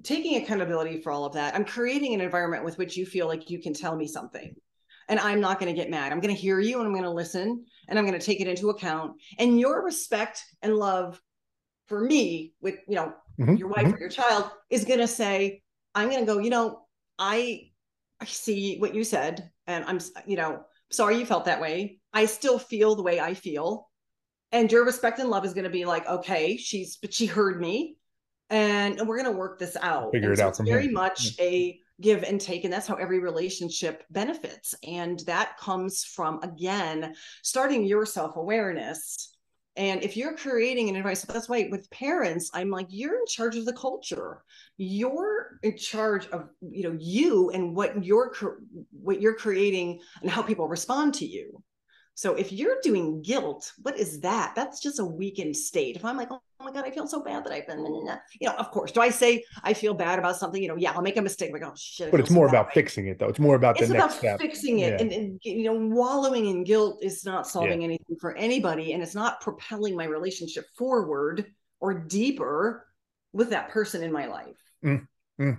taking 0.03 0.43
accountability 0.43 1.01
for 1.03 1.13
all 1.13 1.25
of 1.25 1.35
that, 1.35 1.55
I'm 1.55 1.65
creating 1.65 2.15
an 2.15 2.21
environment 2.21 2.65
with 2.65 2.79
which 2.79 2.97
you 2.97 3.07
feel 3.07 3.27
like 3.27 3.51
you 3.51 3.61
can 3.61 3.75
tell 3.75 3.97
me 3.97 4.07
something. 4.07 4.55
And 5.09 5.21
I'm 5.21 5.41
not 5.41 5.61
going 5.61 5.73
to 5.73 5.81
get 5.81 5.91
mad. 5.91 6.11
I'm 6.11 6.21
going 6.21 6.35
to 6.35 6.41
hear 6.41 6.59
you 6.59 6.79
and 6.79 6.87
I'm 6.87 6.93
going 6.93 7.05
to 7.05 7.11
listen 7.11 7.65
and 7.89 7.99
I'm 7.99 8.07
going 8.07 8.19
to 8.19 8.25
take 8.25 8.41
it 8.41 8.49
into 8.49 8.71
account. 8.71 9.13
And 9.39 9.59
your 9.59 9.85
respect 9.85 10.43
and 10.63 10.75
love 10.75 11.21
for 11.87 12.01
me 12.01 12.55
with, 12.61 12.77
you 12.89 12.97
know, 12.97 13.15
mm-hmm. 13.39 13.57
your 13.57 13.69
wife 13.69 13.87
mm-hmm. 13.87 13.95
or 13.95 14.01
your 14.01 14.09
child 14.09 14.51
is 14.71 14.85
going 14.85 15.01
to 15.01 15.07
say, 15.07 15.63
I'm 15.95 16.09
going 16.11 16.21
to 16.21 16.27
go, 16.27 16.39
you 16.39 16.51
know, 16.51 16.83
I, 17.19 17.71
I 18.21 18.25
see 18.25 18.79
what 18.79 18.95
you 18.95 19.05
said 19.05 19.51
and 19.67 19.85
I'm, 19.85 19.99
you 20.27 20.37
know, 20.37 20.65
sorry 20.91 21.19
you 21.19 21.27
felt 21.27 21.47
that 21.47 21.61
way. 21.61 22.01
I 22.13 22.27
still 22.27 22.59
feel 22.59 22.95
the 22.95 23.03
way 23.03 23.21
I 23.21 23.35
feel. 23.35 23.91
And 24.53 24.71
your 24.71 24.85
respect 24.85 25.19
and 25.19 25.29
love 25.29 25.45
is 25.45 25.55
going 25.55 25.65
to 25.65 25.71
be 25.71 25.85
like, 25.85 26.07
okay, 26.07 26.57
she's, 26.57 26.97
but 26.97 27.13
she 27.13 27.27
heard 27.27 27.61
me 27.61 27.97
and, 28.51 28.99
and 28.99 29.09
we're 29.09 29.21
going 29.21 29.33
to 29.33 29.39
work 29.39 29.59
this 29.59 29.77
out. 29.81 30.13
Figure 30.13 30.31
and 30.31 30.35
it 30.35 30.41
so 30.41 30.47
out. 30.47 30.49
It's 30.51 30.61
very 30.61 30.85
here. 30.85 30.93
much 30.93 31.39
a 31.41 31.79
give 32.01 32.23
and 32.23 32.41
take. 32.41 32.65
And 32.65 32.73
that's 32.73 32.87
how 32.87 32.95
every 32.95 33.19
relationship 33.19 34.05
benefits. 34.11 34.75
And 34.87 35.19
that 35.21 35.57
comes 35.59 36.05
from, 36.05 36.41
again, 36.43 37.15
starting 37.43 37.85
your 37.85 38.07
self 38.07 38.37
awareness 38.37 39.36
and 39.77 40.03
if 40.03 40.17
you're 40.17 40.37
creating 40.37 40.89
an 40.89 40.97
advice, 40.97 41.23
that's 41.23 41.49
why 41.49 41.69
with 41.71 41.91
parents, 41.91 42.51
I'm 42.55 42.71
like, 42.71 42.87
you're 42.89 43.19
in 43.19 43.27
charge 43.27 43.57
of 43.57 43.67
the 43.67 43.73
culture. 43.73 44.43
You're 44.79 45.59
in 45.63 45.77
charge 45.77 46.29
of, 46.29 46.49
you 46.61 46.85
know, 46.85 46.97
you 46.99 47.51
and 47.51 47.75
what 47.75 48.05
you're 48.05 48.33
what 48.91 49.21
you're 49.21 49.35
creating 49.35 50.01
and 50.23 50.31
how 50.31 50.43
people 50.43 50.69
respond 50.69 51.15
to 51.15 51.27
you. 51.27 51.63
So 52.17 52.35
if 52.35 52.51
you're 52.51 52.79
doing 52.83 53.21
guilt, 53.21 53.75
what 53.83 53.99
is 53.99 54.21
that? 54.21 54.55
That's 54.57 54.81
just 54.81 54.99
a 55.01 55.05
weakened 55.05 55.55
state. 55.55 55.97
If 55.97 56.05
I'm 56.05 56.17
like, 56.17 56.31
oh 56.31 56.41
my 56.61 56.73
God, 56.73 56.87
I 56.87 56.91
feel 56.91 57.07
so 57.07 57.23
bad 57.23 57.45
that 57.45 57.53
I've 57.53 57.67
been, 57.67 57.85
you 58.41 58.49
know, 58.49 58.55
of 58.55 58.71
course. 58.71 58.91
Do 58.91 59.03
I 59.03 59.11
say 59.11 59.45
I 59.63 59.75
feel 59.75 59.93
bad 59.93 60.19
about 60.19 60.37
something? 60.37 60.63
You 60.63 60.69
know, 60.69 60.77
yeah, 60.77 60.93
I'll 60.93 61.03
make 61.03 61.19
a 61.19 61.23
mistake. 61.23 61.53
Like, 61.53 61.63
oh 61.63 61.75
shit. 61.77 62.11
But 62.11 62.21
it's 62.21 62.31
more 62.31 62.49
about 62.49 62.73
fixing 62.73 63.09
it 63.09 63.19
though. 63.19 63.29
It's 63.29 63.39
more 63.39 63.55
about 63.55 63.79
it's 63.79 63.91
the 63.91 63.97
about 63.97 64.07
next 64.07 64.19
step. 64.19 64.41
fixing 64.41 64.79
it. 64.79 64.95
Yeah. 64.95 65.03
And, 65.03 65.13
and, 65.13 65.41
you 65.45 65.65
know, 65.65 65.75
wallowing 65.75 66.47
in 66.47 66.65
guilt 66.65 67.01
is 67.03 67.23
not 67.27 67.47
solving 67.47 67.83
yeah. 67.83 67.89
anything 67.89 68.17
for 68.19 68.35
anybody. 68.35 68.95
And 68.95 69.03
it's 69.03 69.15
not 69.15 69.43
propelling 69.43 69.95
my 69.95 70.07
relationship 70.07 70.65
forward 70.79 71.45
or 71.81 71.93
deeper 71.93 72.87
with 73.35 73.51
that 73.51 73.69
person 73.69 74.03
in 74.03 74.11
my 74.11 74.25
life. 74.25 74.57
Mm, 74.83 75.07
mm 75.39 75.59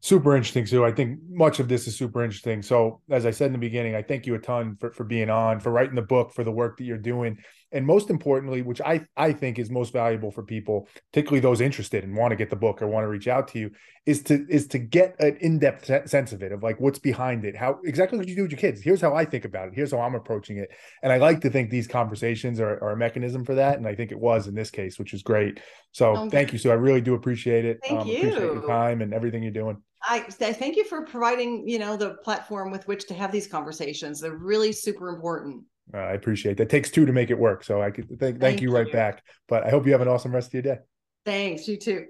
super 0.00 0.34
interesting 0.36 0.66
sue. 0.66 0.84
I 0.84 0.92
think 0.92 1.20
much 1.28 1.60
of 1.60 1.68
this 1.68 1.86
is 1.86 1.96
super 1.96 2.24
interesting. 2.24 2.62
So 2.62 3.00
as 3.10 3.26
i 3.26 3.30
said 3.30 3.46
in 3.46 3.52
the 3.52 3.58
beginning 3.58 3.94
i 3.94 4.02
thank 4.02 4.26
you 4.26 4.34
a 4.34 4.38
ton 4.38 4.76
for, 4.76 4.92
for 4.92 5.04
being 5.04 5.30
on 5.30 5.60
for 5.60 5.70
writing 5.70 5.94
the 5.94 6.02
book 6.02 6.32
for 6.32 6.44
the 6.44 6.52
work 6.52 6.78
that 6.78 6.84
you're 6.84 6.98
doing 6.98 7.38
and 7.72 7.86
most 7.86 8.10
importantly 8.10 8.62
which 8.62 8.80
i 8.82 9.04
i 9.16 9.32
think 9.32 9.58
is 9.58 9.70
most 9.70 9.92
valuable 9.92 10.30
for 10.30 10.42
people 10.42 10.88
particularly 11.12 11.40
those 11.40 11.60
interested 11.60 12.04
and 12.04 12.16
want 12.16 12.30
to 12.30 12.36
get 12.36 12.50
the 12.50 12.56
book 12.56 12.82
or 12.82 12.86
want 12.86 13.04
to 13.04 13.08
reach 13.08 13.28
out 13.28 13.48
to 13.48 13.58
you 13.58 13.70
is 14.06 14.22
to 14.22 14.46
is 14.48 14.66
to 14.66 14.78
get 14.78 15.14
an 15.20 15.36
in-depth 15.40 16.08
sense 16.08 16.32
of 16.32 16.42
it 16.42 16.52
of 16.52 16.62
like 16.62 16.80
what's 16.80 16.98
behind 16.98 17.44
it 17.44 17.54
how 17.54 17.78
exactly 17.84 18.18
what 18.18 18.26
you 18.28 18.34
do 18.34 18.42
with 18.42 18.50
your 18.50 18.58
kids. 18.58 18.80
Here's 18.80 19.00
how 19.00 19.14
i 19.14 19.24
think 19.24 19.44
about 19.44 19.68
it. 19.68 19.74
Here's 19.74 19.92
how 19.92 20.00
i'm 20.00 20.14
approaching 20.14 20.56
it. 20.56 20.70
And 21.02 21.12
i 21.12 21.18
like 21.18 21.40
to 21.42 21.50
think 21.50 21.70
these 21.70 21.86
conversations 21.86 22.60
are, 22.60 22.82
are 22.82 22.92
a 22.92 22.96
mechanism 22.96 23.44
for 23.44 23.54
that 23.56 23.78
and 23.78 23.86
i 23.86 23.94
think 23.94 24.10
it 24.10 24.18
was 24.18 24.46
in 24.46 24.54
this 24.54 24.70
case 24.70 24.98
which 24.98 25.12
is 25.12 25.22
great. 25.22 25.60
So 25.92 26.16
okay. 26.16 26.30
thank 26.30 26.52
you 26.52 26.58
so 26.58 26.70
i 26.70 26.74
really 26.74 27.00
do 27.00 27.14
appreciate 27.14 27.64
it. 27.64 27.80
Thank 27.86 28.00
um, 28.00 28.06
you 28.06 28.18
appreciate 28.18 28.40
your 28.40 28.66
time 28.66 29.02
and 29.02 29.12
everything 29.12 29.42
you're 29.42 29.52
doing. 29.52 29.82
I, 30.02 30.24
I 30.40 30.52
thank 30.54 30.76
you 30.76 30.84
for 30.84 31.04
providing 31.04 31.68
you 31.68 31.78
know 31.78 31.96
the 31.96 32.14
platform 32.24 32.70
with 32.70 32.88
which 32.88 33.06
to 33.08 33.14
have 33.14 33.32
these 33.32 33.46
conversations. 33.46 34.20
They're 34.20 34.34
really 34.34 34.72
super 34.72 35.10
important 35.10 35.64
uh, 35.94 35.98
I 35.98 36.12
appreciate 36.12 36.56
that. 36.56 36.64
It 36.64 36.70
takes 36.70 36.90
two 36.90 37.06
to 37.06 37.12
make 37.12 37.30
it 37.30 37.38
work. 37.38 37.64
So 37.64 37.80
I 37.80 37.90
could 37.90 38.08
thank, 38.08 38.20
thank, 38.20 38.40
thank 38.40 38.60
you 38.60 38.70
right 38.70 38.90
back. 38.90 39.22
But 39.48 39.64
I 39.64 39.70
hope 39.70 39.86
you 39.86 39.92
have 39.92 40.00
an 40.00 40.08
awesome 40.08 40.32
rest 40.32 40.48
of 40.48 40.54
your 40.54 40.62
day. 40.62 40.78
Thanks. 41.24 41.68
You 41.68 41.76
too. 41.76 42.06